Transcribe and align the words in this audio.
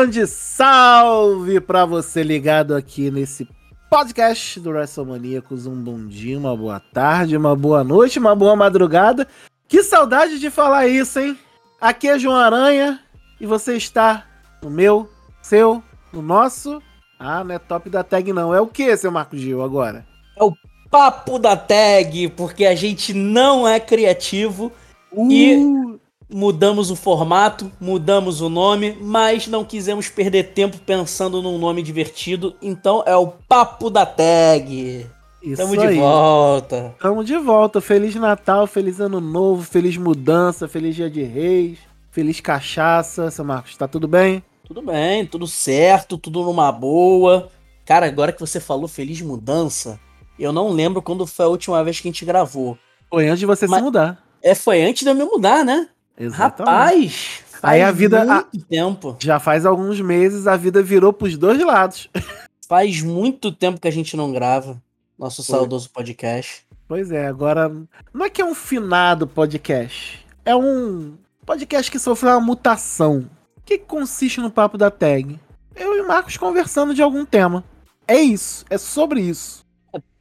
grande 0.00 0.26
salve 0.26 1.60
para 1.60 1.84
você 1.84 2.22
ligado 2.22 2.74
aqui 2.74 3.10
nesse 3.10 3.46
podcast 3.90 4.58
do 4.58 4.70
WrestleManiacos. 4.70 5.66
Um 5.66 5.76
bom 5.76 6.06
dia, 6.06 6.38
uma 6.38 6.56
boa 6.56 6.80
tarde, 6.80 7.36
uma 7.36 7.54
boa 7.54 7.84
noite, 7.84 8.18
uma 8.18 8.34
boa 8.34 8.56
madrugada. 8.56 9.28
Que 9.68 9.82
saudade 9.82 10.40
de 10.40 10.48
falar 10.48 10.86
isso, 10.86 11.20
hein? 11.20 11.38
Aqui 11.78 12.08
é 12.08 12.18
João 12.18 12.36
Aranha 12.36 12.98
e 13.38 13.44
você 13.44 13.76
está 13.76 14.24
no 14.62 14.70
meu, 14.70 15.06
seu, 15.42 15.82
no 16.10 16.22
nosso. 16.22 16.80
Ah, 17.18 17.44
não 17.44 17.54
é 17.54 17.58
top 17.58 17.90
da 17.90 18.02
tag, 18.02 18.32
não. 18.32 18.54
É 18.54 18.60
o 18.60 18.66
que, 18.66 18.96
seu 18.96 19.12
Marco 19.12 19.36
Gil, 19.36 19.62
agora? 19.62 20.06
É 20.34 20.42
o 20.42 20.54
papo 20.90 21.38
da 21.38 21.58
tag, 21.58 22.26
porque 22.30 22.64
a 22.64 22.74
gente 22.74 23.12
não 23.12 23.68
é 23.68 23.78
criativo 23.78 24.72
uh. 25.12 25.30
e 25.30 25.99
mudamos 26.32 26.90
o 26.90 26.96
formato, 26.96 27.70
mudamos 27.80 28.40
o 28.40 28.48
nome, 28.48 28.96
mas 29.00 29.46
não 29.46 29.64
quisemos 29.64 30.08
perder 30.08 30.52
tempo 30.52 30.78
pensando 30.78 31.42
num 31.42 31.58
nome 31.58 31.82
divertido, 31.82 32.54
então 32.62 33.02
é 33.06 33.16
o 33.16 33.26
papo 33.26 33.90
da 33.90 34.06
tag. 34.06 35.06
Isso 35.42 35.62
Tamo 35.62 35.76
de 35.76 35.94
volta. 35.94 36.94
Tamo 37.00 37.24
de 37.24 37.36
volta. 37.38 37.80
Feliz 37.80 38.14
Natal, 38.14 38.66
feliz 38.66 39.00
Ano 39.00 39.20
Novo, 39.20 39.62
feliz 39.62 39.96
mudança, 39.96 40.68
feliz 40.68 40.94
Dia 40.94 41.08
de 41.08 41.22
Reis, 41.22 41.78
feliz 42.10 42.40
cachaça. 42.40 43.30
Seu 43.30 43.44
Marcos, 43.44 43.76
tá 43.76 43.88
tudo 43.88 44.06
bem? 44.06 44.44
Tudo 44.66 44.82
bem, 44.82 45.24
tudo 45.26 45.46
certo, 45.46 46.18
tudo 46.18 46.44
numa 46.44 46.70
boa. 46.70 47.48
Cara, 47.86 48.06
agora 48.06 48.32
que 48.32 48.40
você 48.40 48.60
falou 48.60 48.86
feliz 48.86 49.20
mudança, 49.22 49.98
eu 50.38 50.52
não 50.52 50.68
lembro 50.68 51.00
quando 51.02 51.26
foi 51.26 51.46
a 51.46 51.48
última 51.48 51.82
vez 51.82 51.98
que 52.00 52.08
a 52.08 52.12
gente 52.12 52.24
gravou. 52.24 52.78
Foi 53.08 53.26
antes 53.26 53.40
de 53.40 53.46
você 53.46 53.66
Mas, 53.66 53.78
se 53.78 53.84
mudar. 53.84 54.22
É, 54.42 54.54
foi 54.54 54.82
antes 54.82 55.02
de 55.02 55.08
eu 55.08 55.14
me 55.14 55.24
mudar, 55.24 55.64
né? 55.64 55.88
Exatamente. 56.20 56.68
Rapaz, 56.68 57.44
aí 57.62 57.82
a 57.82 57.90
vida 57.90 58.24
muito 58.24 58.62
a, 58.62 58.68
tempo. 58.68 59.16
Já 59.18 59.40
faz 59.40 59.64
alguns 59.64 59.98
meses 60.00 60.46
a 60.46 60.54
vida 60.54 60.82
virou 60.82 61.14
pros 61.14 61.36
dois 61.38 61.58
lados. 61.64 62.08
Faz 62.68 63.02
muito 63.02 63.50
tempo 63.50 63.80
que 63.80 63.88
a 63.88 63.90
gente 63.90 64.16
não 64.16 64.30
grava 64.30 64.80
nosso 65.18 65.42
Foi. 65.42 65.56
saudoso 65.56 65.90
podcast. 65.90 66.64
Pois 66.86 67.10
é, 67.10 67.26
agora 67.26 67.68
não 68.14 68.24
é 68.24 68.30
que 68.30 68.40
é 68.40 68.44
um 68.44 68.54
finado 68.54 69.26
podcast, 69.26 70.24
é 70.44 70.54
um 70.54 71.14
podcast 71.44 71.90
que 71.90 71.98
sofreu 71.98 72.32
uma 72.32 72.40
mutação. 72.40 73.28
O 73.56 73.62
que 73.62 73.76
consiste 73.78 74.40
no 74.40 74.50
papo 74.50 74.78
da 74.78 74.88
tag? 74.88 75.38
Eu 75.74 75.96
e 75.96 76.00
o 76.00 76.06
Marcos 76.06 76.36
conversando 76.36 76.94
de 76.94 77.02
algum 77.02 77.24
tema. 77.24 77.64
É 78.06 78.20
isso, 78.20 78.64
é 78.70 78.78
sobre 78.78 79.20
isso. 79.20 79.64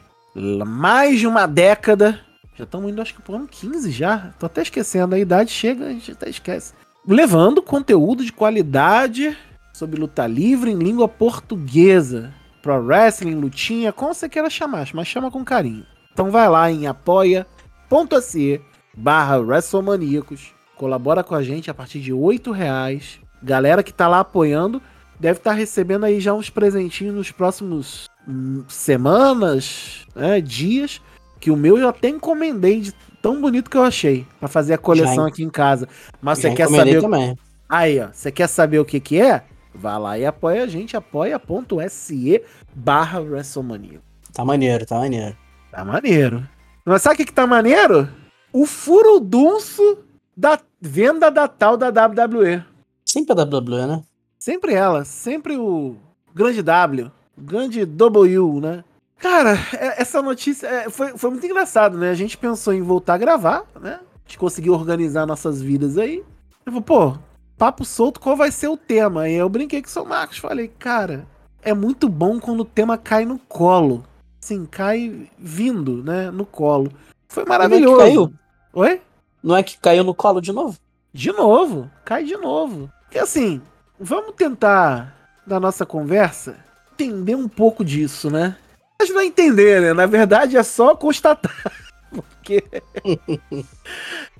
mais 0.66 1.18
de 1.18 1.26
uma 1.26 1.46
década. 1.46 2.20
Já 2.56 2.64
estamos 2.64 2.90
indo, 2.90 3.00
acho 3.00 3.14
que 3.14 3.22
por 3.22 3.36
ano 3.36 3.48
15 3.48 3.90
já. 3.90 4.32
Tô 4.38 4.46
até 4.46 4.62
esquecendo, 4.62 5.14
a 5.14 5.18
idade 5.18 5.50
chega, 5.50 5.86
a 5.86 5.90
gente 5.90 6.12
até 6.12 6.28
esquece. 6.28 6.72
Levando 7.06 7.62
conteúdo 7.62 8.24
de 8.24 8.32
qualidade 8.32 9.36
sobre 9.72 10.00
luta 10.00 10.26
livre 10.26 10.70
em 10.70 10.78
língua 10.78 11.08
portuguesa 11.08 12.34
pro 12.68 12.84
wrestling, 12.84 13.34
lutinha, 13.34 13.94
como 13.94 14.12
você 14.12 14.28
queira 14.28 14.50
chamar, 14.50 14.86
mas 14.92 15.08
chama 15.08 15.30
com 15.30 15.42
carinho. 15.42 15.86
Então 16.12 16.30
vai 16.30 16.46
lá 16.50 16.70
em 16.70 16.86
apoia.se 16.86 18.60
barra 18.94 19.38
WrestleManiacos, 19.38 20.52
colabora 20.76 21.24
com 21.24 21.34
a 21.34 21.42
gente 21.42 21.70
a 21.70 21.74
partir 21.74 22.00
de 22.00 22.12
oito 22.12 22.52
reais. 22.52 23.20
Galera 23.42 23.82
que 23.82 23.92
tá 23.92 24.06
lá 24.06 24.20
apoiando 24.20 24.82
deve 25.18 25.38
estar 25.38 25.52
tá 25.52 25.56
recebendo 25.56 26.04
aí 26.04 26.20
já 26.20 26.34
uns 26.34 26.50
presentinhos 26.50 27.14
nos 27.14 27.30
próximos 27.30 28.06
hum, 28.28 28.64
semanas, 28.68 30.06
né, 30.14 30.38
dias, 30.38 31.00
que 31.40 31.50
o 31.50 31.56
meu 31.56 31.78
eu 31.78 31.88
até 31.88 32.10
encomendei 32.10 32.82
de 32.82 32.92
tão 33.22 33.40
bonito 33.40 33.70
que 33.70 33.78
eu 33.78 33.82
achei 33.82 34.26
para 34.38 34.48
fazer 34.48 34.74
a 34.74 34.78
coleção 34.78 35.24
já, 35.24 35.28
aqui 35.28 35.42
em 35.42 35.50
casa. 35.50 35.88
Mas 36.20 36.38
você 36.38 36.52
quer 36.52 36.68
saber? 36.68 37.00
Também. 37.00 37.34
Aí, 37.66 37.98
ó, 37.98 38.08
você 38.12 38.30
quer 38.30 38.46
saber 38.46 38.78
o 38.78 38.84
que 38.84 39.00
que 39.00 39.18
é? 39.18 39.42
Vá 39.78 39.96
lá 39.96 40.18
e 40.18 40.26
apoia 40.26 40.64
a 40.64 40.66
gente, 40.66 40.96
apoia.se 40.96 42.42
barra 42.74 43.20
WrestleMania. 43.20 44.00
Tá 44.32 44.44
maneiro, 44.44 44.84
tá 44.84 44.96
maneiro. 44.96 45.36
Tá 45.70 45.84
maneiro. 45.84 46.48
Mas 46.84 47.02
sabe 47.02 47.14
o 47.14 47.16
que, 47.18 47.26
que 47.26 47.32
tá 47.32 47.46
maneiro? 47.46 48.08
O 48.52 48.66
furudunço 48.66 49.98
da 50.36 50.58
venda 50.80 51.30
da 51.30 51.46
tal 51.46 51.76
da 51.76 51.88
WWE. 51.88 52.64
Sempre 53.04 53.32
a 53.32 53.44
WWE, 53.44 53.86
né? 53.86 54.02
Sempre 54.38 54.74
ela, 54.74 55.04
sempre 55.04 55.56
o 55.56 55.96
grande 56.34 56.60
W, 56.60 57.10
o 57.36 57.40
grande 57.40 57.84
W, 57.84 58.60
né? 58.60 58.84
Cara, 59.18 59.58
é, 59.74 60.00
essa 60.02 60.20
notícia 60.20 60.66
é, 60.66 60.90
foi, 60.90 61.16
foi 61.16 61.30
muito 61.30 61.46
engraçado, 61.46 61.96
né? 61.96 62.10
A 62.10 62.14
gente 62.14 62.36
pensou 62.36 62.72
em 62.72 62.82
voltar 62.82 63.14
a 63.14 63.18
gravar, 63.18 63.64
né? 63.80 64.00
A 64.00 64.28
gente 64.28 64.38
conseguiu 64.38 64.74
organizar 64.74 65.26
nossas 65.26 65.62
vidas 65.62 65.98
aí. 65.98 66.24
Eu 66.66 66.72
falei, 66.72 66.82
pô, 66.82 67.18
papo 67.58 67.84
solto, 67.84 68.20
qual 68.20 68.36
vai 68.36 68.52
ser 68.52 68.68
o 68.68 68.76
tema? 68.76 69.28
E 69.28 69.34
eu 69.34 69.48
brinquei 69.48 69.82
com 69.82 69.88
o 69.88 69.90
seu 69.90 70.04
Marcos, 70.04 70.38
falei, 70.38 70.68
cara, 70.78 71.26
é 71.60 71.74
muito 71.74 72.08
bom 72.08 72.38
quando 72.38 72.60
o 72.60 72.64
tema 72.64 72.96
cai 72.96 73.24
no 73.24 73.38
colo. 73.38 74.04
Assim, 74.40 74.64
cai 74.64 75.28
vindo, 75.36 76.02
né, 76.04 76.30
no 76.30 76.46
colo. 76.46 76.92
Foi 77.28 77.44
maravilhoso. 77.44 77.96
Não 77.96 78.00
é 78.00 78.04
que 78.04 78.14
caiu? 78.14 78.32
Oi? 78.72 79.02
Não 79.42 79.56
é 79.56 79.62
que 79.62 79.78
caiu 79.78 80.04
no 80.04 80.14
colo 80.14 80.40
de 80.40 80.52
novo? 80.52 80.78
De 81.12 81.32
novo, 81.32 81.90
cai 82.04 82.22
de 82.22 82.36
novo. 82.36 82.90
E 83.12 83.18
assim, 83.18 83.60
vamos 83.98 84.34
tentar, 84.36 85.14
na 85.44 85.58
nossa 85.58 85.84
conversa, 85.84 86.56
entender 86.92 87.34
um 87.34 87.48
pouco 87.48 87.84
disso, 87.84 88.30
né? 88.30 88.56
Mas 89.00 89.10
não 89.10 89.20
é 89.20 89.26
entender, 89.26 89.80
né? 89.80 89.92
Na 89.92 90.06
verdade 90.06 90.56
é 90.56 90.62
só 90.62 90.94
constatar. 90.94 91.72
Porque 92.10 92.64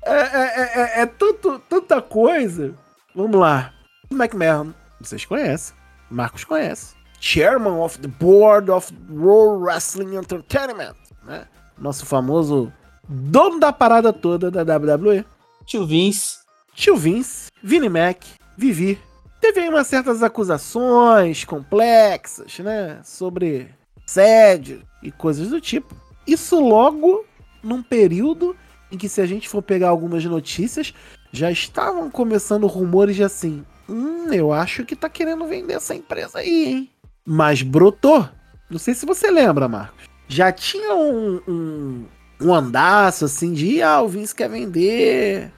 é, 0.03 0.12
é, 0.12 0.73
é, 0.75 1.00
é 1.03 1.06
tanto, 1.06 1.59
tanta 1.69 2.00
coisa 2.00 2.75
Vamos 3.19 3.41
lá. 3.41 3.75
McMahon, 4.12 4.73
vocês 5.00 5.25
conhecem. 5.25 5.75
Marcos 6.09 6.44
conhece. 6.44 6.94
Chairman 7.19 7.81
of 7.81 7.99
the 7.99 8.06
Board 8.06 8.70
of 8.70 8.94
World 9.11 9.65
Wrestling 9.65 10.15
Entertainment, 10.17 10.94
né? 11.25 11.49
Nosso 11.76 12.06
famoso 12.06 12.73
dono 13.09 13.59
da 13.59 13.73
parada 13.73 14.12
toda 14.12 14.53
da 14.53 14.62
WWE. 14.62 15.25
Tio 15.67 15.85
Vince. 15.85 16.38
Tio 16.76 16.97
Vince, 16.97 17.50
Vinnie 17.61 17.88
Mac, 17.88 18.23
Vivi, 18.56 18.97
teve 19.41 19.62
aí 19.62 19.69
umas 19.69 19.88
certas 19.88 20.23
acusações 20.23 21.44
complexas, 21.44 22.56
né? 22.61 23.00
Sobre 23.03 23.69
assédio 24.06 24.81
e 25.03 25.11
coisas 25.11 25.49
do 25.49 25.61
tipo. 25.61 25.93
Isso 26.25 26.61
logo 26.61 27.25
num 27.65 27.82
período 27.82 28.55
em 28.91 28.97
que, 28.97 29.09
se 29.09 29.20
a 29.20 29.26
gente 29.26 29.49
for 29.49 29.62
pegar 29.62 29.88
algumas 29.88 30.25
notícias, 30.25 30.94
já 31.33 31.51
estavam 31.51 32.11
começando 32.11 32.67
rumores 32.67 33.17
de 33.17 33.25
assim: 33.25 33.65
hum, 33.89 34.33
eu 34.33 34.53
acho 34.53 34.85
que 34.85 34.97
tá 34.97 35.09
querendo 35.09 35.47
vender 35.47 35.75
essa 35.75 35.95
empresa 35.95 36.39
aí, 36.39 36.67
hein? 36.67 36.91
Mas 37.25 37.63
brotou. 37.63 38.29
Não 38.71 38.79
sei 38.79 38.95
se 38.95 39.07
você 39.07 39.31
lembra, 39.31 39.69
Marcos. 39.69 40.05
Já 40.27 40.53
tinha 40.53 40.95
um, 40.95 41.41
um, 41.49 42.05
um 42.41 42.55
andaço 42.55 43.25
assim 43.25 43.53
de, 43.53 43.83
ah, 43.83 44.03
o 44.03 44.09
Vince 44.09 44.35
quer 44.35 44.49
vender. 44.49 45.51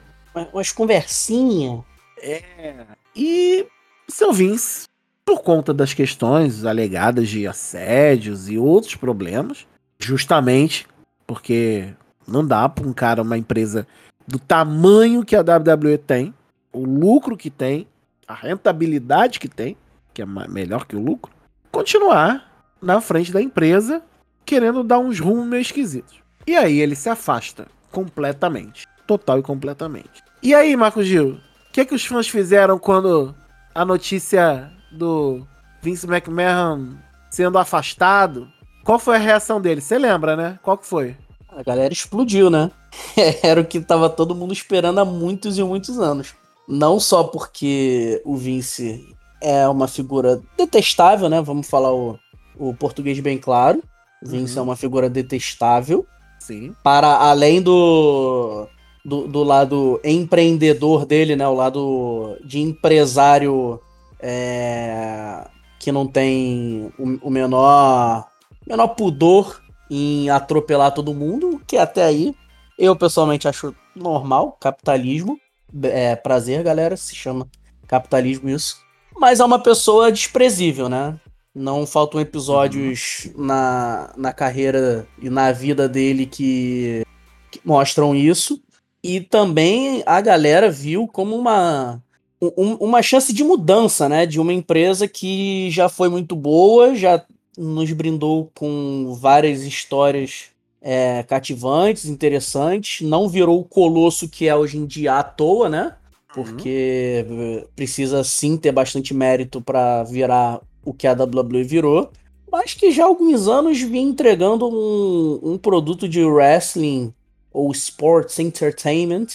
Umas 0.53 0.71
conversinhas. 0.71 1.81
É. 2.21 2.43
E 3.15 3.65
o 4.07 4.11
seu 4.11 4.31
Vince, 4.31 4.87
por 5.25 5.41
conta 5.41 5.73
das 5.73 5.93
questões 5.93 6.63
alegadas 6.63 7.27
de 7.27 7.45
assédios 7.47 8.49
e 8.49 8.57
outros 8.57 8.95
problemas, 8.95 9.67
justamente 9.99 10.87
porque 11.27 11.93
não 12.27 12.45
dá 12.45 12.67
para 12.67 12.87
um 12.87 12.93
cara, 12.93 13.21
uma 13.21 13.37
empresa 13.37 13.87
do 14.31 14.39
tamanho 14.39 15.25
que 15.25 15.35
a 15.35 15.41
WWE 15.41 15.97
tem, 15.97 16.33
o 16.71 16.85
lucro 16.85 17.35
que 17.35 17.49
tem, 17.49 17.85
a 18.25 18.33
rentabilidade 18.33 19.41
que 19.41 19.49
tem, 19.49 19.75
que 20.13 20.21
é 20.21 20.25
melhor 20.25 20.85
que 20.85 20.95
o 20.95 21.03
lucro, 21.03 21.33
continuar 21.69 22.65
na 22.81 23.01
frente 23.01 23.31
da 23.31 23.41
empresa 23.41 24.01
querendo 24.45 24.83
dar 24.83 24.99
uns 24.99 25.19
rumos 25.19 25.45
meio 25.45 25.61
esquisitos. 25.61 26.19
E 26.47 26.55
aí 26.55 26.79
ele 26.79 26.95
se 26.95 27.09
afasta 27.09 27.67
completamente, 27.91 28.87
total 29.05 29.39
e 29.39 29.43
completamente. 29.43 30.23
E 30.41 30.55
aí, 30.55 30.77
Marco 30.77 31.03
Gil, 31.03 31.33
o 31.33 31.71
que, 31.73 31.81
é 31.81 31.85
que 31.85 31.93
os 31.93 32.05
fãs 32.05 32.29
fizeram 32.29 32.79
quando 32.79 33.35
a 33.75 33.83
notícia 33.83 34.71
do 34.93 35.45
Vince 35.81 36.07
McMahon 36.07 36.95
sendo 37.29 37.57
afastado? 37.57 38.49
Qual 38.85 38.97
foi 38.97 39.17
a 39.17 39.19
reação 39.19 39.59
dele? 39.59 39.81
Você 39.81 39.99
lembra, 39.99 40.37
né? 40.37 40.57
Qual 40.63 40.77
que 40.77 40.87
foi? 40.87 41.17
A 41.61 41.63
galera 41.63 41.93
explodiu, 41.93 42.49
né? 42.49 42.71
Era 43.43 43.61
o 43.61 43.65
que 43.65 43.79
tava 43.79 44.09
todo 44.09 44.33
mundo 44.33 44.51
esperando 44.51 44.99
há 44.99 45.05
muitos 45.05 45.59
e 45.59 45.63
muitos 45.63 45.99
anos. 45.99 46.33
Não 46.67 46.99
só 46.99 47.23
porque 47.23 48.19
o 48.25 48.35
Vince 48.35 49.15
é 49.39 49.67
uma 49.67 49.87
figura 49.87 50.41
detestável, 50.57 51.29
né? 51.29 51.39
Vamos 51.39 51.69
falar 51.69 51.93
o, 51.93 52.17
o 52.57 52.73
português 52.73 53.19
bem 53.19 53.37
claro. 53.37 53.83
O 54.23 54.27
Vince 54.27 54.55
uhum. 54.55 54.59
é 54.59 54.63
uma 54.63 54.75
figura 54.75 55.07
detestável. 55.07 56.03
Sim. 56.39 56.75
Para 56.83 57.15
além 57.15 57.61
do, 57.61 58.67
do, 59.05 59.27
do, 59.27 59.43
lado 59.43 60.01
empreendedor 60.03 61.05
dele, 61.05 61.35
né? 61.35 61.47
O 61.47 61.53
lado 61.53 62.37
de 62.43 62.59
empresário 62.59 63.79
é, 64.19 65.47
que 65.79 65.91
não 65.91 66.07
tem 66.07 66.91
o, 66.97 67.27
o 67.27 67.29
menor, 67.29 68.27
menor 68.65 68.87
pudor 68.87 69.61
em 69.93 70.29
atropelar 70.29 70.93
todo 70.93 71.13
mundo, 71.13 71.61
que 71.67 71.75
até 71.75 72.05
aí 72.05 72.33
eu 72.79 72.95
pessoalmente 72.95 73.45
acho 73.45 73.75
normal, 73.93 74.57
capitalismo. 74.57 75.37
É, 75.83 76.15
prazer, 76.15 76.63
galera, 76.63 76.95
se 76.95 77.13
chama 77.13 77.45
capitalismo 77.87 78.49
isso. 78.49 78.77
Mas 79.17 79.41
é 79.41 79.45
uma 79.45 79.59
pessoa 79.59 80.09
desprezível, 80.09 80.87
né? 80.87 81.19
Não 81.53 81.85
faltam 81.85 82.21
episódios 82.21 83.29
uhum. 83.35 83.45
na, 83.45 84.13
na 84.15 84.31
carreira 84.31 85.05
e 85.21 85.29
na 85.29 85.51
vida 85.51 85.89
dele 85.89 86.25
que, 86.25 87.03
que 87.51 87.59
mostram 87.65 88.15
isso. 88.15 88.63
E 89.03 89.19
também 89.19 90.03
a 90.05 90.21
galera 90.21 90.71
viu 90.71 91.05
como 91.05 91.35
uma, 91.35 92.01
um, 92.41 92.75
uma 92.75 93.01
chance 93.01 93.33
de 93.33 93.43
mudança, 93.43 94.07
né? 94.07 94.25
De 94.25 94.39
uma 94.39 94.53
empresa 94.53 95.05
que 95.05 95.69
já 95.69 95.89
foi 95.89 96.07
muito 96.07 96.33
boa, 96.33 96.95
já 96.95 97.21
nos 97.61 97.91
brindou 97.91 98.51
com 98.55 99.15
várias 99.19 99.61
histórias 99.61 100.45
é, 100.81 101.23
cativantes, 101.23 102.05
interessantes. 102.05 103.07
Não 103.07 103.29
virou 103.29 103.59
o 103.59 103.65
colosso 103.65 104.27
que 104.27 104.47
é 104.47 104.55
hoje 104.55 104.77
em 104.77 104.85
dia 104.85 105.19
à 105.19 105.23
toa, 105.23 105.69
né? 105.69 105.95
Porque 106.33 107.25
uhum. 107.29 107.65
precisa 107.75 108.23
sim 108.23 108.57
ter 108.57 108.71
bastante 108.71 109.13
mérito 109.13 109.61
para 109.61 110.03
virar 110.03 110.61
o 110.83 110.93
que 110.93 111.05
a 111.05 111.13
WWE 111.13 111.63
virou. 111.63 112.11
Mas 112.51 112.73
que 112.73 112.91
já 112.91 113.03
há 113.03 113.07
alguns 113.07 113.47
anos 113.47 113.79
vinha 113.79 114.01
entregando 114.01 114.67
um, 114.67 115.53
um 115.53 115.57
produto 115.57 116.07
de 116.07 116.23
wrestling 116.23 117.13
ou 117.53 117.71
sports 117.71 118.39
entertainment 118.39 119.27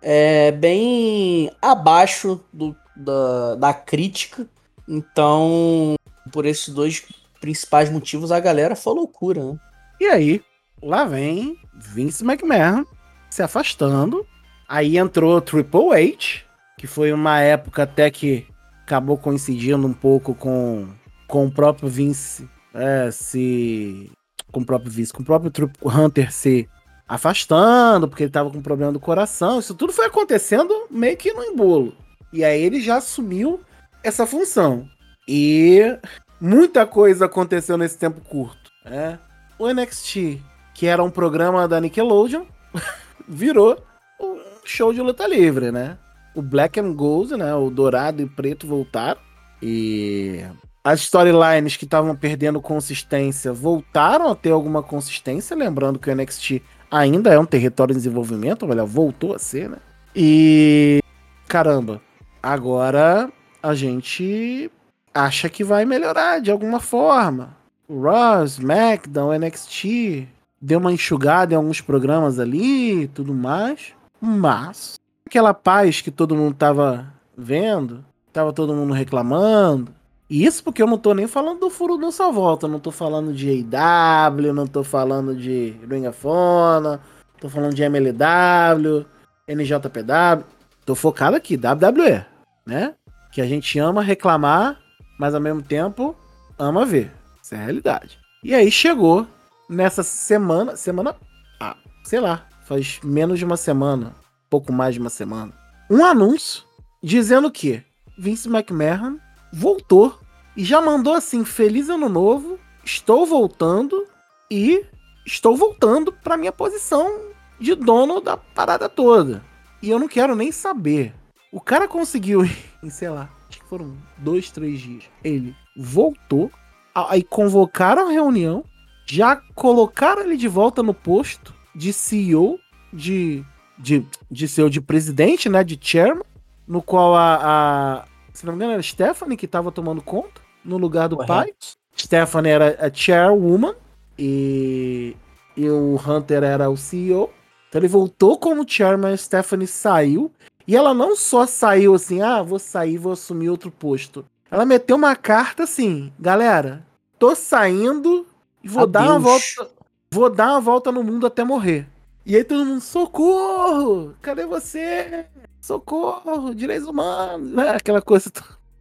é, 0.00 0.52
bem 0.52 1.50
abaixo 1.60 2.40
do, 2.52 2.74
da, 2.96 3.54
da 3.56 3.74
crítica. 3.74 4.46
Então, 4.88 5.94
por 6.32 6.46
esses 6.46 6.68
dois 6.68 7.02
principais 7.44 7.90
motivos, 7.90 8.32
a 8.32 8.40
galera 8.40 8.74
foi 8.74 8.94
loucura, 8.94 9.44
né? 9.44 9.58
E 10.00 10.06
aí, 10.06 10.42
lá 10.82 11.04
vem 11.04 11.58
Vince 11.74 12.24
McMahon 12.24 12.86
se 13.28 13.42
afastando. 13.42 14.26
Aí 14.66 14.96
entrou 14.96 15.42
Triple 15.42 15.92
H, 15.92 16.42
que 16.78 16.86
foi 16.86 17.12
uma 17.12 17.40
época 17.40 17.82
até 17.82 18.10
que 18.10 18.46
acabou 18.82 19.18
coincidindo 19.18 19.86
um 19.86 19.92
pouco 19.92 20.34
com, 20.34 20.88
com 21.28 21.44
o 21.44 21.52
próprio 21.52 21.86
Vince 21.86 22.48
é, 22.72 23.10
se. 23.10 24.10
Com 24.50 24.60
o 24.60 24.64
próprio 24.64 24.90
Vince, 24.90 25.12
com 25.12 25.20
o 25.20 25.26
próprio 25.26 25.52
Hunter 25.84 26.32
se 26.32 26.66
afastando, 27.06 28.08
porque 28.08 28.22
ele 28.22 28.32
tava 28.32 28.50
com 28.50 28.62
problema 28.62 28.90
do 28.90 28.98
coração. 28.98 29.58
Isso 29.58 29.74
tudo 29.74 29.92
foi 29.92 30.06
acontecendo 30.06 30.86
meio 30.90 31.16
que 31.18 31.30
no 31.34 31.44
embolo. 31.44 31.94
E 32.32 32.42
aí 32.42 32.62
ele 32.62 32.80
já 32.80 32.96
assumiu 32.96 33.60
essa 34.02 34.26
função. 34.26 34.88
E 35.28 35.98
muita 36.44 36.84
coisa 36.84 37.24
aconteceu 37.24 37.78
nesse 37.78 37.96
tempo 37.96 38.20
curto. 38.20 38.70
Né? 38.84 39.18
O 39.58 39.66
NXT, 39.66 40.42
que 40.74 40.86
era 40.86 41.02
um 41.02 41.10
programa 41.10 41.66
da 41.66 41.80
Nickelodeon, 41.80 42.44
virou 43.26 43.82
um 44.20 44.38
show 44.62 44.92
de 44.92 45.00
luta 45.00 45.26
livre, 45.26 45.72
né? 45.72 45.96
O 46.34 46.42
Black 46.42 46.78
and 46.78 46.92
Gold, 46.92 47.34
né? 47.36 47.54
O 47.54 47.70
dourado 47.70 48.20
e 48.20 48.26
preto 48.26 48.66
voltaram. 48.66 49.20
E 49.62 50.44
as 50.82 51.00
storylines 51.00 51.78
que 51.78 51.86
estavam 51.86 52.14
perdendo 52.14 52.60
consistência 52.60 53.50
voltaram 53.50 54.30
a 54.30 54.34
ter 54.34 54.50
alguma 54.50 54.82
consistência. 54.82 55.56
Lembrando 55.56 55.98
que 55.98 56.10
o 56.10 56.14
NXT 56.14 56.60
ainda 56.90 57.32
é 57.32 57.38
um 57.38 57.46
território 57.46 57.92
em 57.92 57.96
desenvolvimento, 57.96 58.66
olha, 58.68 58.84
voltou 58.84 59.34
a 59.34 59.38
ser, 59.38 59.70
né? 59.70 59.78
E 60.14 61.00
caramba, 61.48 62.02
agora 62.42 63.30
a 63.62 63.74
gente 63.74 64.70
acha 65.14 65.48
que 65.48 65.62
vai 65.62 65.84
melhorar 65.84 66.40
de 66.40 66.50
alguma 66.50 66.80
forma. 66.80 67.56
O 67.88 68.02
Ross, 68.02 68.58
SmackDown, 68.58 69.38
NXT 69.38 70.26
deu 70.60 70.78
uma 70.78 70.92
enxugada 70.92 71.54
em 71.54 71.56
alguns 71.56 71.80
programas 71.80 72.38
ali, 72.38 73.06
tudo 73.08 73.34
mais, 73.34 73.92
mas 74.20 74.94
aquela 75.26 75.52
paz 75.52 76.00
que 76.00 76.10
todo 76.10 76.34
mundo 76.34 76.54
tava 76.54 77.12
vendo, 77.36 78.04
tava 78.32 78.52
todo 78.52 78.74
mundo 78.74 78.94
reclamando. 78.94 79.94
E 80.28 80.44
isso 80.44 80.64
porque 80.64 80.82
eu 80.82 80.86
não 80.86 80.96
tô 80.96 81.12
nem 81.12 81.26
falando 81.26 81.60
do 81.60 81.70
furo 81.70 81.98
do 81.98 82.10
sua 82.10 82.30
volta, 82.30 82.66
não 82.66 82.80
tô 82.80 82.90
falando 82.90 83.32
de 83.32 83.50
AEW, 83.50 84.54
não 84.54 84.66
tô 84.66 84.82
falando 84.82 85.36
de 85.36 85.76
Ring 85.88 86.06
of 86.06 86.26
Honor, 86.26 86.98
tô 87.38 87.50
falando 87.50 87.74
de 87.74 87.82
MLW, 87.82 89.04
NJPW, 89.46 90.44
tô 90.86 90.94
focado 90.94 91.36
aqui, 91.36 91.56
WWE, 91.56 92.24
né? 92.64 92.94
Que 93.30 93.42
a 93.42 93.46
gente 93.46 93.78
ama 93.78 94.02
reclamar 94.02 94.78
mas 95.18 95.34
ao 95.34 95.40
mesmo 95.40 95.62
tempo 95.62 96.16
ama 96.58 96.84
ver. 96.84 97.10
Essa 97.40 97.56
é 97.56 97.58
a 97.58 97.62
realidade. 97.62 98.18
E 98.42 98.54
aí 98.54 98.70
chegou 98.70 99.26
nessa 99.68 100.02
semana, 100.02 100.76
semana, 100.76 101.16
ah, 101.60 101.76
sei 102.04 102.20
lá, 102.20 102.46
faz 102.64 103.00
menos 103.02 103.38
de 103.38 103.44
uma 103.44 103.56
semana, 103.56 104.14
pouco 104.50 104.72
mais 104.72 104.94
de 104.94 105.00
uma 105.00 105.10
semana, 105.10 105.52
um 105.90 106.04
anúncio 106.04 106.64
dizendo 107.02 107.50
que 107.50 107.82
Vince 108.16 108.48
McMahon 108.48 109.18
voltou 109.52 110.18
e 110.56 110.64
já 110.64 110.80
mandou 110.80 111.14
assim: 111.14 111.44
Feliz 111.44 111.88
Ano 111.88 112.08
Novo, 112.08 112.58
estou 112.84 113.26
voltando 113.26 114.06
e 114.50 114.84
estou 115.26 115.56
voltando 115.56 116.12
para 116.12 116.36
minha 116.36 116.52
posição 116.52 117.20
de 117.58 117.74
dono 117.74 118.20
da 118.20 118.36
parada 118.36 118.88
toda. 118.88 119.42
E 119.82 119.90
eu 119.90 119.98
não 119.98 120.08
quero 120.08 120.34
nem 120.34 120.50
saber. 120.50 121.14
O 121.52 121.60
cara 121.60 121.86
conseguiu, 121.86 122.42
em 122.82 122.90
sei 122.90 123.10
lá, 123.10 123.28
foram 123.62 123.96
dois, 124.18 124.50
três 124.50 124.80
dias. 124.80 125.04
Ele 125.22 125.54
voltou, 125.76 126.50
aí 126.94 127.22
convocaram 127.22 128.08
a 128.08 128.12
reunião, 128.12 128.64
já 129.06 129.36
colocaram 129.54 130.22
ele 130.22 130.36
de 130.36 130.48
volta 130.48 130.82
no 130.82 130.94
posto 130.94 131.54
de 131.74 131.92
CEO, 131.92 132.58
de, 132.92 133.44
de, 133.78 134.06
de 134.30 134.48
CEO 134.48 134.70
de 134.70 134.80
presidente, 134.80 135.48
né? 135.48 135.62
De 135.64 135.78
chairman, 135.80 136.24
no 136.66 136.80
qual 136.80 137.14
a, 137.14 137.40
a 137.42 138.04
se 138.32 138.44
não 138.44 138.52
me 138.52 138.58
engano, 138.58 138.72
era 138.72 138.82
Stephanie 138.82 139.36
que 139.36 139.46
estava 139.46 139.70
tomando 139.70 140.02
conta, 140.02 140.40
no 140.64 140.76
lugar 140.76 141.08
do 141.08 141.16
Correto. 141.16 141.32
pai. 141.32 141.52
Stephanie 141.96 142.50
era 142.50 142.86
a 142.86 142.92
chairwoman 142.92 143.74
e, 144.18 145.16
e 145.56 145.68
o 145.68 146.00
Hunter 146.04 146.42
era 146.42 146.68
o 146.68 146.76
CEO. 146.76 147.30
Então 147.68 147.80
ele 147.80 147.88
voltou 147.88 148.38
como 148.38 148.68
chairman, 148.68 149.16
Stephanie 149.16 149.66
saiu 149.66 150.32
E 150.66 150.74
ela 150.74 150.94
não 150.94 151.14
só 151.14 151.46
saiu 151.46 151.94
assim, 151.94 152.22
ah, 152.22 152.42
vou 152.42 152.58
sair, 152.58 152.96
vou 152.96 153.12
assumir 153.12 153.50
outro 153.50 153.70
posto. 153.70 154.24
Ela 154.50 154.64
meteu 154.64 154.96
uma 154.96 155.14
carta 155.14 155.64
assim, 155.64 156.10
galera, 156.18 156.84
tô 157.18 157.34
saindo 157.34 158.26
e 158.62 158.68
vou 158.68 158.84
Adeus. 158.84 158.92
dar 158.92 159.10
uma 159.10 159.18
volta, 159.18 159.70
vou 160.10 160.30
dar 160.30 160.50
uma 160.52 160.60
volta 160.60 160.92
no 160.92 161.02
mundo 161.02 161.26
até 161.26 161.44
morrer. 161.44 161.86
E 162.24 162.36
aí 162.36 162.44
todo 162.44 162.64
mundo, 162.64 162.80
socorro! 162.80 164.14
Cadê 164.22 164.46
você? 164.46 165.26
Socorro, 165.60 166.54
direitos 166.54 166.88
humanos, 166.88 167.50
né? 167.50 167.70
Aquela 167.70 168.00
coisa. 168.00 168.32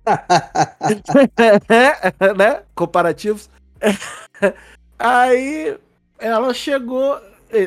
né? 2.37 2.63
Comparativos. 2.73 3.49
aí 4.99 5.77
ela 6.19 6.53
chegou. 6.53 7.19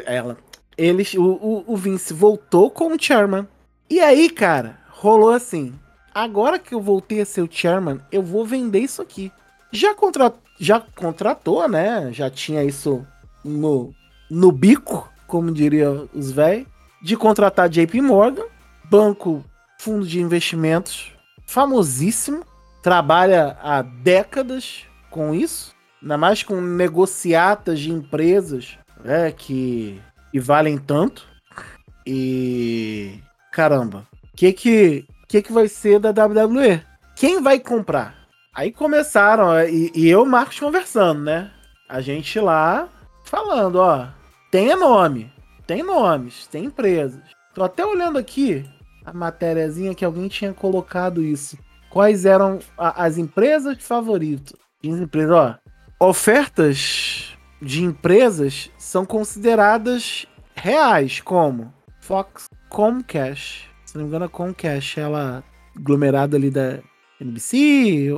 Ela. 0.07 0.39
Eles, 0.79 1.15
o, 1.15 1.23
o, 1.23 1.65
o 1.67 1.77
Vince 1.77 2.15
voltou 2.15 2.71
com 2.71 2.93
o 2.93 3.01
Chairman. 3.01 3.47
E 3.89 4.01
aí, 4.01 4.29
cara, 4.31 4.79
rolou 4.91 5.31
assim. 5.31 5.75
Agora 6.15 6.59
que 6.59 6.75
eu 6.75 6.81
voltei 6.81 7.21
a 7.21 7.27
ser 7.27 7.43
o 7.43 7.49
Chairman, 7.51 8.01
eu 8.11 8.23
vou 8.23 8.45
vender 8.45 8.81
isso 8.81 9.03
aqui. 9.03 9.31
Já, 9.71 9.95
contra, 9.95 10.33
já 10.59 10.81
contratou, 10.81 11.69
né? 11.69 12.11
Já 12.13 12.31
tinha 12.31 12.65
isso 12.65 13.07
no, 13.45 13.95
no 14.31 14.51
bico, 14.51 15.11
como 15.27 15.53
diria 15.53 15.91
os 16.15 16.33
velhos, 16.33 16.67
de 17.03 17.17
contratar 17.17 17.69
JP 17.69 18.01
Morgan, 18.01 18.47
banco, 18.89 19.45
fundo 19.79 20.07
de 20.07 20.21
investimentos 20.21 21.17
famosíssimo, 21.47 22.45
trabalha 22.83 23.57
há 23.63 23.81
décadas 23.83 24.85
com 25.11 25.35
isso, 25.35 25.75
ainda 26.03 26.19
mais 26.19 26.43
com 26.43 26.61
negociatas 26.61 27.79
de 27.79 27.93
empresas 27.93 28.77
né, 29.03 29.31
que, 29.31 30.01
que 30.33 30.41
valem 30.41 30.77
tanto. 30.77 31.27
E 32.05 33.21
caramba, 33.57 34.07
o 34.23 34.37
que 34.37 34.53
que, 34.53 35.07
que 35.27 35.41
que 35.41 35.51
vai 35.51 35.67
ser 35.67 35.99
da 35.99 36.11
WWE? 36.11 36.83
Quem 37.17 37.43
vai 37.43 37.59
comprar? 37.59 38.15
Aí 38.55 38.71
começaram, 38.71 39.59
e, 39.67 39.91
e 39.95 40.11
eu 40.11 40.27
e 40.27 40.29
Marcos 40.29 40.61
conversando, 40.61 41.23
né? 41.23 41.51
A 41.89 42.03
gente 42.03 42.39
lá 42.39 42.87
falando, 43.25 43.77
ó, 43.77 44.09
tem 44.51 44.77
nome, 44.77 45.33
tem 45.67 45.83
nomes, 45.83 46.47
tem 46.49 46.67
empresas. 46.67 47.23
Tô 47.55 47.65
até 47.65 47.83
olhando 47.83 48.19
aqui 48.19 48.63
a 49.07 49.13
matériazinha 49.15 49.95
que 49.95 50.05
alguém 50.05 50.29
tinha 50.29 50.53
colocado 50.53 51.23
isso. 51.23 51.57
Quais 51.89 52.27
eram 52.27 52.59
a, 52.77 53.07
as 53.07 53.17
empresas 53.17 53.79
favoritas? 53.81 54.53
As 54.85 54.99
empresas, 54.99 55.33
ó, 55.35 55.59
ofertas 55.99 57.35
de 57.63 57.83
empresas 57.83 58.71
são 58.77 59.07
consideradas 59.07 60.27
reais, 60.55 61.23
como 61.23 61.73
Fox, 62.07 62.49
Comcast. 62.69 63.69
Se 63.85 63.97
não 63.97 64.05
me 64.05 64.09
engano, 64.09 64.27
a 64.27 64.29
Comcast, 64.29 65.01
ela 65.01 65.43
aglomerada 65.75 66.37
ali 66.37 66.51
da 66.51 66.79
NBC, 67.21 68.15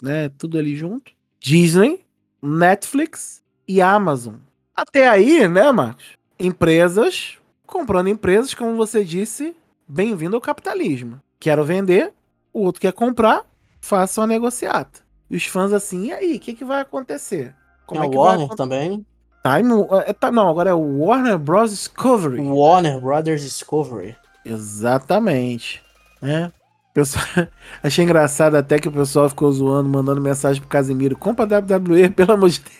né, 0.00 0.28
tudo 0.38 0.56
ali 0.56 0.76
junto. 0.76 1.10
Disney, 1.40 2.04
Netflix 2.40 3.42
e 3.66 3.82
Amazon. 3.82 4.36
Até 4.76 5.08
aí, 5.08 5.48
né, 5.48 5.72
Marcos? 5.72 6.04
Empresas 6.38 7.36
comprando 7.66 8.08
empresas, 8.08 8.54
como 8.54 8.76
você 8.76 9.04
disse, 9.04 9.56
bem-vindo 9.88 10.36
ao 10.36 10.40
capitalismo. 10.40 11.20
Quero 11.40 11.64
vender, 11.64 12.12
o 12.52 12.60
outro 12.60 12.80
quer 12.80 12.92
comprar, 12.92 13.44
faça 13.80 14.20
uma 14.20 14.28
negociata. 14.28 15.00
E 15.28 15.34
os 15.34 15.44
fãs 15.44 15.72
assim, 15.72 16.06
e 16.06 16.12
aí, 16.12 16.36
o 16.36 16.40
que, 16.40 16.54
que 16.54 16.64
vai 16.64 16.82
acontecer? 16.82 17.52
Como 17.84 18.00
é, 18.00 18.06
é 18.06 18.10
que 18.10 18.16
Warner 18.16 18.46
vai... 18.46 18.56
também. 18.56 19.04
Time, 19.46 19.74
é, 20.06 20.14
tá, 20.14 20.32
não, 20.32 20.48
agora 20.48 20.70
é 20.70 20.74
o 20.74 21.00
Warner 21.00 21.36
Bros. 21.36 21.70
Discovery. 21.70 22.40
Warner 22.40 22.98
Brothers 22.98 23.42
Discovery. 23.42 24.16
Exatamente. 24.42 25.82
É. 26.22 26.50
Pessoal, 26.94 27.26
achei 27.82 28.04
engraçado 28.04 28.54
até 28.54 28.78
que 28.78 28.88
o 28.88 28.92
pessoal 28.92 29.28
ficou 29.28 29.52
zoando, 29.52 29.86
mandando 29.86 30.18
mensagem 30.18 30.62
pro 30.62 30.70
Casimiro. 30.70 31.14
Compra 31.14 31.44
WWE, 31.44 32.08
pelo 32.16 32.32
amor 32.32 32.48
de 32.48 32.62
Deus. 32.62 32.74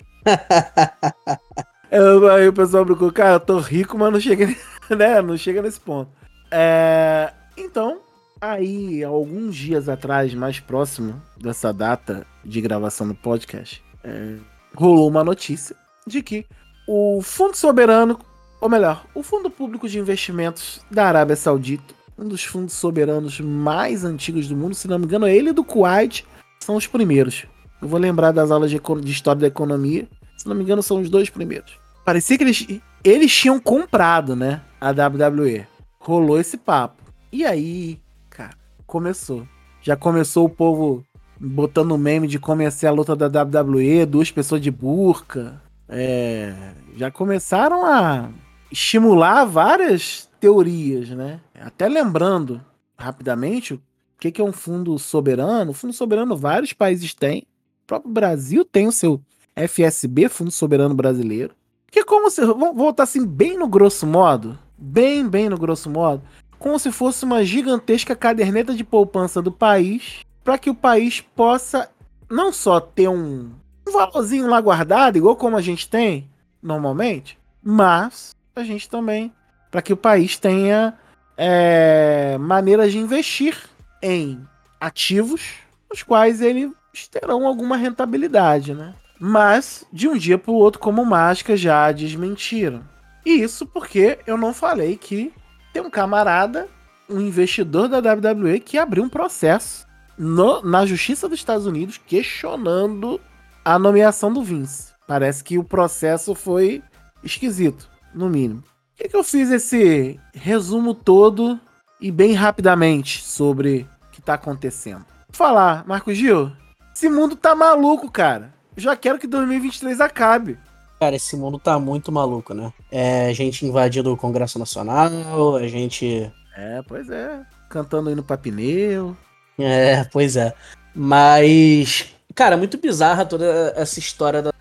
aí 2.33 2.49
o 2.49 2.53
pessoal 2.55 2.87
brincou, 2.87 3.13
cara, 3.13 3.35
eu 3.35 3.41
tô 3.41 3.59
rico, 3.59 3.99
mas 3.99 4.11
não 4.11 4.21
chega, 4.21 4.47
né? 4.89 5.21
Não 5.21 5.37
chega 5.37 5.61
nesse 5.61 5.81
ponto. 5.81 6.11
É, 6.51 7.31
então, 7.59 7.99
aí, 8.41 9.05
alguns 9.05 9.55
dias 9.55 9.87
atrás, 9.87 10.33
mais 10.33 10.61
próximo 10.61 11.21
dessa 11.37 11.75
data 11.75 12.27
de 12.43 12.59
gravação 12.63 13.07
do 13.07 13.15
podcast, 13.15 13.85
é, 14.03 14.37
rolou 14.75 15.09
uma 15.09 15.23
notícia 15.23 15.77
de 16.07 16.23
que 16.23 16.47
o 16.87 17.21
Fundo 17.23 17.57
Soberano, 17.57 18.19
ou 18.61 18.69
melhor, 18.69 19.05
o 19.15 19.23
Fundo 19.23 19.51
Público 19.51 19.89
de 19.89 19.99
Investimentos 19.99 20.81
da 20.91 21.07
Arábia 21.07 21.37
Saudita, 21.37 21.95
um 22.17 22.29
dos 22.29 22.45
fundos 22.45 22.75
soberanos 22.75 23.41
mais 23.41 24.05
antigos 24.05 24.49
do 24.49 24.57
mundo, 24.57 24.75
se 24.75 24.87
não 24.87 24.99
me 24.99 25.05
engano, 25.05 25.27
ele 25.27 25.51
e 25.51 25.53
do 25.53 25.65
Kuwait 25.65 26.25
são 26.61 26.77
os 26.77 26.87
primeiros. 26.87 27.45
Eu 27.83 27.89
vou 27.89 27.99
lembrar 27.99 28.31
das 28.31 28.51
aulas 28.51 28.71
de, 28.71 28.79
de 28.79 29.13
história 29.13 29.41
da 29.41 29.47
economia, 29.49 30.07
se 30.37 30.47
não 30.47 30.55
me 30.55 30.63
engano, 30.63 30.83
são 30.83 31.01
os 31.01 31.11
dois 31.11 31.29
primeiros. 31.29 31.79
Parecia 32.05 32.39
que 32.39 32.45
eles, 32.45 32.67
eles 33.03 33.35
tinham 33.35 33.59
comprado, 33.59 34.37
né, 34.37 34.63
a 34.81 34.91
WWE 34.91 35.67
rolou 36.05 36.39
esse 36.39 36.57
papo. 36.57 37.03
E 37.33 37.45
aí, 37.45 37.99
cara, 38.29 38.55
começou. 38.87 39.47
Já 39.83 39.97
começou 39.97 40.45
o 40.45 40.51
povo 40.51 41.05
botando 41.41 41.99
meme 41.99 42.29
de 42.29 42.39
como 42.39 42.63
ia 42.63 42.71
ser 42.71 42.87
a 42.87 42.93
luta 42.93 43.17
da 43.17 43.43
WWE, 43.43 44.07
duas 44.07 44.31
pessoas 44.31 44.61
de 44.61 44.71
burca. 44.71 45.61
É, 45.89 46.55
já 46.97 47.11
começaram 47.11 47.85
a 47.85 48.31
estimular 48.71 49.45
várias 49.45 50.29
teorias, 50.41 51.11
né? 51.11 51.41
Até 51.55 51.89
lembrando 51.89 52.65
rapidamente 52.97 53.75
o 53.75 53.83
que, 54.19 54.33
que 54.33 54.41
é 54.41 54.45
um 54.45 54.53
fundo 54.53 54.99
soberano. 54.99 55.71
O 55.71 55.75
fundo 55.75 55.93
soberano 55.93 56.37
vários 56.37 56.73
países 56.73 57.15
têm. 57.15 57.47
O 57.83 57.87
próprio 57.87 58.13
Brasil 58.13 58.65
tem 58.65 58.87
o 58.87 58.93
seu 58.93 59.21
FSB, 59.55 60.29
Fundo 60.29 60.51
Soberano 60.51 60.95
Brasileiro. 60.95 61.55
Que 61.91 62.01
é 62.01 62.05
como 62.05 62.31
se. 62.31 62.45
Vamos 62.45 62.77
voltar 62.77 63.05
assim, 63.05 63.27
bem 63.27 63.57
no 63.57 63.69
grosso 63.69 64.07
modo 64.07 64.59
bem, 64.77 65.27
bem 65.27 65.49
no 65.49 65.57
grosso 65.57 65.89
modo, 65.89 66.23
como 66.59 66.79
se 66.79 66.91
fosse 66.91 67.25
uma 67.25 67.45
gigantesca 67.45 68.15
caderneta 68.15 68.75
de 68.75 68.85
poupança 68.85 69.41
do 69.41 69.53
país, 69.53 70.21
para 70.43 70.59
que 70.59 70.71
o 70.71 70.75
país 70.75 71.21
possa 71.21 71.89
não 72.31 72.53
só 72.53 72.81
ter 72.81 73.09
um, 73.09 73.51
um 73.87 73.93
valorzinho 73.93 74.49
lá 74.49 74.61
guardado, 74.61 75.17
igual 75.17 75.37
como 75.37 75.57
a 75.57 75.61
gente 75.61 75.89
tem 75.89 76.29
normalmente, 76.63 77.39
mas 77.63 78.35
a 78.57 78.63
gente 78.63 78.89
também, 78.89 79.33
para 79.71 79.83
que 79.83 79.93
o 79.93 79.97
país 79.97 80.39
tenha 80.39 80.95
é, 81.37 82.39
maneiras 82.39 82.93
de 82.93 82.99
investir 82.99 83.57
em 84.03 84.47
ativos, 84.81 85.55
os 85.93 86.03
quais 86.03 86.41
eles 86.41 86.71
terão 87.11 87.47
alguma 87.47 87.77
rentabilidade, 87.77 88.75
né? 88.75 88.95
Mas 89.19 89.85
de 89.93 90.09
um 90.09 90.17
dia 90.17 90.39
para 90.39 90.51
o 90.51 90.57
outro, 90.57 90.81
como 90.81 91.05
mágica, 91.05 91.57
já 91.57 91.91
desmentiram. 91.93 92.83
E 93.25 93.41
isso 93.41 93.67
porque 93.67 94.19
eu 94.27 94.37
não 94.37 94.53
falei 94.53 94.97
que 94.97 95.33
tem 95.73 95.83
um 95.83 95.91
camarada, 95.91 96.69
um 97.09 97.21
investidor 97.21 97.89
da 97.89 97.99
WWE, 97.99 98.61
que 98.61 98.79
abriu 98.79 99.03
um 99.03 99.09
processo 99.09 99.87
no, 100.17 100.63
na 100.63 100.85
Justiça 100.87 101.29
dos 101.29 101.39
Estados 101.39 101.67
Unidos 101.67 101.99
questionando 101.99 103.21
a 103.65 103.79
nomeação 103.79 104.33
do 104.33 104.43
Vince. 104.43 104.93
Parece 105.07 105.43
que 105.43 105.59
o 105.59 105.65
processo 105.65 106.35
foi 106.35 106.83
esquisito, 107.23 107.89
no 108.15 108.29
mínimo. 108.29 108.63
Por 108.63 109.03
que, 109.03 109.09
que 109.09 109.17
eu 109.17 109.25
fiz 109.25 109.51
esse 109.51 110.21
resumo 110.33 110.95
todo 110.95 111.59
e 112.01 112.11
bem 112.11 112.33
rapidamente 112.35 113.25
sobre 113.25 113.89
o 114.09 114.13
que 114.13 114.23
tá 114.23 114.35
acontecendo? 114.35 115.05
Vou 115.29 115.37
falar, 115.37 115.85
Marco 115.87 116.13
Gil, 116.13 116.53
esse 116.95 117.09
mundo 117.09 117.35
tá 117.35 117.55
maluco, 117.55 118.11
cara. 118.11 118.53
já 118.77 118.95
quero 118.95 119.19
que 119.19 119.27
2023 119.27 120.01
acabe. 120.01 120.59
Cara, 121.01 121.17
esse 121.17 121.37
mundo 121.37 121.59
tá 121.59 121.79
muito 121.79 122.13
maluco, 122.13 122.55
né? 122.55 122.73
É 122.91 123.35
gente 123.35 123.67
invadindo 123.67 124.13
o 124.13 124.17
Congresso 124.17 124.59
Nacional, 124.59 125.57
a 125.57 125.67
gente. 125.67 126.33
É, 126.57 126.81
pois 126.87 127.11
é. 127.11 127.43
Cantando 127.69 128.11
indo 128.11 128.23
pra 128.23 128.39
pneu. 128.39 129.17
É, 129.59 130.05
pois 130.05 130.37
é. 130.37 130.55
Mas, 130.95 132.14
cara, 132.35 132.57
muito 132.57 132.79
bizarra 132.79 133.25
toda 133.25 133.73
essa 133.77 133.99
história 133.99 134.43
da, 134.43 134.53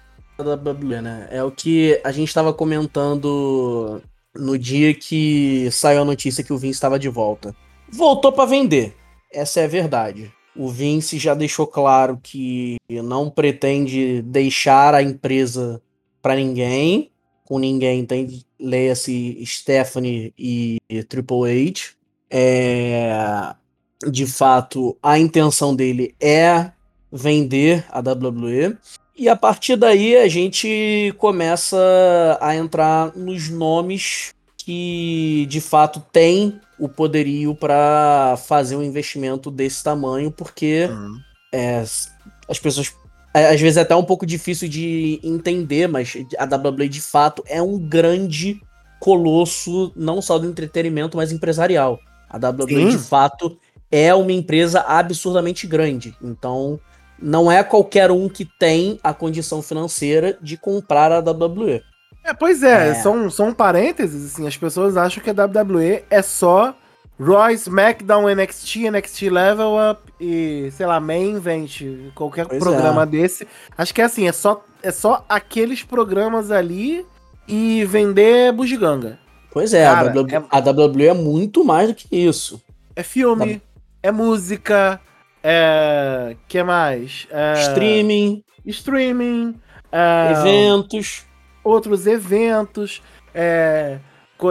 da 0.56 0.74
né? 1.02 1.28
É 1.32 1.44
o 1.44 1.52
que 1.52 2.00
a 2.04 2.12
gente 2.12 2.34
tava 2.34 2.54
comentando 2.54 4.02
no 4.36 4.58
dia 4.58 4.94
que 4.94 5.70
saiu 5.72 6.02
a 6.02 6.06
notícia 6.06 6.44
que 6.44 6.54
o 6.54 6.58
Vince 6.58 6.76
estava 6.76 7.00
de 7.00 7.10
volta. 7.10 7.56
Voltou 7.92 8.32
para 8.32 8.46
vender. 8.50 8.96
Essa 9.32 9.62
é 9.62 9.66
a 9.66 9.68
verdade. 9.68 10.32
O 10.56 10.70
Vince 10.70 11.18
já 11.18 11.34
deixou 11.34 11.66
claro 11.66 12.20
que 12.22 12.78
não 12.90 13.30
pretende 13.30 14.22
deixar 14.22 14.94
a 14.94 15.02
empresa 15.02 15.82
para 16.22 16.36
ninguém. 16.36 17.12
Com 17.46 17.60
ninguém 17.60 18.06
tem 18.06 18.44
leia-se 18.60 19.44
Stephanie 19.46 20.34
e 20.38 20.80
Triple 21.10 21.70
H. 21.70 21.94
É, 22.30 23.56
de 24.10 24.26
fato, 24.26 24.98
a 25.02 25.20
intenção 25.20 25.76
dele 25.76 26.16
é 26.20 26.72
vender 27.14 27.86
a 27.92 28.00
WWE. 28.00 28.76
E 29.16 29.30
a 29.30 29.36
partir 29.36 29.76
daí 29.76 30.18
a 30.18 30.28
gente 30.28 31.14
começa 31.20 31.78
a 32.42 32.56
entrar 32.56 33.16
nos 33.16 33.50
nomes 33.50 34.34
que 34.58 35.46
de 35.48 35.62
fato 35.62 36.02
tem 36.12 36.60
o 36.80 36.90
poderio 36.90 37.54
para 37.54 38.36
fazer 38.48 38.76
um 38.76 38.84
investimento 38.84 39.52
desse 39.52 39.84
tamanho, 39.84 40.32
porque 40.32 40.90
uhum. 40.90 41.20
é, 41.52 41.84
as 42.50 42.60
pessoas. 42.60 42.92
Às 43.34 43.60
vezes 43.60 43.78
é 43.78 43.82
até 43.82 43.96
um 43.96 44.04
pouco 44.04 44.28
difícil 44.28 44.70
de 44.70 45.20
entender, 45.24 45.88
mas 45.88 46.16
a 46.38 46.44
WWE 46.44 46.88
de 46.88 47.02
fato 47.02 47.44
é 47.48 47.62
um 47.62 47.80
grande 47.80 48.62
colosso, 49.00 49.92
não 49.96 50.22
só 50.22 50.38
do 50.38 50.48
entretenimento, 50.48 51.18
mas 51.18 51.32
empresarial. 51.32 52.00
A 52.30 52.38
WWE 52.38 52.68
Sim. 52.68 52.90
de 52.90 52.98
fato 53.00 53.58
é 53.92 54.14
uma 54.14 54.32
empresa 54.32 54.82
absurdamente 54.82 55.66
grande. 55.66 56.16
Então, 56.22 56.80
não 57.24 57.52
é 57.52 57.64
qualquer 57.64 58.12
um 58.12 58.28
que 58.28 58.44
tem 58.44 59.00
a 59.02 59.14
condição 59.14 59.62
financeira 59.62 60.38
de 60.42 60.58
comprar 60.58 61.12
a 61.12 61.20
WWE. 61.20 61.82
É, 62.24 62.34
pois 62.34 62.62
é, 62.62 62.90
é. 62.90 62.94
São, 62.96 63.30
são 63.30 63.54
parênteses, 63.54 64.34
assim, 64.34 64.48
as 64.48 64.58
pessoas 64.58 64.98
acham 64.98 65.24
que 65.24 65.30
a 65.30 65.34
WWE 65.34 66.04
é 66.10 66.22
só 66.22 66.76
Raw, 67.20 67.50
SmackDown, 67.52 68.28
NXT, 68.36 68.90
NXT 68.90 69.30
Level 69.30 69.74
Up 69.92 70.02
e, 70.20 70.70
sei 70.72 70.86
lá, 70.86 71.00
Main 71.00 71.36
Event, 71.36 71.82
qualquer 72.16 72.48
pois 72.48 72.62
programa 72.62 73.04
é. 73.04 73.06
desse. 73.06 73.48
Acho 73.78 73.94
que 73.94 74.02
é 74.02 74.06
assim, 74.06 74.28
é 74.28 74.32
só, 74.32 74.64
é 74.82 74.92
só 74.92 75.24
aqueles 75.30 75.84
programas 75.84 76.52
ali 76.52 77.06
e 77.48 77.86
vender 77.86 78.52
bugiganga. 78.52 79.20
Pois 79.52 79.74
é, 79.74 79.86
Cara, 79.86 80.10
a, 80.10 80.14
WWE, 80.14 80.36
é... 80.36 80.44
a 80.50 80.60
WWE 80.60 81.08
é 81.08 81.14
muito 81.14 81.64
mais 81.64 81.90
do 81.90 81.96
que 81.96 82.08
isso. 82.16 82.62
É 82.96 83.04
filme, 83.04 83.62
é 84.02 84.12
música, 84.12 85.00
é... 85.44 86.36
que 86.48 86.64
mais? 86.64 87.28
É... 87.30 87.54
Streaming. 87.62 88.44
Streaming. 88.66 89.60
É... 89.92 90.32
Eventos 90.32 91.26
outros 91.64 92.06
eventos, 92.06 93.02
é, 93.34 94.00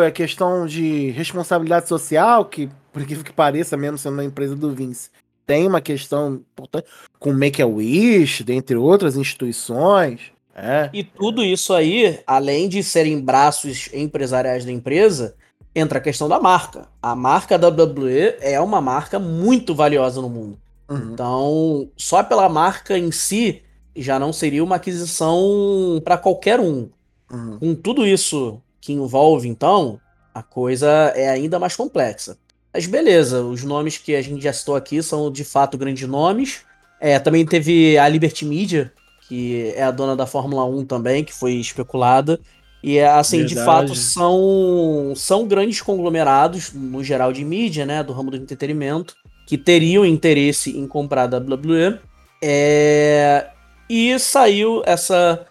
a 0.06 0.10
questão 0.10 0.66
de 0.66 1.10
responsabilidade 1.10 1.88
social, 1.88 2.46
que, 2.46 2.70
por 2.92 3.02
incrível 3.02 3.24
que 3.24 3.32
pareça, 3.32 3.76
mesmo 3.76 3.98
sendo 3.98 4.14
uma 4.14 4.24
empresa 4.24 4.56
do 4.56 4.72
Vince, 4.72 5.10
tem 5.46 5.66
uma 5.66 5.80
questão 5.80 6.34
importante 6.34 6.86
com 7.18 7.32
Make-A-Wish, 7.32 8.42
dentre 8.44 8.76
outras 8.76 9.16
instituições. 9.16 10.32
É. 10.54 10.88
E 10.92 11.04
tudo 11.04 11.44
isso 11.44 11.74
aí, 11.74 12.20
além 12.26 12.68
de 12.68 12.82
serem 12.82 13.20
braços 13.20 13.90
empresariais 13.92 14.64
da 14.64 14.72
empresa, 14.72 15.34
entra 15.74 15.98
a 15.98 16.02
questão 16.02 16.28
da 16.28 16.40
marca. 16.40 16.88
A 17.02 17.14
marca 17.14 17.56
WWE 17.56 18.36
é 18.40 18.60
uma 18.60 18.80
marca 18.80 19.18
muito 19.18 19.74
valiosa 19.74 20.20
no 20.20 20.28
mundo. 20.28 20.61
Uhum. 20.92 21.12
Então, 21.12 21.88
só 21.96 22.22
pela 22.22 22.48
marca 22.48 22.98
em 22.98 23.10
si, 23.10 23.62
já 23.96 24.18
não 24.18 24.32
seria 24.32 24.62
uma 24.62 24.76
aquisição 24.76 26.00
para 26.04 26.18
qualquer 26.18 26.60
um. 26.60 26.88
Uhum. 27.30 27.58
Com 27.58 27.74
tudo 27.74 28.06
isso 28.06 28.60
que 28.80 28.92
envolve, 28.92 29.48
então, 29.48 30.00
a 30.34 30.42
coisa 30.42 30.88
é 31.14 31.28
ainda 31.28 31.58
mais 31.58 31.76
complexa. 31.76 32.36
Mas 32.72 32.86
beleza, 32.86 33.42
os 33.42 33.62
nomes 33.62 33.98
que 33.98 34.14
a 34.14 34.22
gente 34.22 34.42
já 34.42 34.52
citou 34.52 34.74
aqui 34.74 35.02
são 35.02 35.30
de 35.30 35.44
fato 35.44 35.76
grandes 35.76 36.08
nomes. 36.08 36.62
É, 37.00 37.18
também 37.18 37.44
teve 37.44 37.98
a 37.98 38.08
Liberty 38.08 38.44
Media, 38.44 38.92
que 39.28 39.72
é 39.76 39.82
a 39.82 39.90
dona 39.90 40.16
da 40.16 40.26
Fórmula 40.26 40.64
1 40.64 40.86
também, 40.86 41.24
que 41.24 41.34
foi 41.34 41.54
especulada. 41.54 42.40
E 42.82 42.98
assim, 43.00 43.38
Verdade. 43.38 43.54
de 43.54 43.64
fato, 43.64 43.94
são, 43.94 45.12
são 45.14 45.46
grandes 45.46 45.80
conglomerados, 45.80 46.72
no 46.72 47.04
geral, 47.04 47.32
de 47.32 47.44
mídia, 47.44 47.86
né? 47.86 48.02
Do 48.02 48.12
ramo 48.12 48.30
do 48.30 48.36
entretenimento, 48.36 49.14
que 49.46 49.58
teriam 49.58 50.04
interesse 50.04 50.76
em 50.76 50.86
comprar 50.86 51.32
a 51.32 51.38
WWE. 51.38 51.98
É, 52.42 53.48
e 53.88 54.18
saiu 54.18 54.82
essa 54.84 55.46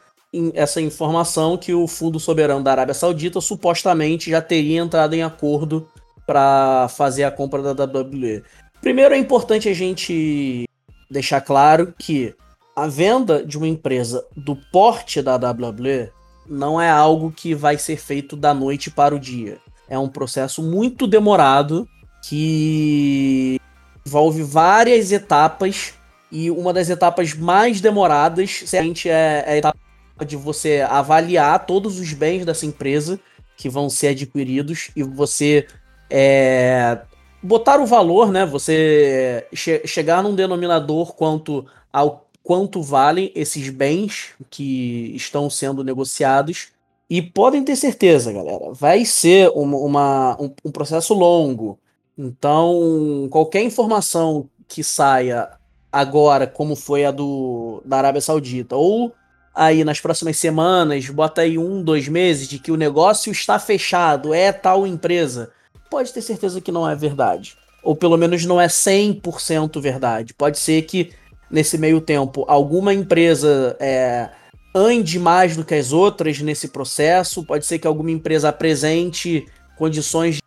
essa 0.54 0.80
informação 0.80 1.58
que 1.58 1.73
o 1.73 1.88
Fundo 1.88 2.17
Soberano 2.17 2.63
da 2.63 2.71
Arábia 2.71 2.93
Saudita 2.93 3.41
supostamente 3.41 4.30
já 4.30 4.41
teria 4.41 4.80
entrado 4.80 5.13
em 5.13 5.23
acordo 5.23 5.88
para 6.25 6.88
fazer 6.88 7.25
a 7.25 7.32
compra 7.32 7.62
da 7.62 7.84
WWE. 7.84 8.41
Primeiro 8.80 9.13
é 9.13 9.17
importante 9.17 9.67
a 9.67 9.73
gente 9.73 10.63
deixar 11.10 11.41
claro 11.41 11.93
que 11.99 12.34
a 12.75 12.88
venda 12.88 13.45
de 13.45 13.58
uma 13.58 13.67
empresa 13.67 14.25
do 14.36 14.56
porte 14.71 15.21
da 15.21 15.36
WWE 15.36 16.10
não 16.47 16.82
é 16.82 16.89
algo 16.89 17.32
que 17.32 17.54
vai 17.54 17.77
ser 17.77 17.97
feito 17.97 18.36
da 18.38 18.54
noite 18.54 18.89
para 18.89 19.13
o 19.13 19.19
dia. 19.19 19.58
É 19.89 19.99
um 19.99 20.08
processo 20.08 20.63
muito 20.63 21.06
demorado 21.06 21.88
que 22.23 23.60
envolve 24.05 24.43
várias 24.43 25.11
etapas 25.11 25.93
e 26.31 26.49
uma 26.49 26.71
das 26.71 26.89
etapas 26.89 27.33
mais 27.33 27.81
demoradas, 27.81 28.63
certamente, 28.65 29.09
é 29.09 29.43
a 29.47 29.57
etapa 29.57 29.77
de 30.25 30.35
você 30.35 30.85
avaliar 30.87 31.65
todos 31.65 31.99
os 31.99 32.13
bens 32.13 32.45
dessa 32.45 32.65
empresa 32.65 33.19
que 33.57 33.67
vão 33.69 33.89
ser 33.89 34.09
adquiridos 34.09 34.89
e 34.95 35.03
você 35.03 35.67
é, 36.09 36.99
botar 37.41 37.79
o 37.79 37.85
valor, 37.85 38.31
né? 38.31 38.45
Você 38.45 39.45
che 39.53 39.85
chegar 39.85 40.23
num 40.23 40.35
denominador 40.35 41.13
quanto 41.15 41.65
ao 41.91 42.27
quanto 42.43 42.81
valem 42.81 43.31
esses 43.35 43.69
bens 43.69 44.33
que 44.49 45.13
estão 45.15 45.49
sendo 45.49 45.83
negociados. 45.83 46.69
E 47.09 47.21
podem 47.21 47.63
ter 47.63 47.75
certeza, 47.75 48.31
galera, 48.31 48.71
vai 48.73 49.03
ser 49.03 49.49
uma, 49.53 49.77
uma 49.77 50.41
um, 50.41 50.53
um 50.65 50.71
processo 50.71 51.13
longo. 51.13 51.77
Então, 52.21 53.27
qualquer 53.31 53.63
informação 53.63 54.47
que 54.67 54.84
saia 54.84 55.49
agora, 55.91 56.45
como 56.45 56.75
foi 56.75 57.03
a 57.03 57.10
do 57.10 57.81
da 57.84 57.97
Arábia 57.97 58.21
Saudita, 58.21 58.75
ou 58.75 59.12
aí 59.55 59.84
nas 59.84 59.99
próximas 59.99 60.38
semanas, 60.38 61.10
bota 61.10 61.41
aí 61.41 61.57
um, 61.57 61.81
dois 61.81 62.07
meses 62.07 62.47
de 62.47 62.60
que 62.60 62.71
o 62.71 62.77
negócio 62.77 63.31
está 63.31 63.57
fechado, 63.57 64.36
é 64.36 64.51
tal 64.53 64.86
empresa, 64.86 65.51
pode 65.89 66.13
ter 66.13 66.21
certeza 66.21 66.62
que 66.62 66.71
não 66.71 66.88
é 66.88 66.95
verdade. 66.95 67.57
Ou 67.84 67.95
pelo 67.95 68.15
menos 68.17 68.45
não 68.45 68.62
é 68.62 68.67
100% 68.67 69.81
verdade. 69.81 70.36
Pode 70.36 70.60
ser 70.60 70.84
que 70.84 71.12
nesse 71.49 71.75
meio 71.75 71.99
tempo 71.99 72.45
alguma 72.47 72.93
empresa 72.93 73.75
é, 73.79 74.29
ande 74.75 75.17
mais 75.17 75.57
do 75.57 75.65
que 75.65 75.73
as 75.73 75.91
outras 75.91 76.39
nesse 76.39 76.67
processo, 76.67 77.43
pode 77.43 77.65
ser 77.65 77.79
que 77.79 77.88
alguma 77.88 78.12
empresa 78.12 78.49
apresente 78.49 79.47
condições 79.75 80.38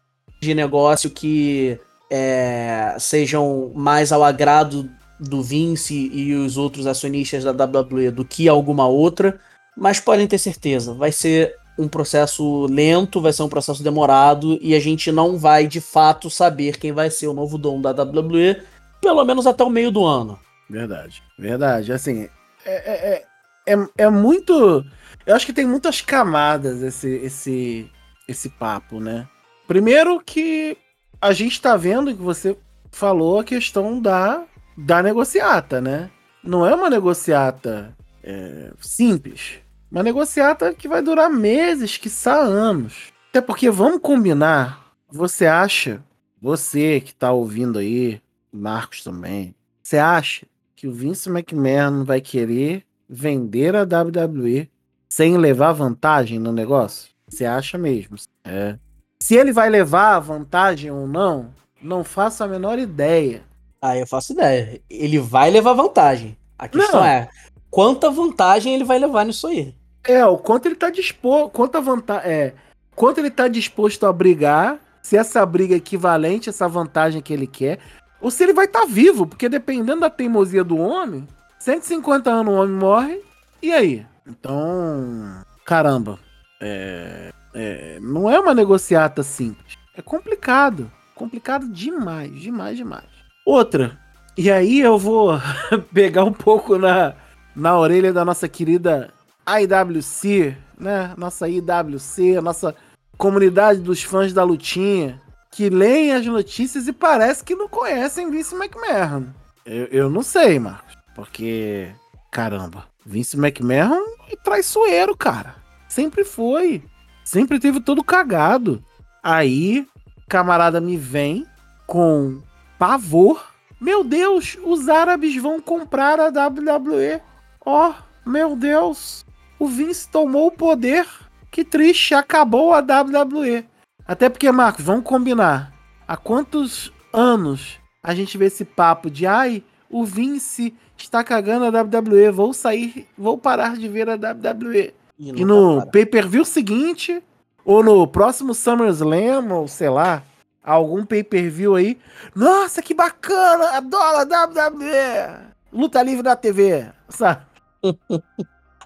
de 0.45 0.55
negócio 0.55 1.11
que 1.11 1.79
é, 2.11 2.97
sejam 2.99 3.73
mais 3.75 4.13
ao 4.13 4.23
agrado 4.23 4.89
do 5.19 5.43
Vince 5.43 6.11
e 6.13 6.35
os 6.35 6.57
outros 6.57 6.87
acionistas 6.87 7.45
da 7.45 7.51
WWE 7.65 8.11
do 8.11 8.25
que 8.25 8.49
alguma 8.49 8.87
outra, 8.87 9.41
mas 9.77 10.01
podem 10.01 10.27
ter 10.27 10.39
certeza, 10.39 10.95
vai 10.95 11.11
ser 11.11 11.57
um 11.79 11.89
processo 11.89 12.67
lento, 12.67 13.21
vai 13.21 13.33
ser 13.33 13.43
um 13.43 13.49
processo 13.49 13.83
demorado 13.83 14.59
e 14.61 14.75
a 14.75 14.81
gente 14.81 15.11
não 15.11 15.37
vai 15.37 15.67
de 15.67 15.81
fato 15.81 16.31
saber 16.31 16.79
quem 16.79 16.93
vai 16.93 17.11
ser 17.11 17.27
o 17.27 17.35
novo 17.35 17.59
dono 17.59 17.83
da 17.83 17.91
WWE, 18.03 18.63
pelo 19.01 19.25
menos 19.25 19.47
até 19.47 19.65
o 19.65 19.71
meio 19.71 19.91
do 19.91 20.05
ano. 20.05 20.39
Verdade, 20.71 21.23
verdade. 21.39 21.93
Assim, 21.93 22.29
é, 22.65 22.75
é, 22.75 23.25
é, 23.67 23.89
é 23.99 24.11
muito. 24.11 24.85
Eu 25.27 25.35
acho 25.35 25.47
que 25.47 25.53
tem 25.53 25.67
muitas 25.67 26.01
camadas 26.01 26.83
esse, 26.83 27.09
esse, 27.09 27.91
esse 28.29 28.49
papo, 28.51 29.01
né? 29.01 29.27
Primeiro 29.67 30.21
que 30.21 30.77
a 31.21 31.33
gente 31.33 31.61
tá 31.61 31.77
vendo 31.77 32.15
que 32.15 32.23
você 32.23 32.57
falou 32.91 33.41
a 33.41 33.45
questão 33.45 34.01
da 34.01 34.45
da 34.77 35.03
negociata, 35.03 35.81
né? 35.81 36.11
Não 36.43 36.67
é 36.67 36.75
uma 36.75 36.91
negociata 36.91 37.97
é, 38.23 38.73
simples. 38.81 39.61
Uma 39.91 40.03
negociata 40.03 40.75
que 40.75 40.89
vai 40.89 41.01
durar 41.01 41.31
meses, 41.31 41.97
quiçá 41.97 42.37
anos. 42.37 43.13
Até 43.31 43.41
porque, 43.41 43.71
vamos 43.71 44.01
combinar, 44.01 44.93
você 45.09 45.47
acha, 45.47 46.03
você 46.41 47.01
que 47.01 47.15
tá 47.15 47.33
ouvindo 47.33 47.79
aí, 47.79 48.21
Marcos 48.53 49.03
também, 49.03 49.55
você 49.83 49.99
acha 49.99 50.47
que 50.75 50.89
o 50.89 50.93
Vince 50.93 51.29
McMahon 51.29 52.05
vai 52.05 52.21
querer 52.21 52.85
vender 53.09 53.75
a 53.77 53.83
WWE 53.83 54.69
sem 55.09 55.37
levar 55.37 55.73
vantagem 55.73 56.39
no 56.39 56.53
negócio? 56.53 57.11
Você 57.29 57.45
acha 57.45 57.79
mesmo? 57.79 58.17
É. 58.45 58.79
Se 59.25 59.35
ele 59.35 59.53
vai 59.53 59.71
levar 59.71 60.21
vantagem 60.21 60.91
ou 60.91 61.09
não, 61.09 61.49
não 61.81 62.05
faço 62.05 62.45
a 62.45 62.47
menor 62.47 62.79
ideia. 62.79 63.43
Ah, 63.81 63.97
eu 63.97 64.07
faço 64.07 64.35
ideia. 64.35 64.83
Ele 64.91 65.19
vai 65.19 65.51
levar 65.51 65.73
vantagem. 65.73 66.37
A 66.59 66.69
questão 66.69 67.01
não. 67.01 67.07
é 67.07 67.31
quanta 67.71 68.11
vantagem 68.11 68.75
ele 68.75 68.85
vai 68.85 68.99
levar 68.99 69.25
nisso 69.25 69.47
aí. 69.47 69.75
É, 70.07 70.27
o 70.27 70.37
quanto 70.37 70.67
ele 70.67 70.75
tá 70.75 70.91
disposto. 70.91 71.49
Quanta 71.53 71.81
vantagem. 71.81 72.31
É. 72.31 72.55
Quanto 72.95 73.17
ele 73.17 73.31
tá 73.31 73.49
disposto 73.49 74.05
a 74.05 74.13
brigar. 74.13 74.79
Se 75.01 75.17
essa 75.17 75.47
briga 75.47 75.73
é 75.73 75.79
equivalente 75.79 76.51
a 76.51 76.53
essa 76.53 76.69
vantagem 76.69 77.23
que 77.23 77.33
ele 77.33 77.47
quer. 77.47 77.79
Ou 78.21 78.31
se 78.31 78.43
ele 78.43 78.53
vai 78.53 78.67
estar 78.67 78.81
tá 78.81 78.87
vivo, 78.87 79.27
porque 79.27 79.49
dependendo 79.49 80.01
da 80.03 80.11
teimosia 80.11 80.63
do 80.63 80.77
homem, 80.77 81.27
150 81.61 82.31
anos 82.31 82.53
o 82.53 82.59
homem 82.59 82.77
morre. 82.77 83.23
E 83.63 83.73
aí? 83.73 84.07
Então. 84.27 85.43
Caramba. 85.65 86.19
É, 86.61 87.33
é, 87.55 87.99
não 88.01 88.31
é 88.31 88.39
uma 88.39 88.55
negociata 88.55 89.23
simples. 89.23 89.75
É 89.97 90.03
complicado. 90.03 90.91
Complicado 91.15 91.69
demais, 91.69 92.33
demais, 92.41 92.77
demais. 92.77 93.05
Outra, 93.47 93.99
e 94.37 94.51
aí 94.51 94.81
eu 94.81 94.99
vou 94.99 95.41
pegar 95.95 96.25
um 96.25 96.33
pouco 96.33 96.77
na, 96.77 97.15
na 97.55 97.79
orelha 97.79 98.13
da 98.13 98.25
nossa 98.25 98.49
querida 98.49 99.11
IWC, 99.47 100.57
né? 100.79 101.15
Nossa 101.17 101.49
IWC, 101.49 102.41
nossa 102.41 102.75
comunidade 103.17 103.81
dos 103.81 104.03
fãs 104.03 104.33
da 104.33 104.43
lutinha 104.43 105.23
que 105.55 105.71
leem 105.71 106.13
as 106.13 106.27
notícias 106.27 106.89
e 106.89 106.93
parece 106.93 107.45
que 107.45 107.55
não 107.55 107.69
conhecem 107.69 108.29
Vince 108.29 108.57
McMahon. 108.57 109.27
Eu, 109.65 109.85
eu 109.87 110.11
não 110.11 110.21
sei, 110.21 110.59
Marcos. 110.59 110.97
Porque, 111.15 111.91
caramba, 112.33 112.87
Vince 113.07 113.37
McMahon 113.37 114.03
é 114.29 114.35
traiçoeiro, 114.35 115.17
cara. 115.17 115.55
Sempre 115.89 116.25
foi. 116.25 116.83
Sempre 117.25 117.59
teve 117.59 117.81
todo 117.81 118.05
cagado. 118.05 118.85
Aí, 119.23 119.87
camarada 120.29 120.81
me 120.81 120.97
vem 120.97 121.47
com 121.87 122.41
pavor. 122.79 123.55
Meu 123.81 124.05
Deus, 124.05 124.59
os 124.63 124.89
árabes 124.89 125.35
vão 125.37 125.61
comprar 125.61 126.21
a 126.21 126.29
WWE. 126.29 127.21
Ó, 127.65 127.91
oh, 127.91 128.29
meu 128.29 128.55
Deus. 128.55 129.25
O 129.59 129.67
Vince 129.67 130.09
tomou 130.09 130.49
o 130.49 130.53
poder. 130.53 131.07
Que 131.51 131.65
triste, 131.65 132.15
acabou 132.15 132.75
a 132.75 132.81
WWE. 132.81 133.65
Até 134.07 134.29
porque, 134.29 134.51
Marcos, 134.53 134.85
vamos 134.85 135.05
combinar. 135.05 135.73
Há 136.07 136.17
quantos 136.17 136.93
anos 137.13 137.79
a 138.03 138.15
gente 138.15 138.37
vê 138.37 138.47
esse 138.47 138.65
papo 138.65 139.11
de 139.11 139.27
ai, 139.27 139.65
o 139.89 140.05
Vince 140.05 140.75
está 140.99 141.25
cagando 141.25 141.65
a 141.65 141.83
WWE, 141.83 142.31
vou 142.31 142.53
sair, 142.53 143.07
vou 143.17 143.39
parar 143.39 143.77
de 143.77 143.89
ver 143.89 144.09
a 144.11 144.15
WWE. 144.15 144.93
E, 145.19 145.31
e 145.31 145.45
no 145.45 145.87
pay-per-view 145.91 146.45
seguinte, 146.45 147.23
ou 147.65 147.83
no 147.83 148.07
próximo 148.07 148.55
SummerSlam, 148.55 149.53
ou 149.53 149.69
sei 149.69 149.89
lá, 149.89 150.23
algum 150.63 151.05
pay-per-view 151.05 151.75
aí. 151.75 151.99
Nossa, 152.35 152.83
que 152.83 152.95
bacana! 152.95 153.77
Adoro 153.77 154.19
a 154.19 154.45
WWE! 154.45 155.55
Luta 155.73 156.03
livre 156.03 156.23
da 156.23 156.37
TV, 156.37 156.91
sabe? 157.09 157.45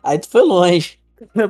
aí 0.03 0.19
tu 0.19 0.29
foi 0.29 0.43
longe. 0.43 0.99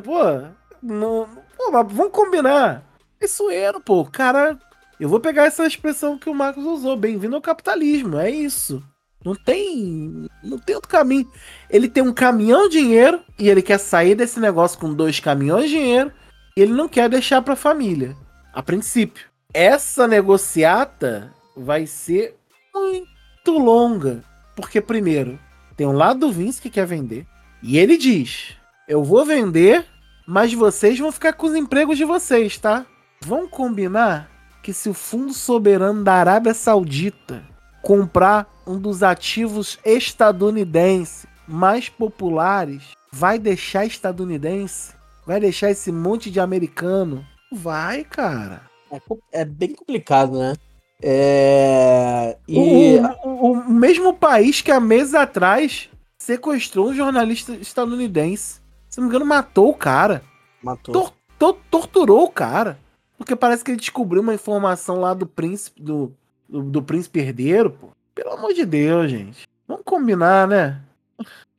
Pô, 0.04 0.48
não, 0.82 1.28
pô, 1.56 1.70
vamos 1.70 2.12
combinar. 2.12 2.82
É 3.20 3.26
sueiro, 3.26 3.80
pô. 3.80 4.04
Cara, 4.04 4.58
eu 4.98 5.08
vou 5.08 5.20
pegar 5.20 5.44
essa 5.44 5.66
expressão 5.66 6.18
que 6.18 6.30
o 6.30 6.34
Marcos 6.34 6.64
usou. 6.64 6.96
Bem-vindo 6.96 7.36
ao 7.36 7.42
capitalismo. 7.42 8.16
É 8.18 8.30
isso. 8.30 8.82
Não 9.24 9.34
tem. 9.34 10.26
Não 10.42 10.58
tem 10.58 10.76
outro 10.76 10.90
caminho. 10.90 11.30
Ele 11.68 11.88
tem 11.88 12.02
um 12.02 12.12
caminhão 12.12 12.68
de 12.68 12.78
dinheiro 12.78 13.20
e 13.38 13.48
ele 13.48 13.62
quer 13.62 13.78
sair 13.78 14.14
desse 14.14 14.38
negócio 14.38 14.78
com 14.78 14.94
dois 14.94 15.20
caminhões 15.20 15.64
de 15.64 15.76
dinheiro 15.76 16.12
e 16.56 16.62
ele 16.62 16.72
não 16.72 16.88
quer 16.88 17.08
deixar 17.08 17.42
pra 17.42 17.56
família. 17.56 18.16
A 18.52 18.62
princípio. 18.62 19.26
Essa 19.52 20.06
negociata 20.06 21.32
vai 21.56 21.86
ser 21.86 22.36
muito 22.74 23.58
longa. 23.58 24.22
Porque, 24.54 24.80
primeiro, 24.80 25.38
tem 25.76 25.86
um 25.86 25.92
lado 25.92 26.20
do 26.20 26.32
Vince 26.32 26.60
que 26.60 26.70
quer 26.70 26.86
vender. 26.86 27.26
E 27.62 27.78
ele 27.78 27.96
diz: 27.96 28.56
Eu 28.88 29.02
vou 29.04 29.24
vender, 29.24 29.84
mas 30.26 30.52
vocês 30.52 30.98
vão 30.98 31.12
ficar 31.12 31.32
com 31.32 31.46
os 31.46 31.54
empregos 31.54 31.96
de 31.96 32.04
vocês, 32.04 32.58
tá? 32.58 32.84
Vamos 33.20 33.50
combinar 33.50 34.30
que 34.62 34.72
se 34.72 34.88
o 34.88 34.94
Fundo 34.94 35.32
Soberano 35.32 36.02
da 36.04 36.14
Arábia 36.14 36.54
Saudita 36.54 37.42
comprar 37.82 38.46
um 38.68 38.78
dos 38.78 39.02
ativos 39.02 39.78
estadunidenses 39.84 41.26
mais 41.46 41.88
populares, 41.88 42.92
vai 43.10 43.38
deixar 43.38 43.86
estadunidense? 43.86 44.92
Vai 45.26 45.40
deixar 45.40 45.70
esse 45.70 45.90
monte 45.90 46.30
de 46.30 46.38
americano? 46.38 47.24
Vai, 47.50 48.04
cara. 48.04 48.62
É, 48.92 49.40
é 49.40 49.44
bem 49.44 49.74
complicado, 49.74 50.38
né? 50.38 50.54
É... 51.02 52.36
E... 52.46 52.98
O, 53.24 53.28
o, 53.28 53.52
o, 53.52 53.70
mesmo 53.70 54.12
país 54.12 54.60
que 54.60 54.70
há 54.70 54.78
meses 54.78 55.14
atrás 55.14 55.88
sequestrou 56.18 56.88
um 56.88 56.94
jornalista 56.94 57.54
estadunidense. 57.54 58.60
Se 58.88 58.98
não 58.98 59.04
me 59.04 59.10
engano, 59.10 59.24
matou 59.24 59.70
o 59.70 59.74
cara. 59.74 60.22
Matou. 60.62 60.92
Tor 60.92 61.12
tor 61.38 61.58
torturou 61.70 62.24
o 62.24 62.30
cara. 62.30 62.78
Porque 63.16 63.34
parece 63.34 63.64
que 63.64 63.70
ele 63.70 63.78
descobriu 63.78 64.22
uma 64.22 64.34
informação 64.34 65.00
lá 65.00 65.14
do 65.14 65.26
príncipe, 65.26 65.82
do, 65.82 66.12
do, 66.48 66.62
do 66.62 66.82
príncipe 66.82 67.20
herdeiro, 67.20 67.70
pô. 67.70 67.88
Pelo 68.18 68.32
amor 68.32 68.52
de 68.52 68.66
Deus, 68.66 69.08
gente. 69.08 69.48
Vamos 69.68 69.84
combinar, 69.84 70.48
né? 70.48 70.80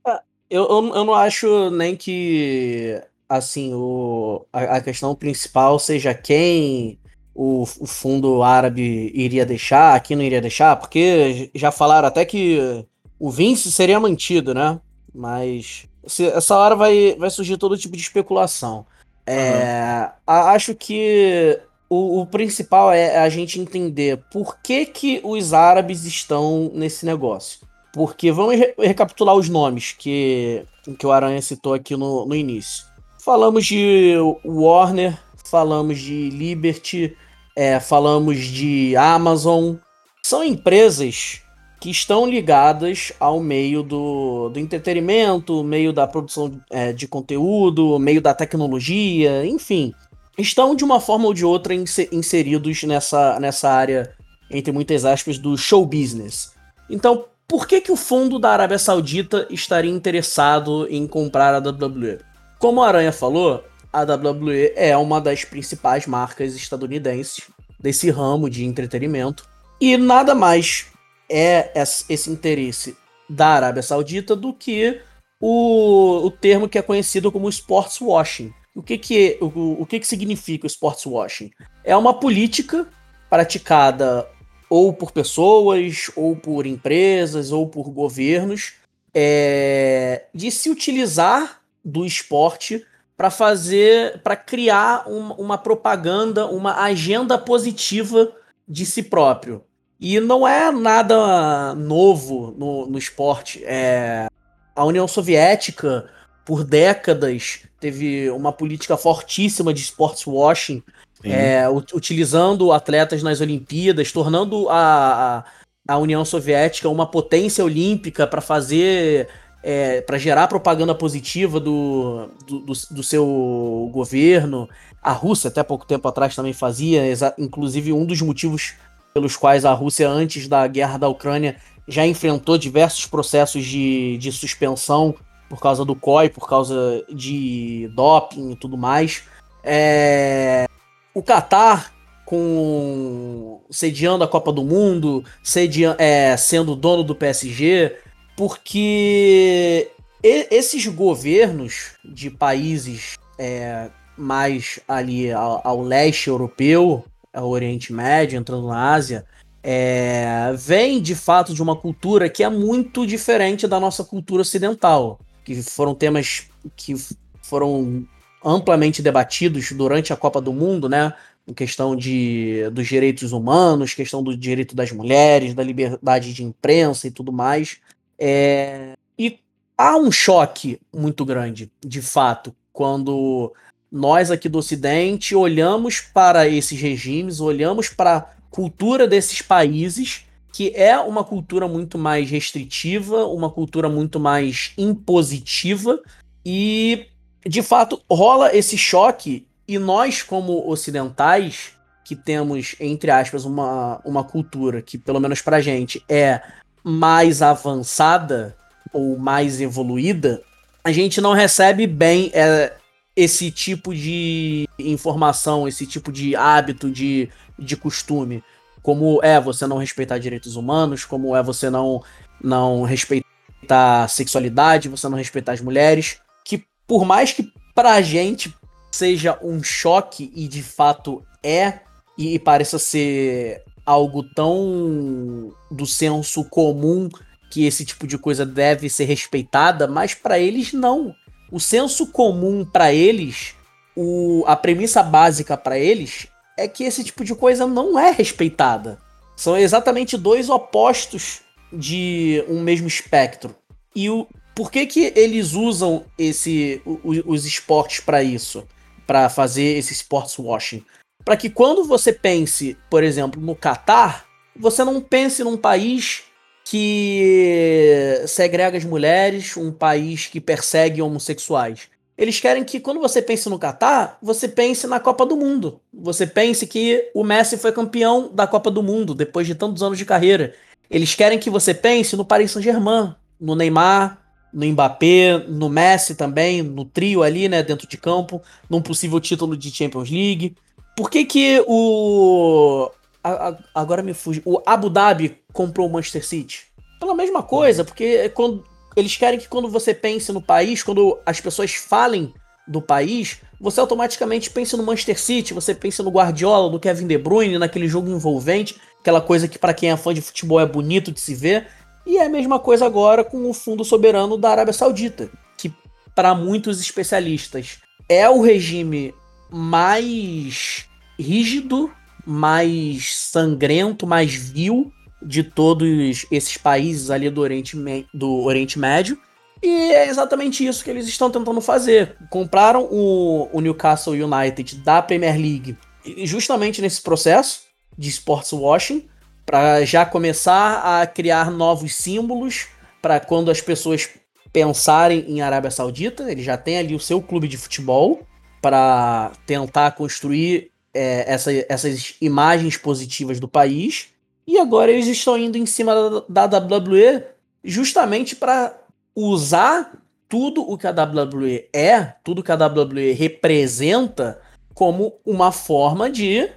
É, 0.06 0.20
eu, 0.50 0.68
eu, 0.68 0.94
eu 0.94 1.06
não 1.06 1.14
acho 1.14 1.70
nem 1.70 1.96
que 1.96 3.02
assim, 3.30 3.74
o, 3.74 4.46
a, 4.52 4.78
a 4.78 4.82
questão 4.82 5.16
principal 5.16 5.80
seja 5.80 6.14
quem 6.14 7.00
o, 7.34 7.62
o, 7.62 7.86
fundo 7.86 8.44
árabe 8.44 9.10
iria 9.16 9.46
deixar, 9.46 10.02
quem 10.02 10.18
não 10.18 10.24
iria 10.24 10.42
deixar, 10.42 10.76
porque 10.76 11.50
já 11.56 11.72
falaram 11.72 12.10
até 12.10 12.26
que 12.26 12.86
o 13.18 13.30
Vince 13.30 13.72
seria 13.72 13.98
mantido, 13.98 14.54
né? 14.54 14.82
Mas 15.16 15.88
se, 16.06 16.26
essa 16.26 16.58
hora 16.58 16.76
vai, 16.76 17.16
vai 17.18 17.30
surgir 17.30 17.56
todo 17.56 17.78
tipo 17.78 17.96
de 17.96 18.02
especulação. 18.02 18.86
É, 19.26 20.10
uhum. 20.28 20.34
Acho 20.36 20.76
que 20.76 21.58
o, 21.90 22.22
o, 22.22 22.26
principal 22.26 22.92
é 22.92 23.18
a 23.18 23.30
gente 23.30 23.60
entender 23.60 24.22
por 24.32 24.60
que, 24.62 24.86
que 24.86 25.20
os 25.24 25.54
árabes 25.54 26.06
estão 26.06 26.72
nesse 26.74 27.06
negócio. 27.06 27.68
Porque 27.92 28.32
vamos 28.32 28.56
re 28.56 28.74
recapitular 28.78 29.36
os 29.36 29.50
nomes 29.50 29.94
que, 29.98 30.64
que 31.00 31.08
o 31.08 31.12
Aranha 31.12 31.42
citou 31.42 31.74
aqui 31.74 31.98
no, 31.98 32.26
no 32.26 32.36
início. 32.36 32.86
Falamos 33.24 33.66
de 33.66 34.16
Warner, 34.46 35.18
falamos 35.46 36.00
de 36.00 36.30
Liberty, 36.30 37.18
é, 37.56 37.80
falamos 37.80 38.38
de 38.38 38.96
Amazon. 38.96 39.76
São 40.22 40.44
empresas 40.44 41.42
que 41.80 41.90
estão 41.90 42.30
ligadas 42.30 43.14
ao 43.20 43.40
meio 43.40 43.82
do, 43.82 44.50
do 44.50 44.60
entretenimento, 44.60 45.64
meio 45.64 45.92
da 45.92 46.06
produção 46.06 46.60
é, 46.70 46.92
de 46.92 47.08
conteúdo, 47.08 47.98
meio 47.98 48.22
da 48.22 48.34
tecnologia, 48.34 49.46
enfim. 49.46 49.94
Estão 50.40 50.74
de 50.74 50.86
uma 50.86 51.02
forma 51.02 51.26
ou 51.26 51.34
de 51.34 51.44
outra 51.44 51.74
inseridos 51.74 52.84
nessa, 52.84 53.38
nessa 53.42 53.70
área, 53.70 54.16
entre 54.50 54.72
muitas 54.72 55.04
aspas, 55.04 55.38
do 55.38 55.58
show 55.58 55.86
business. 55.86 56.54
Então, 56.90 57.26
por 57.46 57.68
que, 57.68 57.82
que 57.82 57.92
o 57.92 57.98
fundo 57.98 58.40
da 58.40 58.52
Arábia 58.52 58.80
Saudita 58.80 59.46
estaria 59.50 59.92
interessado 59.92 60.88
em 60.90 61.06
comprar 61.06 61.54
a 61.54 61.58
WWE? 61.58 62.20
Como 62.58 62.82
a 62.82 62.88
Aranha 62.88 63.12
falou, 63.12 63.66
a 63.92 64.04
WWE 64.04 64.72
é 64.76 64.96
uma 64.96 65.20
das 65.20 65.44
principais 65.44 66.08
marcas 66.08 66.56
estadunidenses 66.56 67.42
desse 67.78 68.10
ramo 68.10 68.50
de 68.50 68.64
entretenimento. 68.64 69.46
E 69.82 69.98
nada 69.98 70.34
mais 70.34 70.88
é 71.30 71.72
esse 72.08 72.30
interesse 72.30 72.96
da 73.30 73.48
Arábia 73.48 73.84
Saudita 73.84 74.36
do 74.38 74.54
que 74.54 75.02
o, 75.40 76.26
o 76.26 76.32
termo 76.32 76.70
que 76.70 76.78
é 76.78 76.82
conhecido 76.82 77.30
como 77.30 77.50
sports 77.50 78.00
washing. 78.00 78.54
O 78.80 78.82
que 78.82 78.98
que, 78.98 79.38
o, 79.42 79.82
o 79.82 79.86
que 79.86 80.00
que 80.00 80.08
significa 80.08 80.66
o 80.66 80.68
sports 80.68 81.06
washing? 81.06 81.52
É 81.84 81.98
uma 81.98 82.18
política 82.18 82.88
praticada 83.30 84.26
ou 84.70 84.94
por 84.94 85.12
pessoas, 85.12 86.10
ou 86.16 86.34
por 86.34 86.66
empresas, 86.66 87.52
ou 87.52 87.68
por 87.68 87.90
governos, 87.90 88.76
é, 89.14 90.28
de 90.34 90.50
se 90.50 90.70
utilizar 90.70 91.60
do 91.84 92.06
esporte 92.06 92.86
para 93.18 93.30
fazer, 93.30 94.22
para 94.22 94.38
criar 94.38 95.04
uma, 95.10 95.36
uma 95.36 95.58
propaganda, 95.58 96.46
uma 96.46 96.82
agenda 96.82 97.38
positiva 97.38 98.32
de 98.66 98.86
si 98.86 99.04
próprio. 99.04 99.62
E 100.00 100.22
não 100.22 100.48
é 100.48 100.72
nada 100.72 101.76
novo 101.76 102.56
no, 102.58 102.86
no 102.86 102.98
esporte. 102.98 103.62
É, 103.66 104.28
a 104.74 104.86
União 104.86 105.06
Soviética, 105.06 106.10
por 106.50 106.64
décadas, 106.64 107.60
teve 107.80 108.28
uma 108.32 108.52
política 108.52 108.98
fortíssima 108.98 109.72
de 109.72 109.82
sports 109.82 110.26
washing, 110.26 110.82
é, 111.24 111.70
utilizando 111.94 112.72
atletas 112.72 113.22
nas 113.22 113.40
Olimpíadas, 113.40 114.12
tornando 114.12 114.68
a, 114.68 115.44
a, 115.88 115.94
a 115.94 115.98
União 116.00 116.26
Soviética 116.26 116.90
uma 116.90 117.06
potência 117.06 117.64
olímpica 117.64 118.26
para 118.26 118.42
fazer. 118.42 119.28
É, 119.62 120.00
para 120.00 120.18
gerar 120.18 120.48
propaganda 120.48 120.96
positiva 120.96 121.60
do, 121.60 122.30
do, 122.48 122.60
do, 122.62 122.74
do 122.92 123.04
seu 123.04 123.90
governo. 123.92 124.70
A 125.04 125.12
Rússia, 125.12 125.50
até 125.50 125.62
pouco 125.62 125.86
tempo 125.86 126.08
atrás, 126.08 126.34
também 126.34 126.54
fazia, 126.54 127.04
inclusive 127.38 127.92
um 127.92 128.06
dos 128.06 128.22
motivos 128.22 128.76
pelos 129.14 129.36
quais 129.36 129.66
a 129.66 129.74
Rússia, 129.74 130.10
antes 130.10 130.48
da 130.48 130.66
guerra 130.66 130.98
da 130.98 131.10
Ucrânia, 131.10 131.58
já 131.90 132.08
enfrentou 132.08 132.58
diversos 132.58 133.06
processos 133.06 133.66
de, 133.66 134.18
de 134.18 134.32
suspensão 134.32 135.14
por 135.50 135.60
causa 135.60 135.84
do 135.84 135.96
COI, 135.96 136.30
por 136.30 136.48
causa 136.48 137.04
de 137.10 137.90
doping 137.94 138.52
e 138.52 138.56
tudo 138.56 138.78
mais. 138.78 139.24
É... 139.64 140.68
O 141.14 141.24
Qatar, 141.24 141.92
com 142.26 143.62
sediando 143.72 144.24
a 144.24 144.28
Copa 144.28 144.54
do 144.54 144.64
Mundo, 144.64 145.24
sediando, 145.44 145.98
é, 146.00 146.38
sendo 146.38 146.76
dono 146.76 147.04
do 147.04 147.16
PSG, 147.16 147.98
porque 148.38 149.92
esses 150.24 150.86
governos 150.86 151.94
de 152.06 152.30
países 152.30 153.18
é, 153.38 153.90
mais 154.16 154.80
ali 154.88 155.32
ao, 155.32 155.62
ao 155.66 155.82
leste 155.82 156.28
europeu, 156.28 157.04
ao 157.34 157.50
Oriente 157.50 157.92
Médio, 157.92 158.38
entrando 158.38 158.68
na 158.68 158.94
Ásia, 158.94 159.26
é, 159.64 160.54
vem 160.58 161.02
de 161.02 161.16
fato 161.16 161.54
de 161.54 161.62
uma 161.62 161.76
cultura 161.76 162.30
que 162.30 162.44
é 162.44 162.50
muito 162.50 163.06
diferente 163.06 163.68
da 163.68 163.80
nossa 163.80 164.04
cultura 164.04 164.42
ocidental, 164.42 165.20
que 165.44 165.62
foram 165.64 165.96
temas 165.96 166.48
que 166.76 166.96
foram 167.42 168.06
amplamente 168.44 169.02
debatidos 169.02 169.72
durante 169.72 170.14
a 170.14 170.16
Copa 170.16 170.40
do 170.40 170.54
Mundo, 170.54 170.88
né? 170.88 171.14
questão 171.54 171.96
de, 171.96 172.70
dos 172.72 172.88
direitos 172.88 173.32
humanos, 173.32 173.94
questão 173.94 174.22
do 174.22 174.36
direito 174.36 174.76
das 174.76 174.92
mulheres, 174.92 175.54
da 175.54 175.64
liberdade 175.64 176.34
de 176.34 176.44
imprensa 176.44 177.08
e 177.08 177.12
tudo 177.12 177.32
mais. 177.32 177.78
É, 178.18 178.94
e 179.18 179.40
há 179.78 179.98
um 179.98 180.12
choque 180.12 180.80
muito 180.94 181.26
grande, 181.26 181.72
de 181.86 182.02
fato, 182.02 182.56
quando 182.72 183.54
nós 183.92 184.30
aqui 184.30 184.48
do 184.48 184.60
Ocidente 184.60 185.36
olhamos 185.36 186.00
para 186.00 186.48
esses 186.48 186.80
regimes, 186.80 187.40
olhamos 187.40 187.90
para 187.90 188.18
a 188.18 188.22
cultura 188.52 189.08
desses 189.08 189.42
países, 189.42 190.26
que 190.52 190.72
é 190.76 190.98
uma 191.00 191.24
cultura 191.24 191.68
muito 191.68 191.98
mais 191.98 192.30
restritiva, 192.30 193.26
uma 193.26 193.50
cultura 193.50 193.90
muito 193.90 194.20
mais 194.20 194.74
impositiva, 194.78 196.02
e 196.46 197.08
de 197.46 197.62
fato 197.62 198.02
rola 198.10 198.56
esse 198.56 198.78
choque 198.78 199.46
e 199.68 199.78
nós, 199.78 200.24
como 200.24 200.68
ocidentais, 200.68 201.74
que 202.04 202.16
temos, 202.16 202.76
entre 202.80 203.12
aspas, 203.12 203.46
uma, 203.46 204.02
uma 204.04 204.24
cultura 204.24 204.82
que, 204.82 204.98
pelo 204.98 205.20
menos 205.20 205.42
pra 205.42 205.62
gente, 205.62 206.04
é 206.10 206.42
mais 206.84 207.44
avançada 207.44 208.58
ou 208.92 209.16
mais 209.16 209.62
evoluída, 209.62 210.42
a 210.84 210.92
gente 210.92 211.22
não 211.22 211.34
recebe 211.34 211.86
bem 211.86 212.32
é, 212.34 212.74
esse 213.16 213.52
tipo 213.52 213.94
de 213.94 214.68
informação, 214.80 215.68
esse 215.68 215.86
tipo 215.86 216.12
de 216.12 216.36
hábito, 216.36 216.90
de, 216.90 217.30
de 217.60 217.78
costume. 217.78 218.44
Como 218.90 219.20
é 219.22 219.40
você 219.40 219.68
não 219.68 219.78
respeitar 219.78 220.18
direitos 220.18 220.56
humanos, 220.56 221.06
como 221.06 221.36
é 221.36 221.44
você 221.44 221.70
não, 221.70 222.04
não 222.44 222.82
respeitar 222.82 224.08
sexualidade, 224.08 224.90
você 224.90 225.08
não 225.08 225.16
respeitar 225.16 225.52
as 225.52 225.62
mulheres. 225.62 226.18
Que 226.44 226.64
por 226.88 227.06
mais 227.06 227.32
que 227.32 227.54
pra 227.76 228.02
gente 228.02 228.52
seja 228.92 229.38
um 229.44 229.62
choque 229.62 230.34
e 230.36 230.48
de 230.48 230.64
fato 230.64 231.24
é, 231.44 231.82
e, 232.18 232.34
e 232.34 232.40
pareça 232.40 232.80
ser 232.80 233.64
algo 233.86 234.24
tão 234.24 235.54
do 235.70 235.86
senso 235.86 236.44
comum 236.46 237.10
que 237.52 237.68
esse 237.68 237.86
tipo 237.86 238.08
de 238.08 238.18
coisa 238.18 238.44
deve 238.44 238.90
ser 238.90 239.06
respeitada, 239.06 239.88
mas 239.88 240.16
para 240.16 240.40
eles 240.40 240.74
não. 240.74 241.14
O 241.52 241.60
senso 241.60 242.08
comum 242.08 242.66
para 242.66 242.92
eles, 242.92 243.54
o, 243.96 244.44
a 244.48 244.56
premissa 244.56 245.04
básica 245.04 245.56
para 245.56 245.78
eles 245.78 246.28
é 246.60 246.68
que 246.68 246.84
esse 246.84 247.04
tipo 247.04 247.24
de 247.24 247.36
coisa 247.36 247.66
não 247.66 247.98
é 247.98 248.12
respeitada. 248.12 249.00
São 249.36 249.58
exatamente 249.58 250.18
dois 250.18 250.50
opostos 250.50 251.42
de 251.72 252.44
um 252.48 252.62
mesmo 252.62 252.88
espectro. 252.88 253.56
E 253.96 254.10
o, 254.10 254.28
por 254.56 254.72
que, 254.72 254.86
que 254.86 255.14
eles 255.16 255.54
usam 255.54 256.06
esse, 256.18 256.82
os, 256.86 257.22
os 257.26 257.46
esportes 257.46 258.00
para 258.00 258.22
isso? 258.22 258.68
para 259.10 259.28
fazer 259.28 259.76
esse 259.76 259.92
sports 259.92 260.38
washing. 260.38 260.86
Para 261.26 261.36
que 261.36 261.50
quando 261.50 261.84
você 261.84 262.14
pense, 262.14 262.78
por 262.92 263.04
exemplo, 263.04 263.42
no 263.42 263.56
Catar, 263.56 264.24
você 264.56 264.84
não 264.84 265.02
pense 265.02 265.44
num 265.44 265.58
país 265.58 266.26
que 266.64 268.22
segrega 268.28 268.78
as 268.78 268.86
mulheres, 268.86 269.58
um 269.58 269.72
país 269.72 270.28
que 270.28 270.40
persegue 270.40 271.02
homossexuais. 271.02 271.90
Eles 272.20 272.38
querem 272.38 272.66
que 272.66 272.82
quando 272.82 273.00
você 273.00 273.22
pense 273.22 273.48
no 273.48 273.58
Catar, 273.58 274.18
você 274.22 274.46
pense 274.46 274.86
na 274.86 275.00
Copa 275.00 275.26
do 275.26 275.38
Mundo. 275.38 275.80
Você 275.94 276.28
pense 276.28 276.68
que 276.68 277.10
o 277.16 277.24
Messi 277.24 277.58
foi 277.58 277.72
campeão 277.72 278.30
da 278.34 278.46
Copa 278.46 278.70
do 278.70 278.84
Mundo 278.84 279.16
depois 279.16 279.48
de 279.48 279.56
tantos 279.56 279.82
anos 279.82 279.98
de 279.98 280.04
carreira. 280.04 280.54
Eles 280.92 281.16
querem 281.16 281.40
que 281.40 281.50
você 281.50 281.74
pense 281.74 282.18
no 282.18 282.26
Paris 282.26 282.52
Saint-Germain, 282.52 283.16
no 283.40 283.56
Neymar, 283.56 284.22
no 284.52 284.66
Mbappé, 284.66 285.46
no 285.48 285.70
Messi 285.70 286.14
também, 286.14 286.62
no 286.62 286.84
trio 286.84 287.24
ali, 287.24 287.48
né, 287.48 287.64
dentro 287.64 287.88
de 287.88 287.96
campo, 287.96 288.42
num 288.70 288.82
possível 288.82 289.22
título 289.22 289.56
de 289.56 289.72
Champions 289.72 290.10
League. 290.10 290.58
Por 290.98 291.10
que 291.10 291.24
que 291.24 291.64
o 291.68 292.92
a, 293.24 293.48
a, 293.48 293.58
agora 293.74 294.04
me 294.04 294.14
fuge, 294.14 294.42
o 294.44 294.62
Abu 294.66 294.90
Dhabi 294.90 295.38
comprou 295.54 295.88
o 295.88 295.90
Manchester 295.90 296.26
City? 296.26 296.66
Pela 297.00 297.16
mesma 297.16 297.42
coisa, 297.42 297.86
porque 297.86 298.28
quando 298.28 298.66
eles 299.00 299.16
querem 299.16 299.40
que 299.40 299.48
quando 299.48 299.70
você 299.70 299.94
pense 299.94 300.32
no 300.32 300.42
país, 300.42 300.84
quando 300.84 301.20
as 301.26 301.40
pessoas 301.40 301.74
falem 301.74 302.34
do 302.68 302.82
país, 302.82 303.42
você 303.60 303.80
automaticamente 303.80 304.50
pense 304.50 304.78
no 304.78 304.84
Manchester 304.84 305.20
City, 305.20 305.54
você 305.54 305.74
pensa 305.74 306.04
no 306.04 306.12
Guardiola, 306.12 306.72
no 306.72 306.80
Kevin 306.80 307.08
De 307.08 307.18
Bruyne, 307.18 307.58
naquele 307.58 307.88
jogo 307.88 308.10
envolvente, 308.10 308.76
aquela 309.00 309.20
coisa 309.20 309.48
que 309.48 309.58
para 309.58 309.74
quem 309.74 309.90
é 309.92 309.98
fã 309.98 310.14
de 310.14 310.22
futebol 310.22 310.60
é 310.60 310.66
bonito 310.66 311.12
de 311.12 311.20
se 311.20 311.34
ver. 311.34 311.68
E 312.06 312.18
é 312.18 312.26
a 312.26 312.30
mesma 312.30 312.60
coisa 312.60 312.86
agora 312.86 313.24
com 313.24 313.50
o 313.50 313.54
Fundo 313.54 313.84
Soberano 313.84 314.38
da 314.38 314.52
Arábia 314.52 314.74
Saudita, 314.74 315.30
que 315.58 315.74
para 316.16 316.34
muitos 316.36 316.80
especialistas 316.80 317.80
é 318.08 318.30
o 318.30 318.42
regime 318.42 319.14
mais 319.50 320.86
rígido, 321.20 321.92
mais 322.26 323.16
sangrento, 323.16 324.06
mais 324.06 324.34
vil 324.34 324.92
de 325.22 325.44
todos 325.44 326.26
esses 326.32 326.58
países 326.58 327.10
ali 327.10 327.30
do 327.30 327.42
Oriente, 327.42 327.78
do 328.14 328.44
Oriente 328.44 328.80
Médio. 328.80 329.20
E 329.62 329.92
é 329.92 330.08
exatamente 330.08 330.66
isso 330.66 330.84
que 330.84 330.90
eles 330.90 331.08
estão 331.08 331.30
tentando 331.30 331.60
fazer. 331.60 332.16
Compraram 332.30 332.88
o, 332.90 333.50
o 333.52 333.60
Newcastle 333.60 334.14
United 334.14 334.78
da 334.78 335.02
Premier 335.02 335.36
League 335.36 335.78
justamente 336.24 336.82
nesse 336.82 337.02
processo 337.02 337.62
de 337.98 338.10
sports 338.10 338.54
washing 338.54 339.08
para 339.46 339.84
já 339.84 340.06
começar 340.06 341.02
a 341.02 341.08
criar 341.08 341.52
novos 341.52 341.96
símbolos 341.96 342.68
para 343.02 343.20
quando 343.20 343.50
as 343.50 343.60
pessoas 343.60 344.10
pensarem 344.54 345.26
em 345.28 345.42
Arábia 345.42 345.72
Saudita, 345.72 346.32
ele 346.32 346.42
já 346.42 346.58
tem 346.58 346.78
ali 346.78 346.96
o 346.96 347.00
seu 347.00 347.22
clube 347.22 347.48
de 347.48 347.58
futebol 347.58 348.26
para 348.62 349.32
tentar 349.46 349.92
construir 349.92 350.72
é, 350.94 351.32
essa, 351.32 351.52
essas 351.70 352.16
imagens 352.20 352.78
positivas 352.78 353.40
do 353.40 353.48
país. 353.48 354.09
E 354.50 354.58
agora 354.58 354.92
eles 354.92 355.06
estão 355.06 355.38
indo 355.38 355.60
em 355.60 355.66
cima 355.68 356.26
da, 356.28 356.48
da 356.48 356.76
WWE 356.76 357.24
justamente 357.64 358.36
para 358.36 358.76
usar 359.16 359.96
tudo 360.28 360.68
o 360.68 360.76
que 360.76 360.88
a 360.88 360.92
WWE 360.92 361.70
é, 361.72 362.16
tudo 362.24 362.42
que 362.42 362.52
a 362.52 362.56
WWE 362.56 363.12
representa 363.12 364.42
como 364.74 365.14
uma 365.24 365.52
forma 365.52 366.10
de 366.10 366.50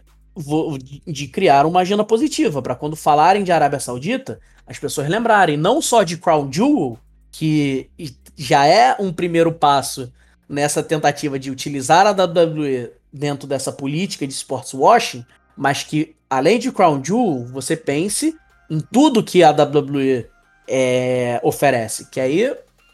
de 1.07 1.28
criar 1.28 1.66
uma 1.66 1.81
agenda 1.81 2.02
positiva, 2.02 2.62
para 2.62 2.74
quando 2.74 2.96
falarem 2.96 3.44
de 3.44 3.52
Arábia 3.52 3.78
Saudita, 3.78 4.40
as 4.66 4.78
pessoas 4.78 5.07
lembrarem 5.07 5.59
não 5.59 5.83
só 5.83 6.02
de 6.02 6.16
Crown 6.16 6.50
Jewel, 6.50 6.98
que 7.31 7.90
já 8.35 8.64
é 8.64 8.96
um 8.98 9.12
primeiro 9.12 9.52
passo 9.52 10.11
nessa 10.48 10.83
tentativa 10.83 11.38
de 11.38 11.50
utilizar 11.50 12.07
a 12.07 12.12
WWE 12.12 12.90
dentro 13.12 13.46
dessa 13.46 13.70
política 13.70 14.26
de 14.26 14.33
sports 14.33 14.72
washing, 14.72 15.22
mas 15.55 15.83
que 15.83 16.16
além 16.32 16.58
de 16.58 16.72
Crown 16.72 17.04
Jewel, 17.04 17.46
você 17.52 17.76
pense 17.76 18.34
em 18.70 18.80
tudo 18.80 19.22
que 19.22 19.42
a 19.44 19.50
WWE 19.50 20.26
é, 20.66 21.38
oferece, 21.42 22.08
que 22.10 22.18
aí 22.18 22.50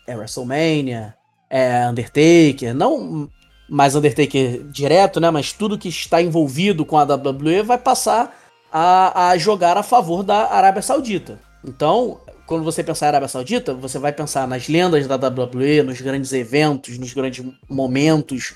é 0.09 0.17
WrestleMania, 0.17 1.15
é 1.49 1.89
Undertaker, 1.89 2.75
não 2.75 3.31
mais 3.71 3.95
Undertaker 3.95 4.65
direto, 4.65 5.21
né? 5.21 5.31
Mas 5.31 5.53
tudo 5.53 5.79
que 5.79 5.89
está 5.89 6.21
envolvido 6.21 6.85
com 6.85 6.99
a 6.99 7.05
WWE 7.05 7.63
vai 7.63 7.79
passar 7.79 8.37
a, 8.73 9.29
a 9.29 9.39
jogar 9.39 9.77
a 9.77 9.85
favor 9.85 10.25
da 10.25 10.53
Arábia 10.53 10.83
Saudita. 10.83 11.39
Então, 11.65 12.19
quando 12.45 12.65
você 12.65 12.83
pensar 12.83 13.07
em 13.07 13.09
Arábia 13.11 13.29
Saudita, 13.29 13.73
você 13.73 14.01
vai 14.01 14.13
pensar 14.13 14.49
nas 14.49 14.67
lendas 14.67 15.07
da 15.07 15.15
WWE, 15.15 15.85
nos 15.85 16.01
grandes 16.01 16.33
eventos, 16.33 16.99
nos 16.99 17.13
grandes 17.13 17.45
momentos, 17.69 18.55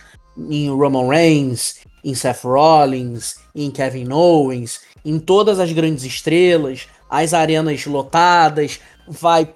em 0.50 0.68
Roman 0.70 1.08
Reigns, 1.08 1.76
em 2.04 2.14
Seth 2.14 2.44
Rollins, 2.44 3.36
em 3.54 3.70
Kevin 3.70 4.12
Owens, 4.12 4.80
em 5.04 5.18
todas 5.18 5.58
as 5.58 5.72
grandes 5.72 6.04
estrelas, 6.04 6.88
as 7.08 7.34
arenas 7.34 7.86
lotadas, 7.86 8.80
vai 9.06 9.54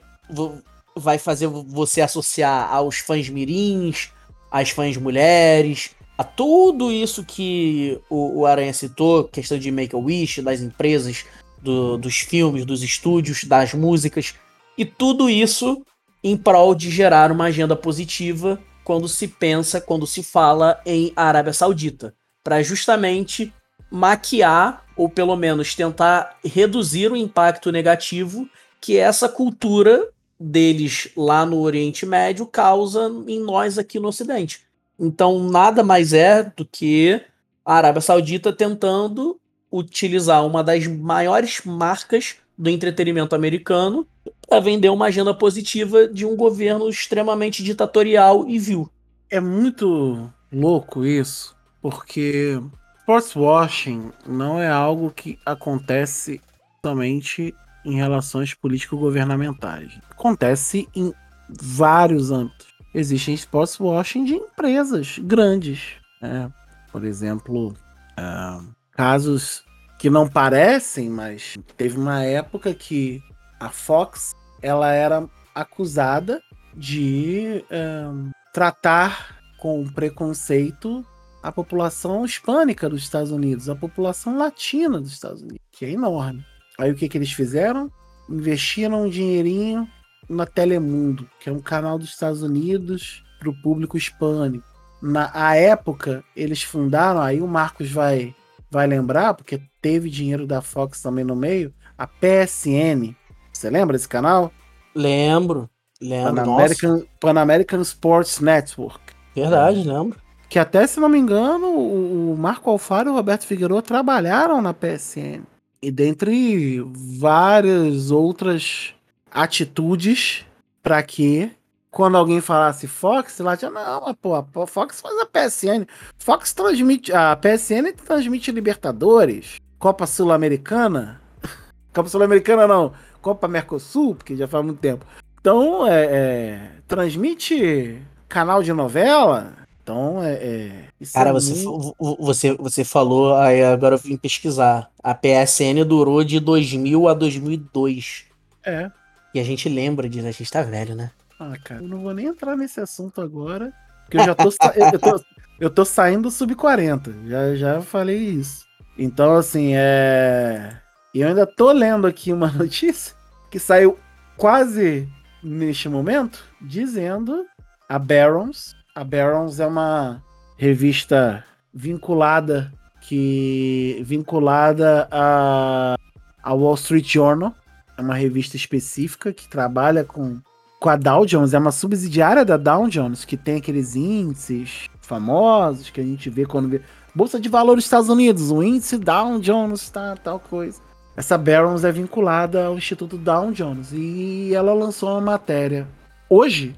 vai 0.99 1.19
fazer 1.19 1.47
você 1.47 2.01
associar 2.01 2.73
aos 2.73 2.99
fãs 2.99 3.29
mirins, 3.29 4.11
as 4.51 4.71
fãs 4.71 4.97
mulheres, 4.97 5.91
a 6.17 6.25
tudo 6.25 6.91
isso 6.91 7.23
que 7.23 8.01
o, 8.09 8.41
o 8.41 8.47
Aranha 8.47 8.73
citou, 8.73 9.25
questão 9.25 9.59
de 9.59 9.71
Make-A-Wish, 9.71 10.41
das 10.41 10.63
empresas, 10.63 11.27
do, 11.61 11.99
dos 11.99 12.21
filmes, 12.21 12.65
dos 12.65 12.83
estúdios, 12.83 13.45
das 13.45 13.75
músicas, 13.75 14.35
e 14.79 14.85
tudo 14.85 15.29
isso 15.29 15.83
em 16.25 16.37
prol 16.37 16.75
de 16.75 16.91
gerar 16.91 17.31
uma 17.31 17.45
agenda 17.45 17.77
positiva 17.77 18.59
quando 18.83 19.09
se 19.09 19.29
pensa, 19.29 19.81
quando 19.81 20.07
se 20.07 20.23
fala 20.23 20.81
em 20.87 21.13
Arábia 21.15 21.53
Saudita, 21.53 22.15
para 22.47 22.63
justamente 22.63 23.53
maquiar 23.91 24.85
ou 24.97 25.09
pelo 25.09 25.35
menos 25.35 25.75
tentar 25.75 26.39
reduzir 26.45 27.11
o 27.11 27.17
impacto 27.17 27.73
negativo 27.73 28.49
que 28.81 28.97
essa 28.97 29.29
cultura 29.29 30.09
deles 30.39 31.09
lá 31.17 31.45
no 31.45 31.59
Oriente 31.59 32.07
Médio 32.07 32.47
causa 32.47 33.11
em 33.27 33.41
nós 33.41 33.79
aqui 33.79 33.99
no 33.99 34.07
Ocidente. 34.07 34.61
Então, 34.97 35.41
nada 35.41 35.83
mais 35.83 36.13
é 36.13 36.45
do 36.45 36.65
que 36.65 37.21
a 37.65 37.75
Arábia 37.75 38.01
Saudita 38.01 38.53
tentando 38.53 39.41
utilizar 39.71 40.47
uma 40.47 40.63
das 40.63 40.87
maiores 40.87 41.63
marcas 41.65 42.37
do 42.57 42.71
entretenimento 42.71 43.35
americano 43.35 44.07
para 44.49 44.61
vender 44.61 44.91
uma 44.91 45.07
agenda 45.07 45.35
positiva 45.35 46.07
de 46.07 46.25
um 46.25 46.37
governo 46.37 46.89
extremamente 46.89 47.65
ditatorial 47.65 48.49
e 48.49 48.57
vil. 48.57 48.89
É 49.29 49.41
muito 49.41 50.31
louco 50.53 51.05
isso, 51.05 51.56
porque 51.91 52.61
sports 52.99 53.37
washing 53.37 54.11
não 54.27 54.59
é 54.61 54.69
algo 54.69 55.13
que 55.13 55.39
acontece 55.47 56.41
somente 56.85 57.55
em 57.85 57.95
relações 57.95 58.53
político-governamentais. 58.55 59.97
Acontece 60.11 60.89
em 60.97 61.15
vários 61.49 62.33
âmbitos. 62.33 62.67
Existem 62.93 63.35
sports 63.35 63.79
washing 63.79 64.25
de 64.25 64.35
empresas 64.35 65.21
grandes. 65.21 65.93
Né? 66.21 66.51
Por 66.91 67.05
exemplo, 67.05 67.69
uh, 67.69 68.67
casos 68.91 69.63
que 69.97 70.11
não 70.11 70.29
parecem, 70.29 71.09
mas 71.09 71.57
teve 71.77 71.97
uma 71.97 72.25
época 72.25 72.75
que 72.75 73.23
a 73.61 73.69
Fox 73.69 74.35
ela 74.61 74.93
era 74.93 75.25
acusada 75.55 76.43
de 76.75 77.65
uh, 77.71 78.29
tratar 78.53 79.37
com 79.57 79.87
preconceito 79.87 81.07
a 81.47 81.53
população 81.53 82.25
hispânica 82.25 82.89
dos 82.89 83.03
Estados 83.03 83.31
Unidos, 83.31 83.69
a 83.69 83.77
população 83.77 84.37
latina 84.37 85.01
dos 85.01 85.13
Estados 85.13 85.43
Unidos, 85.43 85.61
que 85.71 85.85
é 85.85 85.91
enorme. 85.93 86.45
Aí 86.77 86.91
o 86.91 86.97
que, 86.97 87.09
que 87.09 87.17
eles 87.17 87.31
fizeram? 87.31 87.89
Investiram 88.29 89.05
um 89.05 89.09
dinheirinho 89.09 89.89
na 90.29 90.45
Telemundo, 90.45 91.31
que 91.39 91.49
é 91.49 91.53
um 91.53 91.61
canal 91.61 92.01
dos 92.01 92.09
Estados 92.09 92.43
Unidos 92.43 93.23
para 93.39 93.49
o 93.49 93.63
público 93.63 93.97
hispânico. 93.97 94.67
Na 95.01 95.31
a 95.33 95.55
época, 95.55 96.25
eles 96.35 96.65
fundaram, 96.65 97.21
aí 97.21 97.41
o 97.41 97.47
Marcos 97.47 97.93
vai, 97.93 98.35
vai 98.69 98.89
lembrar, 98.89 99.35
porque 99.35 99.63
teve 99.81 100.11
dinheiro 100.11 100.49
da 100.49 100.61
Fox 100.61 101.01
também 101.01 101.25
no 101.25 101.37
meio, 101.37 101.73
a 101.97 102.09
PSN. 102.09 103.15
Você 103.53 103.71
lembra 103.71 103.97
desse 103.97 104.09
canal? 104.09 104.51
Lembro, 104.93 105.71
lembro. 106.03 106.35
Pan 106.35 106.55
American, 106.55 107.03
Pan 107.21 107.41
American 107.41 107.81
Sports 107.83 108.41
Network. 108.41 109.01
Verdade, 109.33 109.87
lembro. 109.87 110.26
Que 110.49 110.59
até, 110.59 110.87
se 110.87 111.01
não 111.01 111.09
me 111.09 111.19
engano, 111.19 111.69
o 111.69 112.37
Marco 112.39 112.71
Alfaro 112.71 113.09
e 113.09 113.13
o 113.13 113.15
Roberto 113.15 113.47
Figueiredo 113.47 113.83
trabalharam 113.83 114.63
na 114.63 114.73
PSN. 114.73 115.43
E 115.83 115.91
dentre 115.91 116.81
várias 117.19 118.11
outras 118.11 118.95
atitudes 119.31 120.45
para 120.83 121.03
que 121.03 121.51
quando 121.91 122.17
alguém 122.17 122.41
falasse 122.43 122.87
Fox, 122.87 123.39
lá 123.39 123.57
tinha, 123.57 123.71
não, 123.71 124.15
pô, 124.15 124.35
a 124.35 124.67
Fox 124.67 125.01
faz 125.01 125.19
a 125.19 125.27
PSN. 125.27 125.87
Fox 126.19 126.53
transmite, 126.53 127.11
a 127.11 127.35
PSN 127.35 127.93
transmite 128.05 128.53
Libertadores, 128.53 129.57
Copa 129.79 130.07
Sul-Americana. 130.07 131.21
Copa 131.95 132.09
Sul-Americana 132.09 132.67
não, 132.67 132.93
Copa 133.23 133.49
Mercosul, 133.49 134.15
porque 134.15 134.37
já 134.37 134.47
faz 134.47 134.63
muito 134.63 134.79
tempo. 134.79 135.07
Então, 135.41 135.87
é, 135.87 136.05
é 136.05 136.71
transmite 136.87 138.03
canal 138.29 138.63
de 138.63 138.73
novela. 138.73 139.55
Então, 139.87 140.21
é. 140.21 140.33
é 140.33 140.89
Cara, 141.15 141.31
é 141.31 141.33
você, 141.33 141.55
muito... 141.55 141.95
você, 142.19 142.53
você 142.55 142.83
falou, 142.83 143.37
aí 143.37 143.63
agora 143.63 143.95
eu 143.95 143.99
vim 144.01 144.17
pesquisar. 144.17 144.91
A 145.01 145.15
PSN 145.15 145.85
durou 145.87 146.25
de 146.25 146.41
2000 146.41 147.07
a 147.07 147.15
2002. 147.15 148.25
É. 148.65 148.91
E 149.33 149.39
a 149.39 149.45
gente 149.45 149.69
lembra 149.69 150.09
disso, 150.09 150.27
a 150.27 150.33
gente 150.33 150.51
tá 150.51 150.63
velho, 150.63 150.97
né? 150.97 151.13
Ah, 151.39 151.53
cara, 151.63 151.81
eu 151.81 151.87
não 151.87 152.01
vou 152.01 152.13
nem 152.13 152.27
entrar 152.27 152.57
nesse 152.57 152.81
assunto 152.81 153.21
agora, 153.21 153.73
porque 154.03 154.17
eu 154.17 154.25
já 154.25 154.35
tô, 154.35 154.49
eu 154.93 154.99
tô, 154.99 155.25
eu 155.61 155.71
tô 155.71 155.85
saindo 155.85 156.23
do 156.23 156.31
sub-40, 156.33 157.29
já, 157.29 157.55
já 157.55 157.81
falei 157.81 158.19
isso. 158.19 158.65
Então, 158.99 159.37
assim, 159.37 159.71
é. 159.77 160.81
Eu 161.15 161.29
ainda 161.29 161.47
tô 161.47 161.71
lendo 161.71 162.09
aqui 162.09 162.33
uma 162.33 162.51
notícia 162.51 163.15
que 163.53 163.61
saiu 163.61 163.97
quase 164.37 165.09
neste 165.45 165.89
momento, 165.89 166.43
dizendo 166.61 167.45
a 167.89 168.01
Barons. 168.01 168.76
A 168.97 169.05
Barons 169.05 169.61
é 169.61 169.67
uma 169.67 170.23
revista 170.57 171.45
vinculada 171.73 172.73
que 173.03 174.03
vinculada 174.07 175.07
a, 175.11 175.97
a 176.43 176.55
Wall 176.55 176.77
Street 176.77 177.07
Journal, 177.07 177.53
é 177.99 178.01
uma 178.01 178.15
revista 178.15 178.57
específica 178.57 179.35
que 179.35 179.51
trabalha 179.51 180.03
com 180.03 180.41
com 180.81 180.89
a 180.89 180.97
Dow 180.97 181.27
Jones, 181.27 181.53
é 181.53 181.59
uma 181.59 181.73
subsidiária 181.73 182.43
da 182.43 182.57
Dow 182.57 182.89
Jones, 182.89 183.27
que 183.27 183.37
tem 183.37 183.57
aqueles 183.57 183.97
índices 183.97 184.89
famosos 185.03 185.91
que 185.91 186.01
a 186.01 186.05
gente 186.05 186.31
vê 186.31 186.47
quando 186.47 186.69
vê. 186.69 186.81
Bolsa 187.15 187.39
de 187.39 187.51
Valores 187.51 187.85
dos 187.85 187.87
Estados 187.87 188.09
Unidos, 188.09 188.51
o 188.51 188.63
índice 188.63 188.97
Dow 188.97 189.39
Jones, 189.41 189.91
tá, 189.91 190.17
tal 190.17 190.41
coisa. 190.41 190.81
Essa 191.15 191.37
Barron's 191.37 191.85
é 191.85 191.93
vinculada 191.93 192.67
ao 192.67 192.79
Instituto 192.79 193.19
Dow 193.19 193.53
Jones 193.53 193.93
e 193.93 194.55
ela 194.55 194.73
lançou 194.73 195.11
uma 195.11 195.21
matéria 195.21 195.87
hoje 196.31 196.75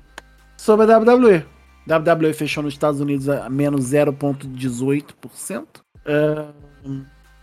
sobre 0.57 0.93
a 0.93 0.99
WWE. 0.99 1.58
A 1.89 1.99
WWE 1.99 2.33
fechou 2.33 2.63
nos 2.63 2.75
Estados 2.75 3.01
Unidos 3.01 3.29
a 3.29 3.49
menos 3.49 3.93
0,18%. 3.93 5.67
É, 6.05 6.45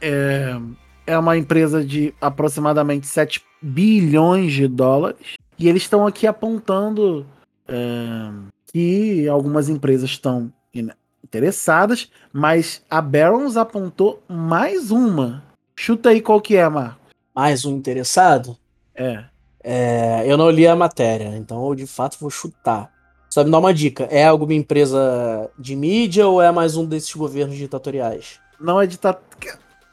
é, 0.01 0.61
é 1.07 1.17
uma 1.17 1.37
empresa 1.37 1.83
de 1.83 2.13
aproximadamente 2.21 3.07
7 3.07 3.41
bilhões 3.61 4.53
de 4.53 4.67
dólares. 4.67 5.33
E 5.57 5.67
eles 5.67 5.83
estão 5.83 6.05
aqui 6.05 6.27
apontando 6.27 7.25
é, 7.67 8.29
que 8.71 9.27
algumas 9.27 9.69
empresas 9.69 10.09
estão 10.09 10.51
interessadas, 11.23 12.09
mas 12.31 12.83
a 12.89 13.01
Barons 13.01 13.57
apontou 13.57 14.21
mais 14.27 14.91
uma. 14.91 15.43
Chuta 15.75 16.09
aí 16.09 16.21
qual 16.21 16.39
que 16.39 16.55
é, 16.55 16.67
Marco. 16.69 16.99
Mais 17.33 17.65
um 17.65 17.75
interessado? 17.75 18.57
É. 18.93 19.25
é. 19.63 20.23
Eu 20.25 20.37
não 20.37 20.49
li 20.49 20.67
a 20.67 20.75
matéria, 20.75 21.35
então 21.35 21.65
eu 21.67 21.75
de 21.75 21.87
fato 21.87 22.17
vou 22.19 22.29
chutar. 22.29 22.94
Só 23.35 23.43
me 23.43 23.51
dá 23.51 23.59
uma 23.59 23.73
dica: 23.73 24.05
é 24.05 24.25
alguma 24.25 24.53
empresa 24.53 25.51
de 25.59 25.75
mídia 25.75 26.25
ou 26.25 26.41
é 26.41 26.49
mais 26.53 26.77
um 26.77 26.85
desses 26.85 27.13
governos 27.13 27.57
ditatoriais? 27.57 28.39
Não 28.57 28.79
é, 28.79 28.87
dita... 28.87 29.19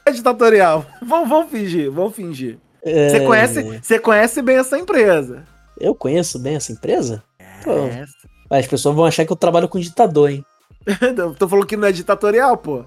é 0.06 0.12
ditatorial. 0.12 0.86
vamos, 1.04 1.28
vamos 1.28 1.50
fingir, 1.50 1.90
vamos 1.90 2.14
fingir. 2.14 2.60
É... 2.84 3.08
Você, 3.08 3.26
conhece, 3.26 3.80
você 3.82 3.98
conhece 3.98 4.42
bem 4.42 4.58
essa 4.58 4.78
empresa. 4.78 5.42
Eu 5.76 5.92
conheço 5.92 6.38
bem 6.38 6.54
essa 6.54 6.70
empresa? 6.70 7.20
Pô, 7.64 7.72
as 8.48 8.68
pessoas 8.68 8.94
vão 8.94 9.06
achar 9.06 9.24
que 9.24 9.32
eu 9.32 9.36
trabalho 9.36 9.68
com 9.68 9.80
ditador, 9.80 10.30
hein? 10.30 10.44
Tô 11.36 11.48
falando 11.48 11.66
que 11.66 11.76
não 11.76 11.88
é 11.88 11.90
ditatorial, 11.90 12.56
pô. 12.56 12.84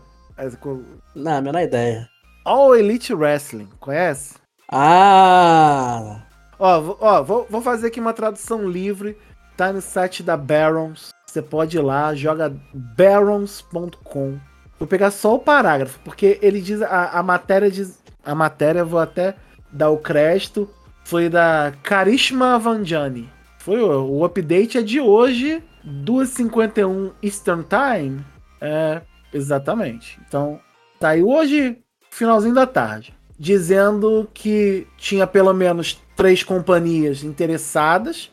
Não, 1.13 1.34
a 1.34 1.41
menor 1.41 1.63
ideia. 1.63 2.08
All 2.46 2.74
Elite 2.74 3.13
Wrestling, 3.13 3.68
conhece? 3.82 4.36
Ah! 4.72 6.22
Ó, 6.58 6.96
ó 7.02 7.24
vou, 7.24 7.46
vou 7.50 7.62
fazer 7.62 7.88
aqui 7.88 8.00
uma 8.00 8.13
tradução 8.13 8.65
livre. 8.70 9.18
Tá 9.56 9.72
no 9.72 9.82
site 9.82 10.22
da 10.22 10.36
Barons. 10.36 11.10
Você 11.26 11.41
pode 11.41 11.78
ir 11.78 11.82
lá, 11.82 12.13
joga 12.13 12.54
barons.com. 12.74 14.38
Vou 14.78 14.88
pegar 14.88 15.12
só 15.12 15.36
o 15.36 15.39
parágrafo, 15.39 16.00
porque 16.04 16.39
ele 16.41 16.62
diz. 16.62 16.82
A, 16.82 17.20
a 17.20 17.24
matéria 17.24 17.70
diz. 17.72 18.04
A 18.26 18.34
matéria, 18.34 18.84
vou 18.84 19.00
até 19.00 19.36
dar 19.72 19.89
o 19.89 19.98
crédito 19.98 20.70
foi 21.06 21.30
da 21.30 21.72
Karishma 21.84 22.58
Vanjani. 22.60 23.30
Foi 23.60 23.80
o, 23.80 24.18
o 24.18 24.26
update 24.26 24.78
é 24.78 24.82
de 24.82 25.00
hoje, 25.00 25.63
2h51 25.86 27.12
Eastern 27.22 27.63
Time. 27.63 28.26
É, 28.60 29.02
exatamente. 29.32 30.20
Então, 30.28 30.60
saiu 31.00 31.30
hoje, 31.30 31.78
finalzinho 32.10 32.56
da 32.56 32.65
tarde, 32.65 33.13
dizendo 33.39 34.28
que 34.34 34.88
tinha 34.97 35.28
pelo 35.28 35.53
menos 35.53 36.01
três 36.16 36.43
companhias 36.43 37.24
interessadas 37.24 38.32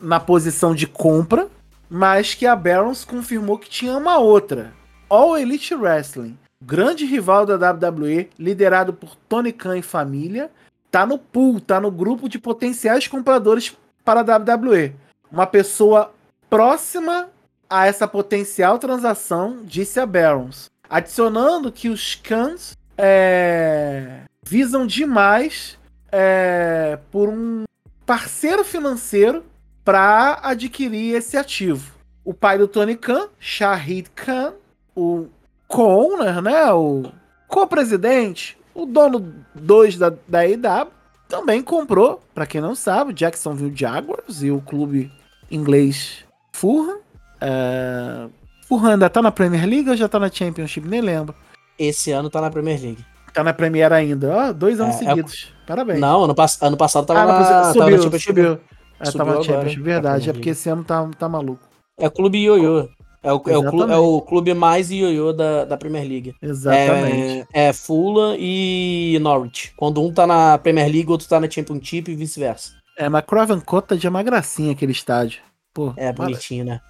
na 0.00 0.18
posição 0.18 0.74
de 0.74 0.86
compra, 0.86 1.48
mas 1.88 2.34
que 2.34 2.46
a 2.46 2.54
Barons 2.56 3.04
confirmou 3.04 3.58
que 3.58 3.70
tinha 3.70 3.96
uma 3.96 4.18
outra, 4.18 4.72
All 5.08 5.38
Elite 5.38 5.74
Wrestling, 5.74 6.36
grande 6.62 7.06
rival 7.06 7.46
da 7.46 7.70
WWE, 7.70 8.28
liderado 8.38 8.92
por 8.92 9.14
Tony 9.28 9.52
Khan 9.52 9.78
e 9.78 9.82
família, 9.82 10.50
tá 10.90 11.06
no 11.06 11.18
pool, 11.18 11.60
tá 11.60 11.80
no 11.80 11.90
grupo 11.90 12.28
de 12.28 12.38
potenciais 12.38 13.06
compradores 13.06 13.76
para 14.04 14.20
a 14.20 14.38
WWE. 14.38 14.94
Uma 15.30 15.46
pessoa 15.46 16.12
próxima 16.50 17.28
a 17.70 17.86
essa 17.86 18.08
potencial 18.08 18.78
transação, 18.78 19.60
disse 19.64 20.00
a 20.00 20.06
Barons, 20.06 20.70
adicionando 20.88 21.70
que 21.70 21.88
os 21.88 22.14
Cans 22.14 22.76
é, 22.96 24.22
visam 24.42 24.86
demais 24.86 25.78
é, 26.10 26.98
por 27.10 27.28
um 27.28 27.64
parceiro 28.06 28.64
financeiro 28.64 29.44
para 29.88 30.40
adquirir 30.42 31.14
esse 31.14 31.34
ativo. 31.34 31.94
O 32.22 32.34
pai 32.34 32.58
do 32.58 32.68
Tony 32.68 32.94
Khan, 32.94 33.28
Shahid 33.40 34.10
Khan, 34.14 34.52
o 34.94 35.28
co-owner, 35.66 36.42
né, 36.42 36.70
o 36.74 37.04
co-presidente, 37.46 38.58
o 38.74 38.84
dono 38.84 39.34
2 39.54 39.96
da, 39.96 40.12
da 40.28 40.46
EW 40.46 40.88
também 41.26 41.62
comprou, 41.62 42.20
para 42.34 42.44
quem 42.44 42.60
não 42.60 42.74
sabe, 42.74 43.14
Jacksonville 43.14 43.74
Jaguars 43.74 44.42
e 44.42 44.50
o 44.50 44.60
clube 44.60 45.10
inglês 45.50 46.18
Fulham. 46.52 46.98
É... 47.40 48.26
Fulham 48.68 48.90
ainda 48.90 49.08
tá 49.08 49.22
na 49.22 49.32
Premier 49.32 49.66
League 49.66 49.88
ou 49.88 49.96
já 49.96 50.06
tá 50.06 50.18
na 50.18 50.30
Championship? 50.30 50.86
Nem 50.86 51.00
lembro. 51.00 51.34
Esse 51.78 52.12
ano 52.12 52.28
tá 52.28 52.42
na 52.42 52.50
Premier 52.50 52.78
League. 52.78 53.02
Tá 53.32 53.42
na 53.42 53.54
Premier 53.54 53.90
ainda. 53.90 54.36
Ó, 54.36 54.52
dois 54.52 54.80
anos 54.80 54.96
é, 54.96 55.04
é 55.04 55.08
seguidos. 55.08 55.50
É... 55.64 55.66
Parabéns. 55.66 55.98
Não, 55.98 56.24
ano, 56.24 56.34
pass 56.34 56.60
ano 56.60 56.76
passado 56.76 57.06
tava, 57.06 57.20
ah, 57.20 57.26
na, 57.26 57.64
subiu, 57.64 57.80
tava 57.80 57.90
na 57.90 58.02
Championship. 58.02 58.26
Subiu. 58.26 58.60
É, 59.00 59.10
tava 59.10 59.36
na 59.36 59.42
Championship, 59.42 59.82
verdade. 59.82 60.30
É 60.30 60.32
porque 60.32 60.50
esse 60.50 60.68
ano 60.68 60.84
tá, 60.84 61.08
tá 61.18 61.28
maluco. 61.28 61.62
É 61.98 62.08
clube 62.08 62.38
ioiô. 62.38 62.88
É 63.22 63.32
o, 63.32 63.42
é 63.46 63.58
o, 63.58 63.70
clube, 63.70 63.92
é 63.92 63.96
o 63.96 64.20
clube 64.20 64.54
mais 64.54 64.90
ioiô 64.90 65.32
da, 65.32 65.64
da 65.64 65.76
Premier 65.76 66.06
League. 66.06 66.34
Exatamente. 66.40 67.46
É, 67.52 67.66
é 67.66 67.72
Fulham 67.72 68.36
e 68.38 69.18
Norwich. 69.20 69.72
Quando 69.76 70.00
um 70.02 70.12
tá 70.12 70.26
na 70.26 70.56
Premier 70.56 70.86
League, 70.86 71.08
o 71.08 71.12
outro 71.12 71.28
tá 71.28 71.40
na 71.40 71.50
Championship 71.50 72.10
e 72.10 72.14
vice-versa. 72.14 72.72
É, 72.96 73.08
mas 73.08 73.24
Craven 73.24 73.60
Cottage 73.60 74.06
é 74.06 74.10
uma 74.10 74.22
gracinha 74.22 74.72
aquele 74.72 74.92
estádio. 74.92 75.40
Pô, 75.74 75.92
É 75.96 76.12
bonitinho, 76.12 76.64
né? 76.64 76.80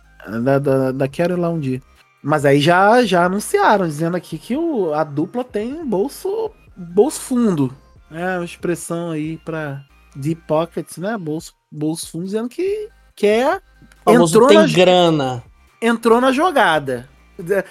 Da, 0.42 0.58
da, 0.58 0.92
da 0.92 1.08
quero 1.08 1.34
ir 1.34 1.40
lá 1.40 1.48
um 1.48 1.58
dia. 1.58 1.80
Mas 2.22 2.44
aí 2.44 2.60
já, 2.60 3.04
já 3.04 3.24
anunciaram, 3.24 3.86
dizendo 3.86 4.16
aqui 4.16 4.38
que 4.38 4.56
o, 4.56 4.92
a 4.92 5.04
dupla 5.04 5.44
tem 5.44 5.84
bolso, 5.84 6.50
bolso 6.76 7.20
fundo. 7.20 7.74
É 8.10 8.36
uma 8.36 8.44
expressão 8.44 9.10
aí 9.10 9.38
pra 9.38 9.84
deep 10.16 10.42
pockets, 10.46 10.98
né? 10.98 11.16
Bolso, 11.16 11.54
bolso 11.70 12.10
fundo, 12.10 12.24
dizendo 12.24 12.48
que 12.48 12.88
quer. 13.14 13.62
Famoso 14.04 14.34
Entrou 14.36 14.48
tem 14.48 14.58
na- 14.58 14.66
grana. 14.66 15.44
Entrou 15.80 16.20
na 16.20 16.32
jogada. 16.32 17.08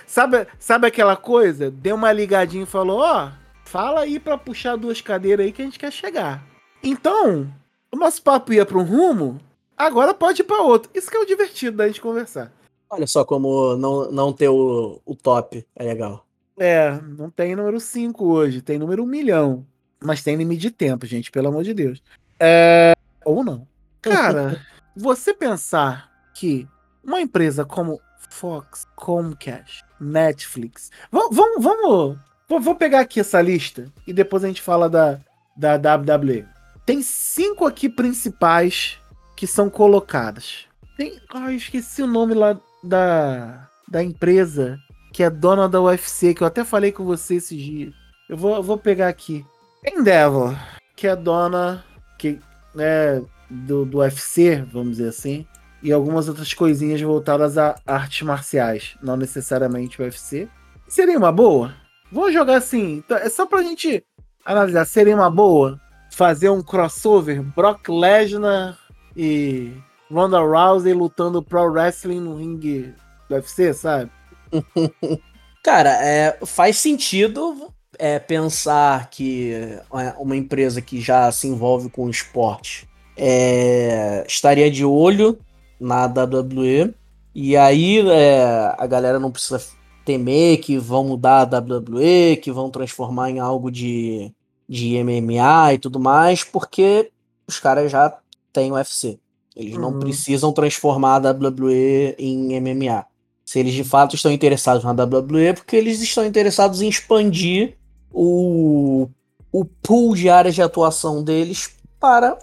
Sabe, 0.05 0.47
sabe 0.59 0.87
aquela 0.87 1.15
coisa? 1.17 1.69
Deu 1.69 1.95
uma 1.95 2.11
ligadinha 2.11 2.63
e 2.63 2.67
falou: 2.67 2.99
Ó, 3.01 3.29
fala 3.65 4.01
aí 4.01 4.17
pra 4.19 4.37
puxar 4.37 4.77
duas 4.77 5.01
cadeiras 5.01 5.45
aí 5.45 5.51
que 5.51 5.61
a 5.61 5.65
gente 5.65 5.79
quer 5.79 5.91
chegar. 5.91 6.41
Então, 6.81 7.51
o 7.91 7.97
nosso 7.97 8.21
papo 8.21 8.53
ia 8.53 8.65
pra 8.65 8.77
um 8.77 8.83
rumo, 8.83 9.39
agora 9.75 10.13
pode 10.13 10.41
ir 10.41 10.45
pra 10.45 10.61
outro. 10.61 10.89
Isso 10.93 11.09
que 11.11 11.17
é 11.17 11.19
o 11.19 11.25
divertido 11.25 11.75
da 11.77 11.87
gente 11.87 11.99
conversar. 11.99 12.51
Olha 12.89 13.05
só 13.05 13.25
como 13.25 13.75
não, 13.75 14.09
não 14.09 14.31
ter 14.31 14.47
o, 14.47 15.01
o 15.05 15.13
top 15.15 15.65
é 15.75 15.83
legal. 15.83 16.25
É, 16.57 16.97
não 17.17 17.29
tem 17.29 17.55
número 17.55 17.79
5 17.79 18.25
hoje, 18.25 18.61
tem 18.61 18.79
número 18.79 19.03
1 19.03 19.05
milhão. 19.05 19.65
Mas 20.01 20.23
tem 20.23 20.35
limite 20.37 20.61
de 20.61 20.71
tempo, 20.71 21.05
gente, 21.05 21.29
pelo 21.29 21.49
amor 21.49 21.63
de 21.63 21.73
Deus. 21.73 22.01
É, 22.39 22.93
ou 23.25 23.43
não. 23.43 23.67
Cara, 24.01 24.61
você 24.95 25.33
pensar 25.33 26.09
que 26.33 26.67
uma 27.03 27.21
empresa 27.21 27.65
como 27.65 28.01
Fox, 28.29 28.85
Comcast, 28.95 29.83
Netflix. 29.99 30.91
Vamos, 31.11 31.35
vamos, 31.35 31.63
vamos. 31.63 32.17
Vou, 32.47 32.75
pegar 32.75 33.01
aqui 33.01 33.19
essa 33.19 33.41
lista 33.41 33.91
e 34.05 34.13
depois 34.13 34.43
a 34.43 34.47
gente 34.47 34.61
fala 34.61 34.89
da, 34.89 35.19
da 35.55 35.75
WWE. 35.75 36.45
Tem 36.85 37.01
cinco 37.01 37.65
aqui 37.65 37.89
principais 37.89 38.97
que 39.35 39.45
são 39.45 39.69
colocadas. 39.69 40.65
Tem. 40.95 41.19
Ai, 41.33 41.53
eu 41.53 41.57
esqueci 41.57 42.01
o 42.01 42.07
nome 42.07 42.33
lá 42.33 42.59
da, 42.83 43.67
da 43.87 44.03
empresa 44.03 44.79
que 45.11 45.23
é 45.23 45.29
dona 45.29 45.67
da 45.67 45.81
UFC, 45.81 46.33
que 46.33 46.43
eu 46.43 46.47
até 46.47 46.63
falei 46.63 46.91
com 46.91 47.03
você 47.03 47.35
esses 47.35 47.59
dias. 47.59 47.93
Eu 48.29 48.37
vou, 48.37 48.61
vou 48.61 48.77
pegar 48.77 49.07
aqui. 49.07 49.45
Endeavor, 49.85 50.55
que 50.95 51.07
é 51.07 51.15
dona 51.15 51.83
que, 52.17 52.39
né, 52.75 53.21
do, 53.49 53.85
do 53.85 53.99
UFC, 53.99 54.63
vamos 54.71 54.97
dizer 54.97 55.09
assim, 55.09 55.45
e 55.81 55.91
algumas 55.91 56.27
outras 56.27 56.53
coisinhas 56.53 57.01
voltadas 57.01 57.57
a 57.57 57.75
artes 57.85 58.21
marciais, 58.23 58.95
não 59.01 59.15
necessariamente 59.15 60.01
UFC. 60.01 60.47
Seria 60.87 61.17
uma 61.17 61.31
boa? 61.31 61.73
Vou 62.11 62.31
jogar 62.31 62.57
assim, 62.57 63.03
tá- 63.07 63.19
é 63.19 63.29
só 63.29 63.45
pra 63.45 63.61
gente 63.61 64.03
analisar. 64.45 64.85
Seria 64.85 65.15
uma 65.15 65.29
boa 65.29 65.79
fazer 66.11 66.49
um 66.49 66.63
crossover 66.63 67.43
Brock 67.43 67.89
Lesnar 67.89 68.77
e 69.15 69.73
Ronda 70.09 70.39
Rousey 70.39 70.93
lutando 70.93 71.43
pro 71.43 71.65
wrestling 71.65 72.21
no 72.21 72.37
ringue 72.37 72.93
do 73.29 73.35
UFC, 73.35 73.73
sabe? 73.73 74.09
Cara, 75.63 75.89
é, 76.01 76.39
faz 76.45 76.77
sentido 76.77 77.73
é, 77.99 78.17
pensar 78.19 79.09
que 79.09 79.53
é, 79.53 80.15
uma 80.17 80.35
empresa 80.35 80.81
que 80.81 81.01
já 81.01 81.29
se 81.31 81.47
envolve 81.47 81.89
com 81.89 82.09
esporte 82.09 82.87
é, 83.17 84.23
estaria 84.27 84.69
de 84.69 84.85
olho 84.85 85.37
na 85.79 86.05
WWE. 86.05 86.93
E 87.33 87.55
aí 87.57 87.99
é, 88.09 88.73
a 88.77 88.87
galera 88.87 89.19
não 89.19 89.31
precisa 89.31 89.61
temer 90.05 90.59
que 90.59 90.77
vão 90.77 91.03
mudar 91.03 91.41
a 91.41 91.59
WWE, 91.59 92.37
que 92.41 92.51
vão 92.51 92.69
transformar 92.69 93.29
em 93.29 93.39
algo 93.39 93.69
de, 93.69 94.31
de 94.67 95.03
MMA 95.03 95.73
e 95.73 95.77
tudo 95.79 95.99
mais, 95.99 96.43
porque 96.43 97.11
os 97.47 97.59
caras 97.59 97.91
já 97.91 98.17
têm 98.53 98.71
UFC. 98.71 99.19
Eles 99.55 99.77
não 99.77 99.91
Uhum. 99.91 99.99
precisam 99.99 100.51
transformar 100.53 101.15
a 101.25 101.31
WWE 101.31 102.15
em 102.17 102.59
MMA. 102.61 103.05
Se 103.43 103.59
eles 103.59 103.73
de 103.73 103.83
fato 103.83 104.15
estão 104.15 104.31
interessados 104.31 104.83
na 104.83 104.91
WWE, 104.91 105.45
é 105.47 105.53
porque 105.53 105.75
eles 105.75 106.01
estão 106.01 106.25
interessados 106.25 106.81
em 106.81 106.89
expandir 106.89 107.75
o, 108.11 109.07
o 109.51 109.65
pool 109.65 110.15
de 110.15 110.29
áreas 110.29 110.53
de 110.55 110.61
atuação 110.61 111.23
deles 111.23 111.75
para 111.99 112.37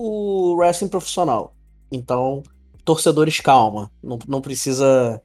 o 0.00 0.54
wrestling 0.56 0.88
profissional. 0.88 1.54
Então, 1.92 2.42
torcedores, 2.84 3.40
calma. 3.40 3.90
Não, 4.02 4.18
não 4.26 4.40
precisa 4.40 5.20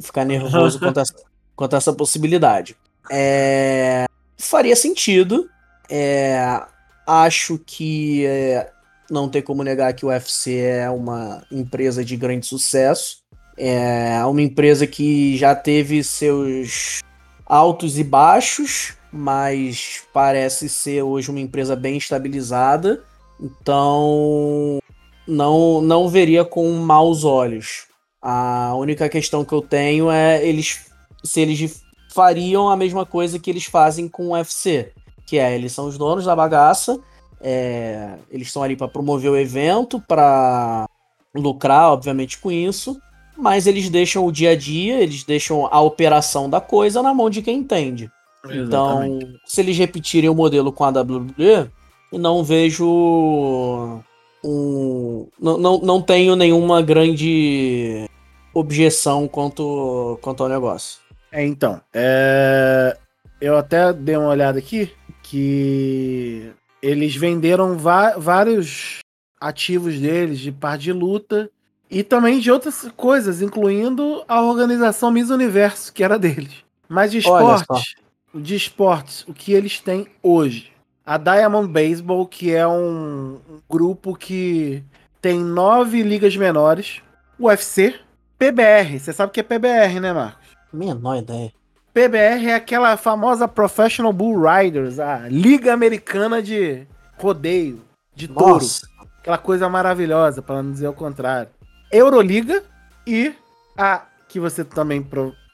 ficar 0.00 0.24
nervoso 0.24 0.78
quanto 0.80 0.98
a, 0.98 1.02
essa- 1.02 1.14
quanto 1.54 1.74
a 1.74 1.76
essa 1.76 1.92
possibilidade. 1.92 2.76
É, 3.10 4.06
faria 4.36 4.74
sentido. 4.76 5.48
É, 5.90 6.62
acho 7.06 7.58
que 7.58 8.24
é, 8.26 8.70
não 9.10 9.28
tem 9.28 9.42
como 9.42 9.62
negar 9.62 9.92
que 9.94 10.04
o 10.04 10.08
UFC 10.08 10.56
é 10.58 10.90
uma 10.90 11.42
empresa 11.50 12.04
de 12.04 12.16
grande 12.16 12.46
sucesso. 12.46 13.18
É 13.56 14.24
uma 14.24 14.40
empresa 14.42 14.86
que 14.86 15.36
já 15.36 15.54
teve 15.54 16.04
seus 16.04 17.00
altos 17.44 17.98
e 17.98 18.04
baixos, 18.04 18.94
mas 19.12 20.02
parece 20.12 20.68
ser 20.68 21.02
hoje 21.02 21.30
uma 21.30 21.40
empresa 21.40 21.74
bem 21.74 21.96
estabilizada. 21.96 23.02
Então, 23.40 24.78
não, 25.26 25.80
não 25.80 26.08
veria 26.08 26.44
com 26.44 26.70
maus 26.72 27.24
olhos. 27.24 27.86
A 28.20 28.74
única 28.74 29.08
questão 29.08 29.44
que 29.44 29.52
eu 29.52 29.62
tenho 29.62 30.10
é 30.10 30.44
eles 30.44 30.86
se 31.22 31.40
eles 31.40 31.82
fariam 32.12 32.68
a 32.68 32.76
mesma 32.76 33.04
coisa 33.04 33.38
que 33.38 33.50
eles 33.50 33.64
fazem 33.64 34.08
com 34.08 34.28
o 34.28 34.32
UFC, 34.32 34.92
que 35.26 35.38
é 35.38 35.54
eles 35.54 35.72
são 35.72 35.86
os 35.86 35.98
donos 35.98 36.24
da 36.24 36.34
bagaça, 36.34 36.98
é, 37.40 38.14
eles 38.30 38.48
estão 38.48 38.62
ali 38.62 38.76
para 38.76 38.88
promover 38.88 39.30
o 39.30 39.36
evento, 39.36 40.00
para 40.00 40.88
lucrar, 41.34 41.92
obviamente, 41.92 42.38
com 42.38 42.50
isso, 42.50 43.00
mas 43.36 43.66
eles 43.66 43.88
deixam 43.88 44.26
o 44.26 44.32
dia 44.32 44.50
a 44.50 44.56
dia, 44.56 45.00
eles 45.00 45.22
deixam 45.22 45.68
a 45.70 45.80
operação 45.80 46.50
da 46.50 46.60
coisa 46.60 47.02
na 47.02 47.14
mão 47.14 47.30
de 47.30 47.42
quem 47.42 47.58
entende. 47.58 48.10
Então, 48.50 49.18
se 49.44 49.60
eles 49.60 49.76
repetirem 49.76 50.30
o 50.30 50.34
modelo 50.34 50.72
com 50.72 50.84
a 50.84 50.88
WWE, 50.88 51.70
eu 52.12 52.18
não 52.18 52.42
vejo 52.42 54.02
um. 54.44 55.26
Não, 55.38 55.58
não, 55.58 55.78
não 55.78 56.02
tenho 56.02 56.36
nenhuma 56.36 56.82
grande 56.82 58.08
objeção 58.54 59.28
quanto, 59.28 60.18
quanto 60.22 60.42
ao 60.42 60.48
negócio. 60.48 61.00
É, 61.30 61.44
então, 61.44 61.80
é, 61.92 62.96
eu 63.40 63.56
até 63.56 63.92
dei 63.92 64.16
uma 64.16 64.28
olhada 64.28 64.58
aqui 64.58 64.90
que 65.22 66.50
eles 66.82 67.14
venderam 67.14 67.76
vários 67.76 69.00
ativos 69.40 69.98
deles 69.98 70.38
de 70.38 70.50
par 70.50 70.78
de 70.78 70.92
luta 70.92 71.50
e 71.90 72.02
também 72.02 72.38
de 72.38 72.50
outras 72.50 72.90
coisas, 72.96 73.42
incluindo 73.42 74.24
a 74.26 74.42
organização 74.42 75.10
Miss 75.10 75.30
Universo, 75.30 75.92
que 75.92 76.02
era 76.02 76.18
deles. 76.18 76.64
Mas 76.88 77.10
de 77.10 77.18
esportes, 77.18 77.94
de 78.34 78.54
esportes, 78.56 79.24
o 79.28 79.34
que 79.34 79.52
eles 79.52 79.80
têm 79.80 80.06
hoje? 80.22 80.72
A 81.08 81.16
Diamond 81.16 81.68
Baseball, 81.72 82.26
que 82.26 82.54
é 82.54 82.68
um, 82.68 83.40
um 83.48 83.60
grupo 83.66 84.14
que 84.14 84.84
tem 85.22 85.40
nove 85.40 86.02
ligas 86.02 86.36
menores, 86.36 87.00
UFC, 87.40 87.98
PBR, 88.38 88.98
você 89.00 89.14
sabe 89.14 89.30
o 89.30 89.32
que 89.32 89.40
é 89.40 89.42
PBR, 89.42 90.00
né, 90.00 90.12
Marcos? 90.12 90.46
Menor 90.70 91.16
ideia. 91.16 91.50
PBR 91.94 92.50
é 92.50 92.54
aquela 92.54 92.94
famosa 92.98 93.48
Professional 93.48 94.12
Bull 94.12 94.38
Riders, 94.38 94.98
a 94.98 95.20
Liga 95.30 95.72
Americana 95.72 96.42
de 96.42 96.86
Rodeio, 97.16 97.80
de 98.14 98.28
touro. 98.28 98.56
Nossa, 98.56 98.86
Aquela 99.20 99.38
coisa 99.38 99.66
maravilhosa, 99.66 100.42
para 100.42 100.62
não 100.62 100.72
dizer 100.72 100.88
o 100.88 100.92
contrário. 100.92 101.48
Euroliga 101.90 102.62
e 103.06 103.32
a 103.78 104.02
que 104.28 104.38
você 104.38 104.62
também 104.62 105.02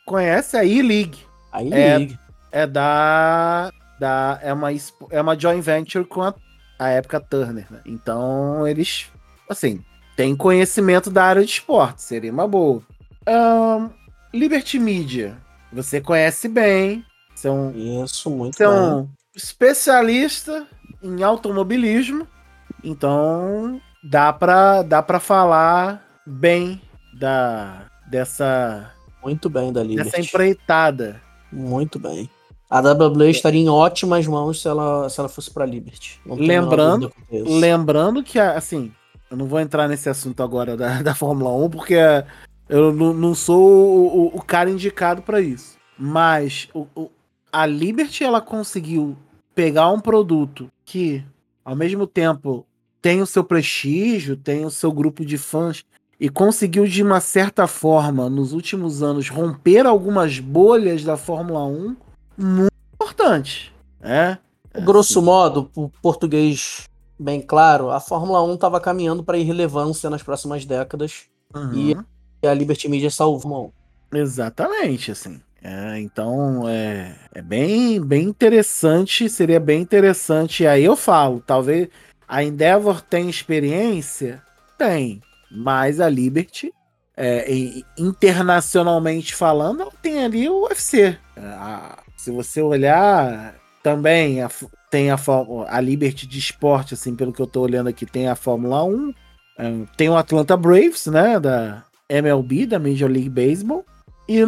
conhece, 0.05 0.57
a 0.57 0.65
E-League. 0.65 1.21
aí 1.53 1.73
É. 1.73 1.99
liga. 1.99 2.19
É 2.51 2.67
da. 2.67 3.71
Da 3.99 4.39
é, 4.43 4.53
uma, 4.53 4.69
é 5.11 5.21
uma 5.21 5.39
joint 5.39 5.61
venture 5.63 6.05
com 6.05 6.23
a, 6.23 6.35
a 6.79 6.89
época 6.91 7.21
Turner. 7.21 7.67
né? 7.71 7.81
Então 7.87 8.67
eles, 8.67 9.07
assim, 9.49 9.83
têm 10.17 10.35
conhecimento 10.37 11.11
da 11.11 11.25
área 11.25 11.45
de 11.45 11.51
esporte, 11.51 12.03
seria 12.03 12.33
uma 12.33 12.47
boa. 12.49 12.83
Ahn, 13.27 13.89
Liberty 14.33 14.79
Media, 14.79 15.37
você 15.73 16.01
conhece 16.01 16.49
bem, 16.49 17.05
são 17.35 17.73
Isso, 17.75 18.29
muito 18.31 18.57
você 18.57 18.65
é 18.65 18.69
bem. 18.69 18.77
um 18.79 19.09
especialista 19.35 20.67
em 21.03 21.23
automobilismo, 21.23 22.27
então 22.83 23.81
dá 24.03 24.33
pra, 24.33 24.83
dá 24.83 25.03
pra 25.03 25.19
falar 25.21 26.05
bem 26.27 26.81
da 27.19 27.87
dessa, 28.11 28.93
Muito 29.23 29.49
bem 29.49 29.73
da 29.73 29.83
dessa 29.83 29.89
Liberty. 30.05 30.21
empreitada. 30.21 31.21
Muito 31.51 31.99
bem. 31.99 32.29
A 32.69 32.81
WWE 32.81 33.31
estaria 33.31 33.61
em 33.61 33.69
ótimas 33.69 34.27
mãos 34.27 34.63
se 34.63 34.69
ela, 34.69 35.09
se 35.09 35.21
ela 35.21 35.29
fosse 35.29 35.51
pra 35.51 35.67
Liberty. 35.67 36.21
Lembrando-. 36.27 37.13
Lembrando 37.31 38.23
que, 38.23 38.39
assim, 38.39 38.91
eu 39.31 39.37
não 39.37 39.47
vou 39.47 39.61
entrar 39.61 39.89
nesse 39.89 40.09
assunto 40.09 40.43
agora 40.43 40.77
da, 40.77 41.01
da 41.03 41.15
Fórmula 41.15 41.53
1, 41.53 41.71
porque 41.71 41.95
é, 41.95 42.27
Eu 42.69 42.93
não, 42.93 43.13
não 43.13 43.35
sou 43.35 43.61
o, 43.61 44.07
o, 44.07 44.27
o, 44.39 44.43
cara 44.43 44.71
indicado 44.71 45.23
para 45.23 45.41
isso. 45.41 45.77
Mas 45.99 46.69
o, 46.75 47.11
a 47.53 47.67
Liberty 47.67 48.25
ela 48.25 48.41
conseguiu 48.41 49.17
pegar 49.55 49.91
um 49.91 50.01
produto 50.01 50.69
que, 50.85 51.25
ao 51.65 51.77
mesmo 51.77 52.07
tempo, 52.07 52.67
tem 53.01 53.23
o 53.23 53.27
seu 53.27 53.45
prestígio, 53.45 54.37
tem 54.37 54.65
o 54.65 54.71
seu 54.71 54.91
grupo 54.91 55.25
de 55.25 55.39
fãs 55.39 55.85
e 56.19 56.29
conseguiu 56.29 56.87
de 56.87 57.03
uma 57.03 57.21
certa 57.21 57.67
forma 57.67 58.31
nos 58.31 58.53
últimos 58.53 59.03
anos 59.03 59.29
romper 59.29 59.87
algumas 59.87 60.41
bolhas 60.41 61.05
da 61.05 61.17
Fórmula 61.17 61.65
1 61.67 61.97
muito 62.37 62.73
importante, 62.95 63.75
é. 64.01 64.39
Grosso 64.83 65.19
assim. 65.19 65.27
modo, 65.27 65.71
o 65.75 65.89
português 65.89 66.89
bem 67.19 67.41
claro, 67.41 67.91
a 67.91 68.01
Fórmula 68.01 68.43
1 68.43 68.55
estava 68.55 68.81
caminhando 68.81 69.23
para 69.23 69.39
irrelevância 69.39 70.11
nas 70.11 70.23
próximas 70.23 70.65
décadas 70.65 71.27
uhum. 71.55 71.73
e 72.43 72.47
a 72.47 72.53
Liberty 72.53 72.89
Media 72.89 73.11
salvou. 73.11 73.73
Exatamente, 74.13 75.11
assim. 75.11 75.41
É, 75.63 75.99
então 75.99 76.69
é, 76.69 77.15
é 77.35 77.41
bem, 77.41 77.99
bem 77.99 78.25
interessante, 78.25 79.31
seria 79.31 79.59
bem 79.59 79.81
interessante. 79.81 80.67
Aí 80.67 80.85
eu 80.85 80.95
falo, 80.95 81.43
talvez 81.45 81.89
a 82.29 82.45
Endeavor 82.45 83.01
tem 83.01 83.31
experiência? 83.31 84.43
Tem, 84.77 85.23
mas 85.51 86.01
a 86.01 86.09
Liberty, 86.09 86.71
é, 87.17 87.47
internacionalmente 87.97 89.35
falando, 89.35 89.91
tem 90.03 90.23
ali 90.23 90.49
o 90.49 90.65
UFC. 90.65 91.17
É, 91.35 91.41
a, 91.41 91.99
se 92.25 92.31
você 92.31 92.63
olhar 92.63 93.55
também, 93.83 94.41
a, 94.41 94.51
tem 94.91 95.11
a, 95.11 95.19
a 95.69 95.81
Liberty 95.81 96.27
de 96.27 96.39
esporte, 96.39 96.95
assim, 96.95 97.15
pelo 97.15 97.35
que 97.35 97.43
eu 97.43 97.47
tô 97.47 97.61
olhando 97.61 97.89
aqui, 97.89 98.07
tem 98.07 98.29
a 98.29 98.35
Fórmula 98.35 98.83
1, 98.83 99.15
é, 99.59 99.73
tem 99.95 100.09
o 100.09 100.17
Atlanta 100.17 100.57
Braves, 100.57 101.07
né, 101.07 101.39
da 101.39 101.85
MLB, 102.09 102.65
da 102.65 102.79
Major 102.79 103.11
League 103.11 103.29
Baseball, 103.29 103.85
e 104.27 104.41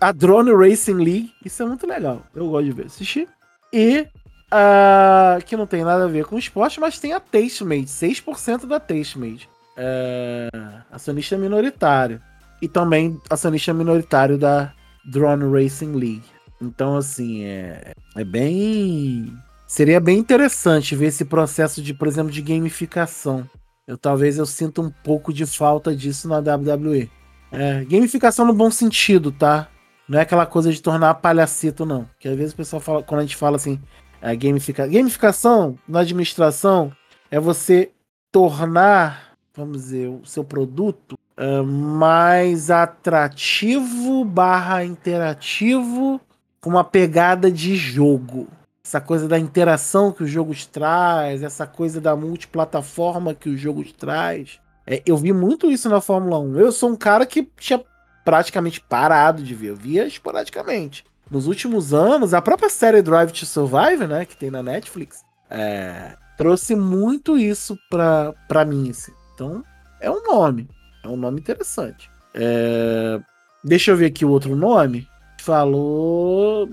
a 0.00 0.10
Drone 0.10 0.52
Racing 0.52 0.94
League, 0.94 1.34
isso 1.44 1.62
é 1.62 1.66
muito 1.66 1.86
legal. 1.86 2.22
Eu 2.34 2.48
gosto 2.48 2.64
de 2.64 2.72
ver, 2.72 2.86
assistir. 2.86 3.28
E 3.70 4.06
uh, 4.50 5.44
que 5.44 5.54
não 5.54 5.66
tem 5.66 5.84
nada 5.84 6.04
a 6.04 6.08
ver 6.08 6.24
com 6.24 6.38
esporte, 6.38 6.80
mas 6.80 6.98
tem 6.98 7.12
a 7.12 7.20
Tastemade, 7.20 7.84
6% 7.84 8.64
da 8.64 8.80
Tastemade. 8.80 9.50
Uh, 9.76 10.82
acionista 10.90 11.36
minoritário. 11.36 12.22
E 12.62 12.66
também 12.66 13.20
acionista 13.28 13.74
minoritário 13.74 14.38
da 14.38 14.72
Drone 15.04 15.44
Racing 15.52 15.92
League. 15.92 16.37
Então, 16.60 16.96
assim, 16.96 17.44
é, 17.44 17.92
é 18.16 18.24
bem. 18.24 19.32
Seria 19.66 20.00
bem 20.00 20.18
interessante 20.18 20.96
ver 20.96 21.06
esse 21.06 21.24
processo 21.24 21.82
de, 21.82 21.92
por 21.94 22.08
exemplo, 22.08 22.32
de 22.32 22.42
gamificação. 22.42 23.48
Eu 23.86 23.96
talvez 23.96 24.38
eu 24.38 24.46
sinta 24.46 24.80
um 24.80 24.90
pouco 24.90 25.32
de 25.32 25.46
falta 25.46 25.94
disso 25.94 26.28
na 26.28 26.38
WWE. 26.38 27.10
É, 27.50 27.84
gamificação 27.84 28.46
no 28.46 28.52
bom 28.52 28.70
sentido, 28.70 29.32
tá? 29.32 29.68
Não 30.08 30.18
é 30.18 30.22
aquela 30.22 30.46
coisa 30.46 30.72
de 30.72 30.80
tornar 30.80 31.14
palhacito, 31.14 31.86
não. 31.86 32.08
Que 32.18 32.28
às 32.28 32.36
vezes 32.36 32.52
o 32.52 32.56
pessoal 32.56 32.80
fala, 32.80 33.02
quando 33.02 33.20
a 33.20 33.22
gente 33.24 33.36
fala 33.36 33.56
assim, 33.56 33.80
é, 34.20 34.34
gamifica... 34.34 34.86
gamificação 34.86 35.78
na 35.86 36.00
administração 36.00 36.92
é 37.30 37.38
você 37.38 37.90
tornar, 38.32 39.34
vamos 39.54 39.82
dizer, 39.82 40.08
o 40.08 40.24
seu 40.24 40.44
produto 40.44 41.18
uh, 41.38 41.64
mais 41.64 42.70
atrativo 42.70 44.24
barra 44.24 44.84
interativo 44.84 46.20
com 46.68 46.72
uma 46.72 46.84
pegada 46.84 47.50
de 47.50 47.74
jogo. 47.76 48.46
Essa 48.84 49.00
coisa 49.00 49.26
da 49.26 49.38
interação 49.38 50.12
que 50.12 50.22
os 50.22 50.30
jogos 50.30 50.66
traz, 50.66 51.42
essa 51.42 51.66
coisa 51.66 51.98
da 51.98 52.14
multiplataforma 52.14 53.34
que 53.34 53.48
os 53.48 53.58
jogos 53.58 53.90
traz. 53.92 54.60
É, 54.86 55.02
eu 55.06 55.16
vi 55.16 55.32
muito 55.32 55.70
isso 55.70 55.88
na 55.88 55.98
Fórmula 55.98 56.38
1. 56.38 56.60
Eu 56.60 56.70
sou 56.70 56.90
um 56.90 56.96
cara 56.96 57.24
que 57.24 57.48
tinha 57.58 57.82
praticamente 58.22 58.82
parado 58.82 59.42
de 59.42 59.54
ver. 59.54 59.68
Eu 59.68 59.76
via 59.76 60.06
esporadicamente. 60.06 61.06
Nos 61.30 61.46
últimos 61.46 61.94
anos, 61.94 62.34
a 62.34 62.42
própria 62.42 62.68
série 62.68 63.00
Drive 63.00 63.32
to 63.32 63.46
Survive, 63.46 64.06
né, 64.06 64.26
que 64.26 64.36
tem 64.36 64.50
na 64.50 64.62
Netflix, 64.62 65.24
é, 65.48 66.16
trouxe 66.36 66.76
muito 66.76 67.38
isso 67.38 67.78
pra, 67.88 68.34
pra 68.46 68.62
mim. 68.66 68.90
Assim. 68.90 69.12
Então, 69.34 69.64
é 70.02 70.10
um 70.10 70.22
nome. 70.22 70.68
É 71.02 71.08
um 71.08 71.16
nome 71.16 71.40
interessante. 71.40 72.10
É, 72.34 73.18
deixa 73.64 73.90
eu 73.90 73.96
ver 73.96 74.06
aqui 74.06 74.26
o 74.26 74.30
outro 74.30 74.54
nome. 74.54 75.08
Falou. 75.48 76.68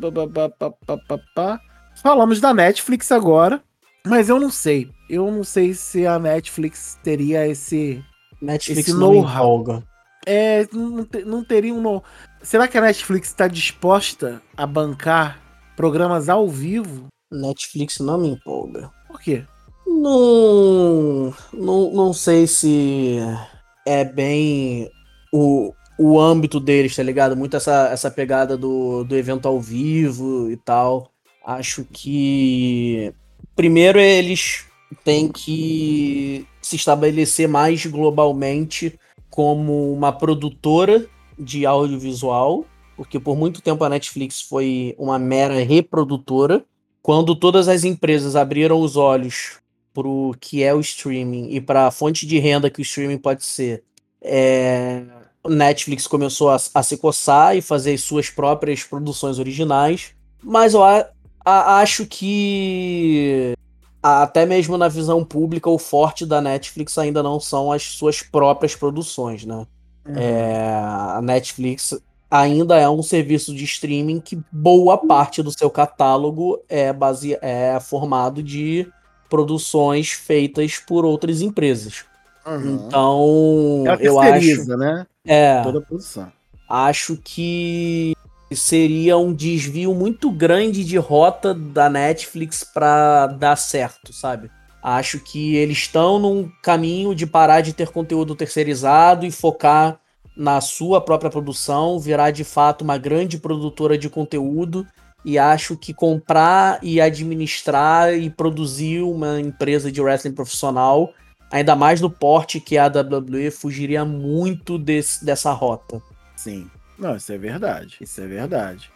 Falamos 2.04 2.42
da 2.42 2.54
Netflix 2.54 3.10
agora. 3.10 3.64
Mas 4.06 4.28
eu 4.28 4.38
não 4.38 4.52
sei. 4.52 4.92
Eu 5.10 5.32
não 5.32 5.46
sei 5.46 5.74
se 5.74 6.06
a 6.06 6.20
Netflix 6.20 7.00
teria 7.02 7.48
esse. 7.48 8.04
Netflix 8.42 8.90
esse 8.90 8.94
know-how. 8.94 9.82
É, 10.26 10.68
não, 10.74 11.08
não 11.26 11.44
teria 11.44 11.74
um 11.74 11.80
know 11.80 12.04
Será 12.42 12.68
que 12.68 12.78
a 12.78 12.82
Netflix 12.82 13.30
está 13.30 13.48
disposta 13.48 14.42
a 14.58 14.68
bancar 14.68 15.40
programas 15.78 16.28
ao 16.28 16.50
vivo? 16.50 17.08
Netflix 17.32 18.00
não 18.00 18.18
me 18.18 18.32
empolga. 18.32 18.92
Por 19.08 19.22
quê? 19.22 19.46
Não, 19.88 21.34
não, 21.54 21.92
não 21.94 22.12
sei 22.12 22.46
se 22.46 23.20
é 23.88 24.04
bem 24.04 24.90
o, 25.32 25.74
o 25.98 26.20
âmbito 26.20 26.60
deles, 26.60 26.96
tá 26.96 27.04
ligado? 27.04 27.36
Muito 27.36 27.56
essa, 27.56 27.90
essa 27.92 28.12
pegada 28.12 28.58
do, 28.58 29.04
do 29.04 29.16
evento 29.16 29.48
ao 29.48 29.60
vivo 29.60 30.50
e 30.52 30.58
tal. 30.58 31.12
Acho 31.46 31.86
que 31.86 33.14
primeiro 33.56 34.00
eles 34.00 34.66
têm 35.04 35.32
que 35.32 36.46
se 36.62 36.76
estabelecer 36.76 37.48
mais 37.48 37.86
globalmente 37.86 39.00
como 39.30 39.94
uma 39.94 40.12
produtora 40.12 41.06
de 41.38 41.66
audiovisual, 41.66 42.66
porque 42.96 43.20
por 43.20 43.36
muito 43.36 43.62
tempo 43.62 43.84
a 43.84 43.90
Netflix 43.90 44.42
foi 44.42 44.96
uma 44.98 45.20
mera 45.20 45.64
reprodutora. 45.64 46.66
Quando 47.02 47.36
todas 47.36 47.68
as 47.68 47.84
empresas 47.84 48.36
abriram 48.36 48.80
os 48.80 48.96
olhos 48.96 49.60
para 49.94 50.08
o 50.08 50.36
que 50.40 50.64
é 50.64 50.74
o 50.74 50.80
streaming 50.80 51.50
e 51.52 51.62
para 51.62 51.88
a 51.88 51.92
fonte 51.92 52.26
de 52.26 52.40
renda 52.40 52.70
que 52.70 52.80
o 52.80 52.82
streaming 52.82 53.18
pode 53.18 53.46
ser, 53.46 53.84
é... 54.22 55.04
Netflix 55.50 56.08
começou 56.08 56.50
a, 56.50 56.58
a, 56.74 56.84
se 56.84 56.98
coçar 56.98 57.56
e 57.56 57.62
fazer 57.62 57.98
suas 57.98 58.30
próprias 58.30 58.84
produções 58.84 59.40
originais. 59.40 60.12
Mas 60.44 60.74
eu 60.74 60.84
a, 60.84 61.08
a, 61.44 61.80
acho 61.80 62.06
que 62.06 63.54
até 64.02 64.46
mesmo 64.46 64.78
na 64.78 64.88
visão 64.88 65.24
pública, 65.24 65.70
o 65.70 65.80
forte 65.80 66.26
da 66.26 66.40
Netflix 66.40 66.98
ainda 66.98 67.24
não 67.24 67.40
são 67.40 67.72
as 67.72 67.84
suas 67.84 68.22
próprias 68.22 68.76
produções, 68.76 69.46
né? 69.46 69.66
Uhum. 70.08 70.16
É, 70.16 70.76
a 70.76 71.20
Netflix 71.24 72.00
ainda 72.30 72.78
é 72.78 72.88
um 72.88 73.02
serviço 73.02 73.54
de 73.56 73.64
streaming 73.64 74.20
que 74.20 74.40
boa 74.52 74.98
parte 74.98 75.42
do 75.42 75.52
seu 75.52 75.70
catálogo 75.70 76.62
é, 76.70 76.94
base... 76.94 77.38
é 77.42 77.80
formado 77.80 78.44
de 78.44 78.88
produções 79.30 80.12
feitas 80.12 80.78
por 80.78 81.04
outras 81.04 81.42
empresas. 81.42 82.06
Uhum. 82.46 82.86
Então, 82.88 83.84
Ela 83.88 83.98
eu 84.02 84.20
acho, 84.20 84.78
né? 84.78 85.08
É, 85.26 85.62
toda 85.64 85.80
a 85.80 85.82
produção. 85.82 86.32
Acho 86.70 87.18
que 87.18 88.16
seria 88.54 89.18
um 89.18 89.34
desvio 89.34 89.94
muito 89.94 90.30
grande 90.30 90.84
de 90.84 90.98
rota 90.98 91.54
da 91.54 91.90
Netflix 91.90 92.64
para 92.64 93.28
dar 93.28 93.56
certo, 93.56 94.14
sabe? 94.14 94.50
Acho 94.82 95.20
que 95.20 95.56
eles 95.56 95.80
estão 95.80 96.20
num 96.20 96.50
caminho 96.62 97.16
de 97.16 97.26
parar 97.26 97.62
de 97.62 97.74
ter 97.74 97.90
conteúdo 97.90 98.36
terceirizado 98.36 99.26
e 99.26 99.32
focar 99.32 100.00
na 100.38 100.62
sua 100.62 101.02
própria 101.02 101.32
produção, 101.32 102.00
virar 102.00 102.30
de 102.30 102.44
fato 102.44 102.84
uma 102.84 102.98
grande 102.98 103.40
produtora 103.40 103.98
de 103.98 104.10
conteúdo. 104.10 104.86
E 105.24 105.40
acho 105.40 105.76
que 105.76 105.92
comprar 105.92 106.78
e 106.84 107.02
administrar 107.02 108.14
e 108.14 108.30
produzir 108.30 109.02
uma 109.02 109.42
empresa 109.42 109.92
de 109.92 110.00
wrestling 110.00 110.34
profissional, 110.34 111.12
ainda 111.56 111.74
mais 111.74 112.02
no 112.02 112.10
porte 112.10 112.60
que 112.60 112.78
a 112.78 112.88
WWE, 112.88 113.50
fugiria 113.50 114.04
muito 114.04 114.78
desse, 114.78 115.24
dessa 115.24 115.54
rota. 115.54 116.02
Sim. 116.36 116.70
Não, 117.00 117.16
isso 117.16 117.32
é 117.32 117.38
verdade. 117.38 117.98
Isso 118.02 118.20
é 118.20 118.28
verdade. 118.28 118.92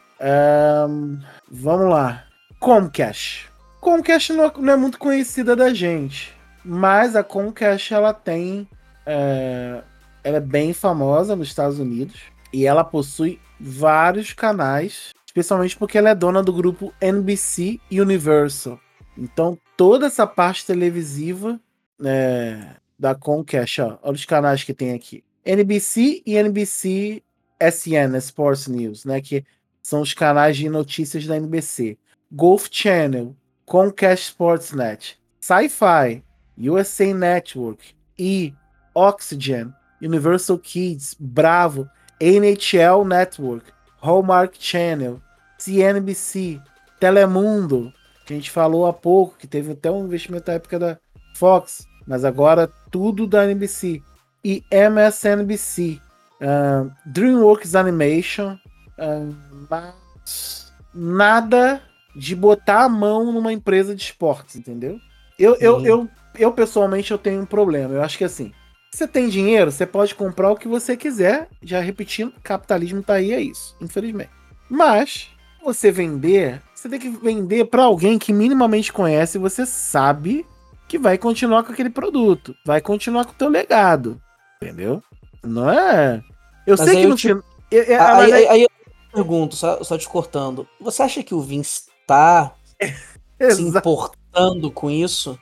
Um, 0.89 1.20
vamos 1.49 1.89
lá. 1.89 2.26
Comcast. 2.60 3.49
Comcast 3.80 4.34
não 4.34 4.43
é, 4.43 4.51
não 4.57 4.74
é, 4.74 4.76
muito 4.76 4.99
conhecida 4.99 5.55
da 5.55 5.74
gente, 5.74 6.34
mas 6.66 7.16
a 7.16 7.24
Comcast 7.24 7.93
ela 7.93 8.14
tem, 8.14 8.68
é, 9.05 9.82
ela 10.22 10.38
é 10.38 10.41
bem 10.41 10.74
famosa 10.74 11.38
nos 11.38 11.47
Estados 11.47 11.80
Unidos 11.80 12.20
e 12.51 12.66
ela 12.66 12.84
possui 12.84 13.39
vários 13.57 14.34
canais, 14.34 15.14
especialmente 15.26 15.78
porque 15.78 15.97
ela 15.97 16.10
é 16.10 16.16
dona 16.16 16.43
do 16.43 16.51
grupo 16.51 16.93
NBC 16.99 17.80
Universal. 17.89 18.78
Então 19.18 19.57
toda 19.78 20.07
essa 20.07 20.28
parte 20.28 20.66
televisiva 20.66 21.57
é, 22.04 22.76
da 22.97 23.16
Comcast, 23.16 23.82
ó, 23.82 23.97
olha 24.02 24.16
os 24.16 24.26
canais 24.26 24.64
que 24.64 24.74
tem 24.74 24.93
aqui. 24.93 25.24
NBC 25.45 26.22
e 26.26 26.36
NBC 26.36 27.24
SN, 27.60 28.16
Sports 28.18 28.68
News, 28.68 29.06
né, 29.06 29.22
que 29.22 29.43
são 29.82 30.02
os 30.02 30.14
canais 30.14 30.58
de 30.58 30.70
notícias 30.70 31.26
da 31.26 31.36
NBC, 31.36 31.97
Golf 32.32 32.68
Channel, 32.72 33.36
Comcast 33.66 34.28
Sportsnet, 34.28 35.20
Sci-Fi, 35.39 36.24
USA 36.58 37.14
Network 37.14 37.95
e 38.18 38.54
Oxygen, 38.93 39.74
Universal 40.02 40.60
Kids, 40.60 41.16
Bravo, 41.20 41.89
NHL 42.20 43.06
Network, 43.06 43.72
Hallmark 44.02 44.56
Channel, 44.60 45.22
CNBC, 45.58 46.62
Telemundo, 47.00 47.93
que 48.26 48.34
a 48.34 48.36
gente 48.36 48.52
falou 48.52 48.86
há 48.86 48.93
pouco, 48.93 49.38
que 49.38 49.47
teve 49.47 49.72
até 49.72 49.89
um 49.89 50.06
investimento 50.06 50.50
na 50.50 50.56
época 50.56 50.78
da 50.78 51.00
Fox, 51.36 51.88
mas 52.10 52.26
agora 52.26 52.68
tudo 52.89 53.28
da 53.28 53.45
NBC. 53.45 54.01
E 54.43 54.64
MSNBC, 54.72 56.01
uh, 56.41 56.91
DreamWorks 57.05 57.76
Animation, 57.76 58.57
uh, 58.97 59.36
mas 59.70 60.74
nada 60.91 61.84
de 62.16 62.36
botar 62.36 62.86
a 62.86 62.89
mão 62.89 63.32
numa 63.32 63.53
empresa 63.53 63.95
de 63.95 64.01
esportes, 64.01 64.55
entendeu? 64.55 64.99
Eu, 65.38 65.55
eu, 65.60 65.86
eu, 65.86 66.10
eu, 66.36 66.51
pessoalmente, 66.51 67.12
eu 67.12 67.18
tenho 67.18 67.41
um 67.41 67.45
problema. 67.45 67.93
Eu 67.93 68.01
acho 68.01 68.18
que 68.18 68.24
assim, 68.24 68.51
você 68.91 69.07
tem 69.07 69.30
dinheiro, 69.30 69.72
você 69.72 69.86
pode 69.86 70.16
comprar 70.16 70.51
o 70.51 70.55
que 70.55 70.68
você 70.68 70.97
quiser. 70.97 71.47
Já 71.62 71.80
repetindo, 71.80 72.34
capitalismo 72.41 73.03
tá 73.03 73.14
aí, 73.16 73.34
é 73.34 73.39
isso, 73.39 73.76
infelizmente. 73.80 74.32
Mas, 74.68 75.30
você 75.64 75.91
vender, 75.91 76.60
você 76.74 76.89
tem 76.89 76.99
que 76.99 77.10
vender 77.10 77.66
para 77.66 77.84
alguém 77.84 78.18
que 78.18 78.34
minimamente 78.34 78.91
conhece 78.91 79.38
você 79.38 79.66
sabe 79.66 80.45
que 80.89 80.97
vai 80.97 81.17
continuar 81.17 81.63
com 81.63 81.71
aquele 81.71 81.91
produto, 81.91 82.55
vai 82.65 82.81
continuar 82.81 83.23
com 83.23 83.31
o 83.31 83.35
teu 83.35 83.47
legado, 83.47 84.19
entendeu? 84.61 85.01
Não 85.43 85.69
é... 85.69 86.21
Eu 86.65 86.75
Mas 86.77 86.89
sei 86.89 87.01
que 87.01 87.07
no 87.07 87.15
te... 87.15 87.27
final... 87.27 87.43
Aí, 87.71 88.33
aí, 88.33 88.47
aí, 88.47 88.61
eu 88.63 88.69
pergunto, 89.13 89.55
só, 89.55 89.83
só 89.83 89.95
te 89.97 90.09
cortando, 90.09 90.67
você 90.81 91.03
acha 91.03 91.23
que 91.23 91.35
o 91.35 91.41
Vince 91.41 91.83
tá 92.07 92.55
se 93.51 93.61
importando 93.61 94.71
com 94.71 94.89
isso? 94.89 95.37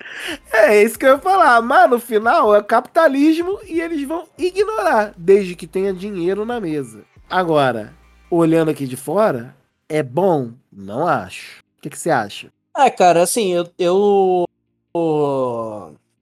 É, 0.51 0.83
isso 0.83 0.99
que 0.99 1.05
eu 1.05 1.11
ia 1.11 1.19
falar. 1.19 1.61
Mas 1.61 1.89
no 1.89 1.99
final 1.99 2.53
é 2.53 2.61
capitalismo 2.61 3.59
e 3.65 3.79
eles 3.79 4.05
vão 4.05 4.27
ignorar, 4.37 5.13
desde 5.17 5.55
que 5.55 5.65
tenha 5.65 5.93
dinheiro 5.93 6.45
na 6.45 6.59
mesa. 6.59 7.03
Agora, 7.29 7.93
olhando 8.29 8.71
aqui 8.71 8.85
de 8.85 8.97
fora, 8.97 9.55
é 9.87 10.03
bom? 10.03 10.51
Não 10.71 11.07
acho. 11.07 11.61
O 11.77 11.81
que, 11.81 11.89
que 11.89 11.97
você 11.97 12.09
acha? 12.09 12.51
É, 12.77 12.89
cara, 12.89 13.23
assim, 13.23 13.53
eu, 13.53 13.67
eu. 13.79 14.46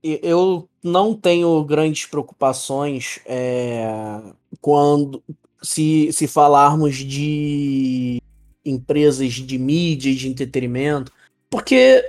Eu 0.04 0.70
não 0.84 1.16
tenho 1.16 1.64
grandes 1.64 2.06
preocupações 2.06 3.20
é, 3.26 4.22
quando 4.62 5.24
se, 5.62 6.12
se 6.14 6.28
falarmos 6.28 6.96
de 6.98 8.22
empresas 8.64 9.34
de 9.34 9.58
mídia 9.58 10.12
e 10.12 10.16
de 10.16 10.28
entretenimento. 10.28 11.12
Porque, 11.50 12.04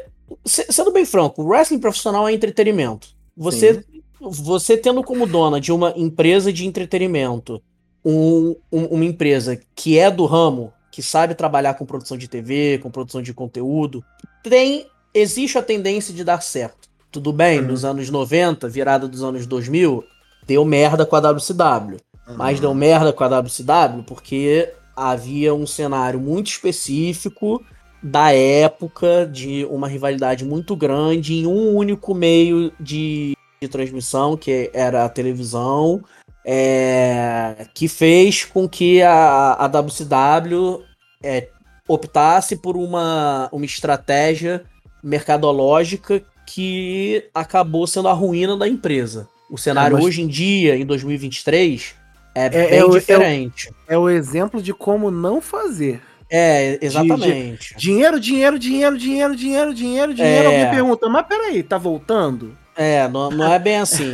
sendo 0.45 0.93
bem 0.93 1.05
franco, 1.05 1.43
o 1.43 1.47
wrestling 1.47 1.79
profissional 1.79 2.29
é 2.29 2.33
entretenimento. 2.33 3.09
Você, 3.37 3.85
você 4.21 4.77
tendo 4.77 5.03
como 5.03 5.27
dona 5.27 5.61
de 5.61 5.73
uma 5.73 5.93
empresa 5.97 6.53
de 6.53 6.67
entretenimento 6.67 7.63
um, 8.05 8.57
um, 8.73 8.85
uma 8.87 9.05
empresa 9.05 9.61
que 9.75 9.99
é 9.99 10.11
do 10.11 10.27
ramo, 10.27 10.73
que 10.93 11.03
sabe 11.03 11.35
trabalhar 11.35 11.75
com 11.75 11.85
produção 11.85 12.17
de 12.17 12.29
TV, 12.29 12.79
com 12.79 12.91
produção 12.91 13.21
de 13.21 13.35
conteúdo, 13.35 14.03
tem 14.43 14.87
existe 15.17 15.59
a 15.59 15.63
tendência 15.63 16.13
de 16.13 16.23
dar 16.23 16.43
certo. 16.43 16.89
Tudo 17.11 17.33
bem, 17.33 17.61
uhum. 17.61 17.69
nos 17.69 17.85
anos 17.85 18.11
90, 18.11 18.69
virada 18.69 19.09
dos 19.09 19.23
anos 19.23 19.47
2000, 19.47 20.05
deu 20.47 20.65
merda 20.65 21.07
com 21.07 21.17
a 21.17 21.21
WCW. 21.21 21.99
Uhum. 22.29 22.37
Mas 22.37 22.61
deu 22.61 22.75
merda 22.75 23.13
com 23.13 23.25
a 23.25 23.29
WCW 23.29 24.03
porque 24.07 24.73
havia 24.95 25.55
um 25.55 25.67
cenário 25.67 26.21
muito 26.21 26.49
específico 26.49 27.65
da 28.03 28.33
época 28.33 29.27
de 29.27 29.65
uma 29.67 29.89
rivalidade 29.89 30.45
muito 30.45 30.77
grande 30.77 31.35
em 31.35 31.47
um 31.47 31.75
único 31.75 32.15
meio 32.15 32.73
de, 32.79 33.35
de 33.61 33.69
transmissão, 33.69 34.37
que 34.37 34.71
era 34.73 35.05
a 35.05 35.09
televisão, 35.09 36.05
é, 36.45 37.67
que 37.75 37.89
fez 37.89 38.45
com 38.45 38.69
que 38.69 39.03
a, 39.03 39.55
a 39.55 39.67
WCW 39.67 40.83
é, 41.23 41.49
optasse 41.89 42.57
por 42.57 42.77
uma, 42.77 43.49
uma 43.51 43.65
estratégia 43.65 44.65
mercadológica 45.03 46.23
que 46.47 47.25
acabou 47.35 47.87
sendo 47.87 48.09
a 48.09 48.13
ruína 48.13 48.57
da 48.57 48.69
empresa. 48.69 49.29
O 49.51 49.59
cenário 49.59 49.97
é, 49.97 49.99
mas... 49.99 50.07
hoje 50.07 50.23
em 50.23 50.27
dia, 50.27 50.77
em 50.77 50.85
2023, 50.85 51.95
é, 52.35 52.47
é 52.47 52.49
bem 52.51 52.79
é, 52.79 52.89
diferente. 52.89 53.71
É 53.89 53.97
o, 53.97 53.97
é 53.97 53.99
o 53.99 54.11
exemplo 54.11 54.61
de 54.61 54.73
como 54.75 55.11
não 55.11 55.41
fazer. 55.41 56.01
É, 56.31 56.79
exatamente. 56.83 57.71
De, 57.71 57.75
de, 57.75 57.81
dinheiro, 57.81 58.21
dinheiro, 58.21 58.59
dinheiro, 58.59 58.99
dinheiro, 58.99 59.37
dinheiro, 59.37 59.75
dinheiro, 59.75 60.15
dinheiro. 60.15 60.49
É. 60.51 60.63
Alguém 60.63 60.71
pergunta, 60.71 61.09
mas 61.09 61.27
peraí, 61.27 61.63
tá 61.63 61.79
voltando? 61.79 62.57
É, 62.77 63.09
não, 63.09 63.31
não 63.31 63.53
é 63.53 63.59
bem 63.59 63.79
assim. 63.79 64.13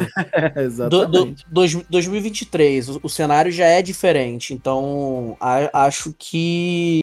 exatamente. 0.57 1.45
Do, 1.51 1.65
do, 1.67 1.85
2023, 1.91 2.91
o, 2.91 3.01
o, 3.03 3.09
cenário 3.09 3.51
já 3.51 3.65
é 3.65 3.83
diferente. 3.83 4.55
Então, 4.55 5.37
a, 5.41 5.87
acho 5.87 6.15
que 6.17 7.01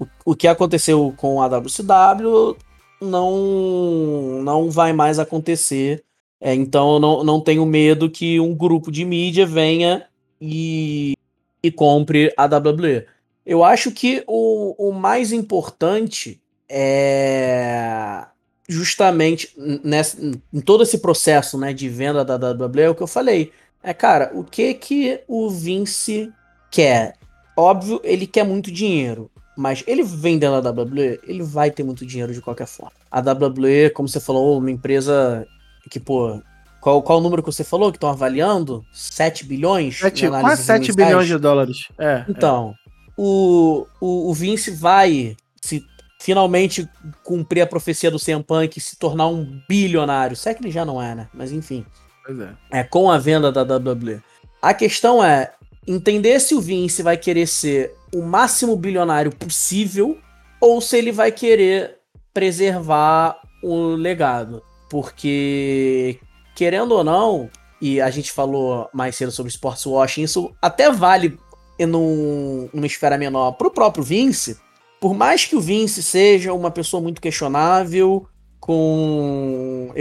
o, 0.00 0.06
o 0.24 0.34
que 0.34 0.48
aconteceu 0.48 1.12
com 1.16 1.42
a 1.42 1.48
WCW 1.48 2.56
não, 3.02 4.42
não 4.42 4.70
vai 4.70 4.92
mais 4.92 5.18
acontecer. 5.18 6.04
É, 6.40 6.54
então, 6.54 6.94
eu 6.94 7.00
não, 7.00 7.24
não 7.24 7.40
tenho 7.40 7.64
medo 7.64 8.10
que 8.10 8.40
um 8.40 8.54
grupo 8.54 8.90
de 8.90 9.04
mídia 9.04 9.46
venha 9.46 10.06
e, 10.40 11.14
e 11.62 11.70
compre 11.70 12.32
a 12.36 12.46
WWE. 12.46 13.06
Eu 13.44 13.64
acho 13.64 13.90
que 13.90 14.24
o, 14.26 14.88
o 14.88 14.92
mais 14.92 15.32
importante 15.32 16.40
é 16.68 18.24
justamente 18.68 19.54
nessa, 19.84 20.18
em 20.52 20.60
todo 20.60 20.82
esse 20.82 20.98
processo 20.98 21.58
né, 21.58 21.72
de 21.72 21.88
venda 21.88 22.24
da 22.24 22.36
WWE, 22.36 22.80
é 22.80 22.90
o 22.90 22.94
que 22.94 23.02
eu 23.02 23.06
falei. 23.06 23.52
É, 23.82 23.92
cara, 23.92 24.30
o 24.34 24.44
que 24.44 24.72
que 24.74 25.20
o 25.26 25.50
Vince 25.50 26.32
quer? 26.70 27.14
Óbvio, 27.56 28.00
ele 28.02 28.26
quer 28.26 28.44
muito 28.44 28.70
dinheiro. 28.70 29.30
Mas 29.56 29.84
ele 29.86 30.02
vendendo 30.02 30.54
a 30.54 30.70
WWE, 30.70 31.20
ele 31.24 31.42
vai 31.42 31.70
ter 31.70 31.82
muito 31.82 32.06
dinheiro 32.06 32.32
de 32.32 32.40
qualquer 32.40 32.66
forma. 32.66 32.92
A 33.10 33.20
WWE, 33.20 33.90
como 33.94 34.08
você 34.08 34.20
falou, 34.20 34.58
uma 34.58 34.70
empresa 34.70 35.46
que, 35.90 36.00
pô, 36.00 36.40
qual, 36.80 37.02
qual 37.02 37.18
o 37.18 37.22
número 37.22 37.42
que 37.42 37.52
você 37.52 37.62
falou 37.62 37.92
que 37.92 37.96
estão 37.96 38.08
avaliando? 38.08 38.84
7 38.92 39.44
bilhões? 39.44 39.98
7, 39.98 40.28
quase 40.28 40.62
7 40.64 40.84
iniciais? 40.84 40.96
bilhões 40.96 41.28
de 41.28 41.38
dólares. 41.38 41.88
É, 41.98 42.24
então, 42.28 42.74
é. 42.76 42.90
O, 43.16 43.86
o, 44.00 44.30
o, 44.30 44.34
Vince 44.34 44.70
vai 44.70 45.36
se 45.60 45.84
finalmente 46.18 46.88
cumprir 47.22 47.60
a 47.60 47.66
profecia 47.66 48.10
do 48.10 48.18
CM 48.18 48.42
Punk 48.42 48.76
e 48.76 48.80
se 48.80 48.96
tornar 48.96 49.28
um 49.28 49.60
bilionário. 49.68 50.34
Se 50.34 50.48
é 50.48 50.54
que 50.54 50.62
ele 50.62 50.72
já 50.72 50.84
não 50.84 51.00
é, 51.00 51.14
né? 51.14 51.28
Mas 51.32 51.52
enfim. 51.52 51.84
Pois 52.24 52.40
é. 52.40 52.52
É 52.70 52.82
com 52.82 53.10
a 53.10 53.18
venda 53.18 53.52
da 53.52 53.62
WWE. 53.62 54.20
A 54.60 54.72
questão 54.72 55.22
é 55.22 55.52
entender 55.86 56.40
se 56.40 56.54
o 56.54 56.60
Vince 56.60 57.02
vai 57.02 57.16
querer 57.16 57.46
ser 57.46 57.94
o 58.14 58.22
máximo 58.22 58.76
bilionário 58.76 59.34
possível 59.34 60.18
ou 60.60 60.80
se 60.80 60.96
ele 60.96 61.10
vai 61.10 61.32
querer 61.32 61.98
preservar 62.32 63.40
o 63.62 63.94
legado. 63.94 64.62
Porque 64.88 66.18
querendo 66.54 66.92
ou 66.92 67.02
não, 67.02 67.50
e 67.80 68.00
a 68.00 68.10
gente 68.10 68.30
falou 68.30 68.88
mais 68.92 69.16
cedo 69.16 69.32
sobre 69.32 69.50
sports 69.50 69.86
washing, 69.86 70.22
isso 70.22 70.54
até 70.60 70.90
vale 70.90 71.38
num, 71.80 72.68
numa 72.72 72.86
esfera 72.86 73.18
menor 73.18 73.52
pro 73.52 73.70
próprio 73.70 74.04
Vince. 74.04 74.56
Por 75.00 75.14
mais 75.14 75.44
que 75.44 75.56
o 75.56 75.60
Vince 75.60 76.02
seja 76.02 76.52
uma 76.52 76.70
pessoa 76.70 77.02
muito 77.02 77.20
questionável, 77.20 78.28
com 78.60 79.92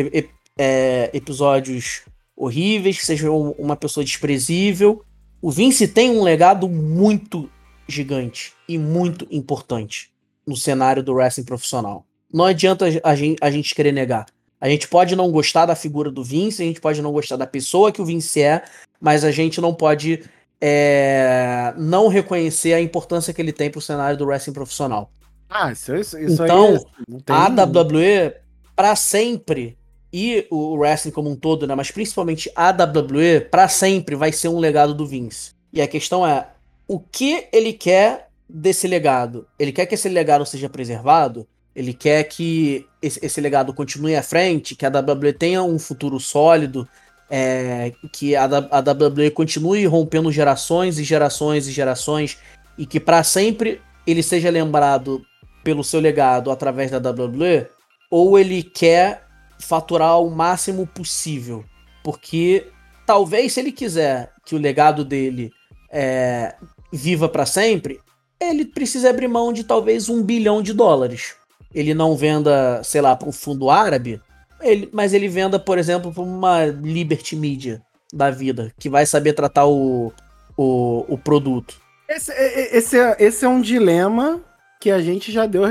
é, 0.56 1.10
episódios 1.12 2.04
horríveis, 2.38 3.00
que 3.00 3.06
seja 3.06 3.32
uma 3.32 3.76
pessoa 3.76 4.04
desprezível, 4.04 5.04
o 5.42 5.50
Vince 5.50 5.88
tem 5.88 6.12
um 6.12 6.22
legado 6.22 6.70
muito 6.70 7.50
gigante 7.88 8.54
e 8.68 8.78
muito 8.78 9.28
importante 9.32 10.12
no 10.46 10.56
cenário 10.56 11.04
do 11.04 11.14
wrestling 11.14 11.46
profissional. 11.46 12.06
Não 12.32 12.46
adianta 12.46 12.86
a 13.04 13.16
gente, 13.16 13.38
a 13.42 13.52
gente 13.52 13.76
querer 13.76 13.92
negar. 13.92 14.26
A 14.60 14.70
gente 14.70 14.88
pode 14.88 15.16
não 15.16 15.32
gostar 15.32 15.66
da 15.66 15.76
figura 15.76 16.12
do 16.12 16.24
Vince, 16.24 16.62
a 16.62 16.66
gente 16.66 16.80
pode 16.80 17.02
não 17.02 17.12
gostar 17.12 17.36
da 17.36 17.48
pessoa 17.48 17.92
que 17.92 18.02
o 18.02 18.06
Vince 18.06 18.42
é, 18.42 18.64
mas 19.00 19.24
a 19.24 19.32
gente 19.32 19.60
não 19.60 19.74
pode 19.74 20.24
é, 20.62 21.74
não 21.76 22.08
reconhecer 22.08 22.74
a 22.74 22.80
importância 22.80 23.34
que 23.34 23.42
ele 23.42 23.52
tem 23.52 23.72
pro 23.72 23.82
cenário 23.82 24.18
do 24.18 24.26
wrestling 24.26 24.54
profissional. 24.54 25.12
Ah, 25.50 25.72
isso, 25.72 25.96
isso, 25.96 26.18
isso 26.20 26.44
então, 26.44 26.78
tem... 27.26 27.36
a 27.36 27.48
WWE, 27.48 28.36
para 28.76 28.96
sempre, 28.96 29.78
e 30.14 30.46
o 30.50 30.76
wrestling 30.76 31.12
como 31.12 31.30
um 31.30 31.36
todo, 31.36 31.66
né, 31.66 31.74
mas 31.74 31.90
principalmente 31.90 32.52
a 32.56 32.70
WWE, 32.70 33.42
para 33.50 33.68
sempre 33.68 34.16
vai 34.16 34.32
ser 34.32 34.50
um 34.50 34.60
legado 34.60 34.94
do 34.94 35.08
Vince. 35.08 35.52
E 35.72 35.82
a 35.82 35.88
questão 35.88 36.28
é, 36.28 36.48
o 36.88 37.00
que 37.00 37.48
ele 37.54 37.72
quer 37.72 38.28
desse 38.50 38.88
legado? 38.88 39.48
Ele 39.58 39.72
quer 39.72 39.86
que 39.86 39.96
esse 39.96 40.10
legado 40.10 40.46
seja 40.46 40.68
preservado? 40.68 41.48
Ele 41.74 41.94
quer 41.94 42.24
que 42.26 42.86
esse, 43.02 43.26
esse, 43.26 43.40
legado 43.40 43.74
continue 43.74 44.16
à 44.16 44.22
frente, 44.22 44.76
que 44.76 44.86
a 44.86 44.90
WWE 44.90 45.32
tenha 45.32 45.64
um 45.64 45.80
futuro 45.80 46.20
sólido, 46.20 46.86
é, 47.30 47.94
que 48.12 48.36
a, 48.36 48.44
a 48.44 48.80
WWE 48.80 49.32
continue 49.32 49.86
rompendo 49.86 50.30
gerações 50.34 51.00
e 51.00 51.04
gerações 51.06 51.66
e 51.66 51.72
gerações, 51.72 52.38
e 52.78 52.86
que 52.86 53.00
para 53.00 53.24
sempre 53.24 53.82
ele 54.06 54.22
seja 54.22 54.50
lembrado 54.50 55.26
pelo 55.64 55.84
seu 55.84 56.02
legado 56.02 56.52
através 56.52 56.92
da 56.92 56.98
WWE, 56.98 57.68
ou 58.10 58.38
ele 58.38 58.62
quer 58.62 59.31
faturar 59.62 60.20
o 60.20 60.30
máximo 60.30 60.86
possível. 60.88 61.64
Porque 62.04 62.68
talvez 63.06 63.54
se 63.54 63.60
ele 63.60 63.72
quiser 63.72 64.32
que 64.46 64.56
o 64.56 64.60
legado 64.60 65.06
dele 65.06 65.52
é, 65.92 66.56
viva 66.92 67.30
para 67.30 67.46
sempre, 67.46 68.00
ele 68.40 68.66
precisa 68.66 69.10
abrir 69.10 69.28
mão 69.28 69.54
de 69.54 69.64
talvez 69.64 70.10
um 70.10 70.24
bilhão 70.24 70.62
de 70.62 70.74
dólares. 70.74 71.36
Ele 71.74 71.94
não 71.94 72.16
venda, 72.16 72.82
sei 72.84 73.02
lá, 73.02 73.16
para 73.16 73.30
um 73.30 73.32
fundo 73.32 73.70
árabe, 73.70 74.22
ele, 74.62 74.90
mas 74.92 75.14
ele 75.14 75.28
venda, 75.28 75.60
por 75.60 75.78
exemplo, 75.78 76.14
para 76.14 76.24
uma 76.24 76.66
Liberty 76.66 77.36
Media 77.36 77.82
da 78.14 78.30
vida, 78.30 78.74
que 78.80 78.90
vai 78.90 79.06
saber 79.06 79.34
tratar 79.34 79.66
o, 79.66 80.12
o, 80.58 81.06
o 81.08 81.18
produto. 81.18 81.80
Esse, 82.10 82.32
esse, 82.32 83.00
é, 83.00 83.16
esse 83.20 83.46
é 83.46 83.48
um 83.48 83.62
dilema 83.62 84.42
que 84.82 84.92
a 84.92 85.00
gente 85.00 85.32
já 85.32 85.46
deu 85.46 85.64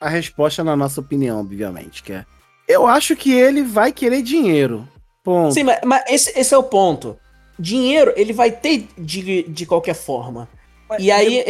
a 0.00 0.08
resposta 0.08 0.64
na 0.64 0.74
nossa 0.74 1.00
opinião, 1.00 1.40
obviamente, 1.40 2.02
que 2.02 2.12
é 2.12 2.24
eu 2.68 2.86
acho 2.86 3.16
que 3.16 3.32
ele 3.32 3.62
vai 3.62 3.92
querer 3.92 4.22
dinheiro. 4.22 4.86
Ponto. 5.22 5.52
Sim, 5.52 5.64
mas, 5.64 5.80
mas 5.84 6.04
esse, 6.08 6.38
esse, 6.38 6.54
é 6.54 6.58
o 6.58 6.62
ponto. 6.62 7.16
Dinheiro 7.58 8.12
ele 8.16 8.32
vai 8.32 8.50
ter 8.50 8.86
de, 8.96 9.42
de 9.44 9.66
qualquer 9.66 9.94
forma. 9.94 10.48
Mas 10.88 11.02
e 11.02 11.10
aí 11.10 11.42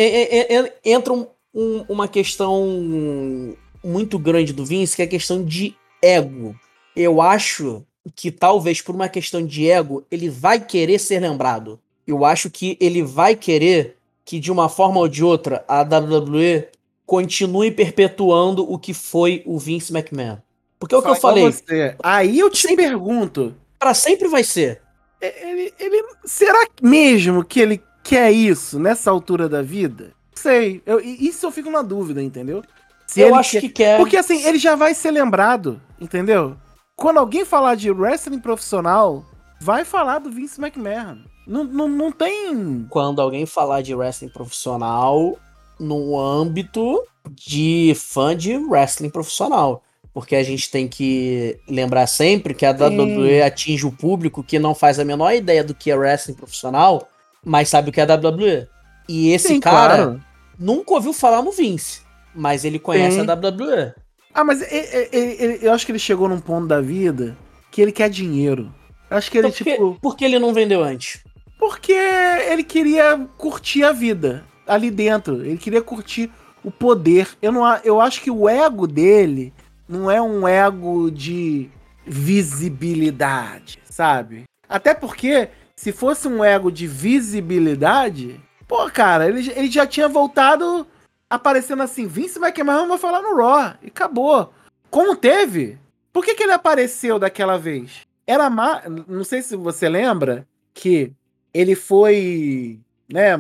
eu... 0.48 0.70
entra 0.84 1.12
um, 1.12 1.26
um, 1.54 1.84
uma 1.88 2.08
questão 2.08 3.56
muito 3.84 4.18
grande 4.18 4.52
do 4.52 4.64
Vince, 4.64 4.96
que 4.96 5.02
é 5.02 5.04
a 5.04 5.08
questão 5.08 5.44
de 5.44 5.74
ego. 6.02 6.54
Eu 6.94 7.20
acho 7.20 7.82
que 8.14 8.30
talvez 8.30 8.80
por 8.80 8.94
uma 8.94 9.08
questão 9.08 9.44
de 9.44 9.68
ego, 9.68 10.04
ele 10.10 10.28
vai 10.28 10.60
querer 10.60 10.98
ser 10.98 11.20
lembrado. 11.20 11.78
Eu 12.06 12.24
acho 12.24 12.48
que 12.48 12.76
ele 12.80 13.02
vai 13.02 13.34
querer 13.34 13.96
que 14.24 14.38
de 14.38 14.50
uma 14.50 14.68
forma 14.68 15.00
ou 15.00 15.08
de 15.08 15.24
outra 15.24 15.64
a 15.68 15.82
WWE 15.82 16.68
continue 17.04 17.70
perpetuando 17.70 18.70
o 18.70 18.78
que 18.78 18.92
foi 18.92 19.42
o 19.46 19.58
Vince 19.58 19.92
McMahon. 19.92 20.38
Porque 20.78 20.94
é 20.94 20.98
o 20.98 21.02
que 21.02 21.08
eu 21.08 21.16
falei. 21.16 21.44
Você. 21.44 21.96
Aí 22.02 22.38
eu 22.38 22.50
te 22.50 22.68
sempre, 22.68 22.84
pergunto. 22.84 23.54
Para 23.78 23.94
sempre 23.94 24.28
vai 24.28 24.44
ser. 24.44 24.80
É, 25.20 25.50
ele, 25.50 25.74
ele, 25.78 26.04
será 26.24 26.66
mesmo 26.82 27.44
que 27.44 27.60
ele 27.60 27.82
quer 28.02 28.30
isso 28.30 28.78
nessa 28.78 29.10
altura 29.10 29.48
da 29.48 29.62
vida? 29.62 30.12
Sei. 30.34 30.82
Eu, 30.84 31.00
isso 31.00 31.46
eu 31.46 31.50
fico 31.50 31.70
na 31.70 31.82
dúvida, 31.82 32.22
entendeu? 32.22 32.62
Se 33.06 33.20
eu 33.20 33.34
acho 33.34 33.52
quer, 33.52 33.60
que 33.60 33.68
quer. 33.68 33.96
Porque 33.98 34.16
assim, 34.16 34.44
ele 34.44 34.58
já 34.58 34.74
vai 34.74 34.94
ser 34.94 35.10
lembrado, 35.10 35.80
entendeu? 36.00 36.56
Quando 36.94 37.18
alguém 37.18 37.44
falar 37.44 37.74
de 37.74 37.90
wrestling 37.90 38.40
profissional, 38.40 39.24
vai 39.60 39.84
falar 39.84 40.18
do 40.18 40.30
Vince 40.30 40.60
McMahon. 40.60 41.18
Não, 41.46 41.64
não, 41.64 41.88
não 41.88 42.10
tem. 42.10 42.86
Quando 42.90 43.20
alguém 43.20 43.46
falar 43.46 43.80
de 43.82 43.94
wrestling 43.94 44.28
profissional, 44.28 45.38
no 45.78 46.18
âmbito 46.18 47.02
de 47.30 47.94
fã 47.96 48.36
de 48.36 48.56
wrestling 48.56 49.10
profissional. 49.10 49.82
Porque 50.16 50.34
a 50.34 50.42
gente 50.42 50.70
tem 50.70 50.88
que 50.88 51.58
lembrar 51.68 52.06
sempre 52.06 52.54
que 52.54 52.64
a 52.64 52.70
WWE 52.70 53.42
atinge 53.42 53.84
o 53.84 53.92
público 53.92 54.42
que 54.42 54.58
não 54.58 54.74
faz 54.74 54.98
a 54.98 55.04
menor 55.04 55.34
ideia 55.34 55.62
do 55.62 55.74
que 55.74 55.90
é 55.90 55.94
wrestling 55.94 56.32
profissional, 56.32 57.06
mas 57.44 57.68
sabe 57.68 57.90
o 57.90 57.92
que 57.92 58.00
é 58.00 58.04
a 58.04 58.14
WWE. 58.14 58.66
E 59.06 59.30
esse 59.32 59.48
Sim, 59.48 59.60
cara 59.60 59.94
claro. 59.94 60.24
nunca 60.58 60.94
ouviu 60.94 61.12
falar 61.12 61.42
no 61.42 61.52
Vince, 61.52 62.00
mas 62.34 62.64
ele 62.64 62.78
conhece 62.78 63.20
Sim. 63.20 63.26
a 63.28 63.34
WWE. 63.34 63.92
Ah, 64.32 64.42
mas 64.42 64.62
ele, 64.62 65.08
ele, 65.12 65.36
ele, 65.38 65.58
eu 65.60 65.70
acho 65.74 65.84
que 65.84 65.92
ele 65.92 65.98
chegou 65.98 66.30
num 66.30 66.40
ponto 66.40 66.66
da 66.66 66.80
vida 66.80 67.36
que 67.70 67.82
ele 67.82 67.92
quer 67.92 68.08
dinheiro. 68.08 68.72
Eu 69.10 69.18
acho 69.18 69.30
que 69.30 69.36
ele, 69.36 69.48
então, 69.48 69.58
por 69.58 69.70
tipo. 69.70 69.98
Por 70.00 70.16
que 70.16 70.24
ele 70.24 70.38
não 70.38 70.54
vendeu 70.54 70.82
antes? 70.82 71.22
Porque 71.58 71.92
ele 71.92 72.64
queria 72.64 73.18
curtir 73.36 73.84
a 73.84 73.92
vida 73.92 74.46
ali 74.66 74.90
dentro. 74.90 75.44
Ele 75.44 75.58
queria 75.58 75.82
curtir 75.82 76.30
o 76.64 76.70
poder. 76.70 77.28
Eu, 77.42 77.52
não, 77.52 77.66
eu 77.84 78.00
acho 78.00 78.22
que 78.22 78.30
o 78.30 78.48
ego 78.48 78.86
dele 78.86 79.52
não 79.88 80.10
é 80.10 80.20
um 80.20 80.46
ego 80.46 81.10
de 81.10 81.70
visibilidade, 82.04 83.78
sabe? 83.84 84.44
Até 84.68 84.94
porque, 84.94 85.48
se 85.74 85.92
fosse 85.92 86.28
um 86.28 86.44
ego 86.44 86.70
de 86.70 86.86
visibilidade, 86.86 88.40
pô, 88.66 88.88
cara, 88.90 89.28
ele, 89.28 89.50
ele 89.50 89.70
já 89.70 89.86
tinha 89.86 90.08
voltado 90.08 90.86
aparecendo 91.28 91.82
assim: 91.82 92.06
Vince 92.06 92.38
McMahon 92.38 92.88
vai 92.88 92.98
falar 92.98 93.22
no 93.22 93.36
Raw. 93.36 93.74
E 93.82 93.88
acabou. 93.88 94.52
Como 94.90 95.16
teve? 95.16 95.78
Por 96.12 96.24
que, 96.24 96.34
que 96.34 96.44
ele 96.44 96.52
apareceu 96.52 97.18
daquela 97.18 97.58
vez? 97.58 98.06
Era 98.26 98.48
ma... 98.48 98.82
Não 99.06 99.22
sei 99.22 99.42
se 99.42 99.56
você 99.56 99.88
lembra 99.88 100.46
que 100.72 101.12
ele 101.52 101.74
foi, 101.74 102.80
né, 103.12 103.32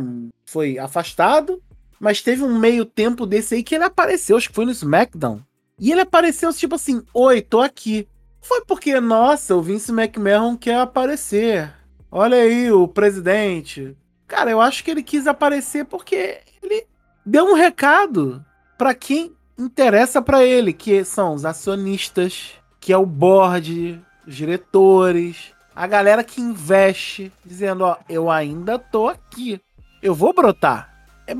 foi 0.44 0.78
afastado, 0.78 1.62
mas 1.98 2.22
teve 2.22 2.42
um 2.42 2.58
meio 2.58 2.84
tempo 2.84 3.26
desse 3.26 3.54
aí 3.54 3.62
que 3.62 3.74
ele 3.74 3.84
apareceu, 3.84 4.36
acho 4.36 4.48
que 4.48 4.54
foi 4.54 4.64
no 4.64 4.70
SmackDown. 4.70 5.40
E 5.78 5.92
ele 5.92 6.00
apareceu 6.00 6.52
tipo 6.52 6.74
assim: 6.74 7.02
Oi, 7.12 7.42
tô 7.42 7.60
aqui. 7.60 8.08
Foi 8.40 8.64
porque, 8.64 9.00
nossa, 9.00 9.56
o 9.56 9.62
Vince 9.62 9.90
McMahon 9.92 10.56
quer 10.56 10.78
aparecer. 10.78 11.72
Olha 12.10 12.36
aí 12.36 12.70
o 12.70 12.86
presidente. 12.86 13.96
Cara, 14.26 14.50
eu 14.50 14.60
acho 14.60 14.82
que 14.82 14.90
ele 14.90 15.02
quis 15.02 15.26
aparecer 15.26 15.84
porque 15.84 16.40
ele 16.62 16.86
deu 17.24 17.44
um 17.44 17.54
recado 17.54 18.44
para 18.78 18.94
quem 18.94 19.34
interessa 19.58 20.22
para 20.22 20.44
ele, 20.44 20.72
que 20.72 21.04
são 21.04 21.34
os 21.34 21.44
acionistas, 21.44 22.52
que 22.80 22.92
é 22.92 22.96
o 22.96 23.06
board, 23.06 24.00
os 24.26 24.34
diretores, 24.34 25.52
a 25.74 25.86
galera 25.86 26.24
que 26.24 26.40
investe, 26.40 27.32
dizendo, 27.44 27.84
ó, 27.84 27.96
eu 28.08 28.30
ainda 28.30 28.78
tô 28.78 29.08
aqui. 29.08 29.60
Eu 30.02 30.14
vou 30.14 30.32
brotar. 30.32 30.90
É, 31.26 31.34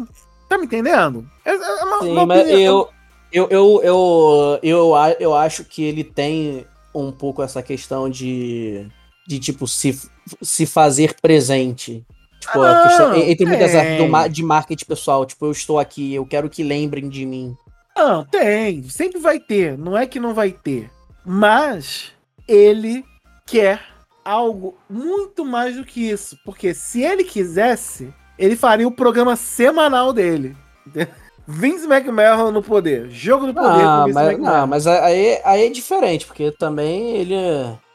tá 0.49 0.59
me 0.59 0.65
entendendo? 0.65 1.29
É, 1.45 1.53
é 1.53 1.85
uma, 1.85 2.01
Sim, 2.01 2.13
uma 2.13 2.27
mas 2.27 2.49
eu, 2.51 2.89
eu, 3.33 3.49
eu, 3.51 3.81
eu, 3.83 4.59
eu, 4.63 4.93
eu 5.19 5.35
acho 5.35 5.65
que 5.65 5.83
ele 5.83 6.05
tem 6.05 6.67
um 6.95 7.13
pouco 7.13 7.43
essa 7.43 7.63
questão 7.63 8.09
de, 8.09 8.87
de 9.27 9.39
tipo, 9.39 9.67
se, 9.67 10.01
se 10.43 10.67
fazer 10.67 11.15
presente. 11.21 12.05
Tipo, 12.41 12.63
ah, 12.63 12.81
a 12.81 12.89
questão, 12.89 13.15
entre 13.17 13.47
muitas 13.47 13.73
do, 13.73 14.29
de 14.29 14.43
marketing 14.43 14.85
pessoal. 14.85 15.27
Tipo, 15.27 15.47
eu 15.47 15.53
estou 15.53 15.79
aqui, 15.79 16.15
eu 16.15 16.25
quero 16.25 16.49
que 16.49 16.63
lembrem 16.63 17.09
de 17.09 17.27
mim. 17.27 17.57
Não, 17.97 18.25
tem. 18.25 18.83
Sempre 18.89 19.19
vai 19.19 19.41
ter. 19.41 19.77
Não 19.77 19.97
é 19.97 20.07
que 20.07 20.21
não 20.21 20.33
vai 20.33 20.53
ter. 20.53 20.91
Mas 21.25 22.13
ele 22.47 23.05
quer 23.45 23.81
algo 24.25 24.77
muito 24.89 25.45
mais 25.45 25.77
do 25.77 25.85
que 25.85 26.11
isso. 26.11 26.39
Porque 26.45 26.75
se 26.75 27.03
ele 27.03 27.25
quisesse, 27.25 28.13
ele 28.39 28.55
faria 28.55 28.87
o 28.87 28.93
programa 28.93 29.35
semanal 29.35 30.13
dele. 30.13 30.57
Vince 31.47 31.87
McMahon 31.87 32.51
no 32.51 32.63
poder. 32.63 33.09
Jogo 33.11 33.47
do 33.47 33.55
poder 33.55 33.85
ah, 33.85 33.99
com 33.99 34.05
Vince 34.07 34.15
mas, 34.15 34.29
McMahon. 34.29 34.53
Não, 34.53 34.67
mas 34.67 34.87
aí, 34.87 35.41
aí 35.45 35.67
é 35.67 35.71
diferente, 35.71 36.27
porque 36.27 36.51
também 36.51 37.17
ele. 37.17 37.35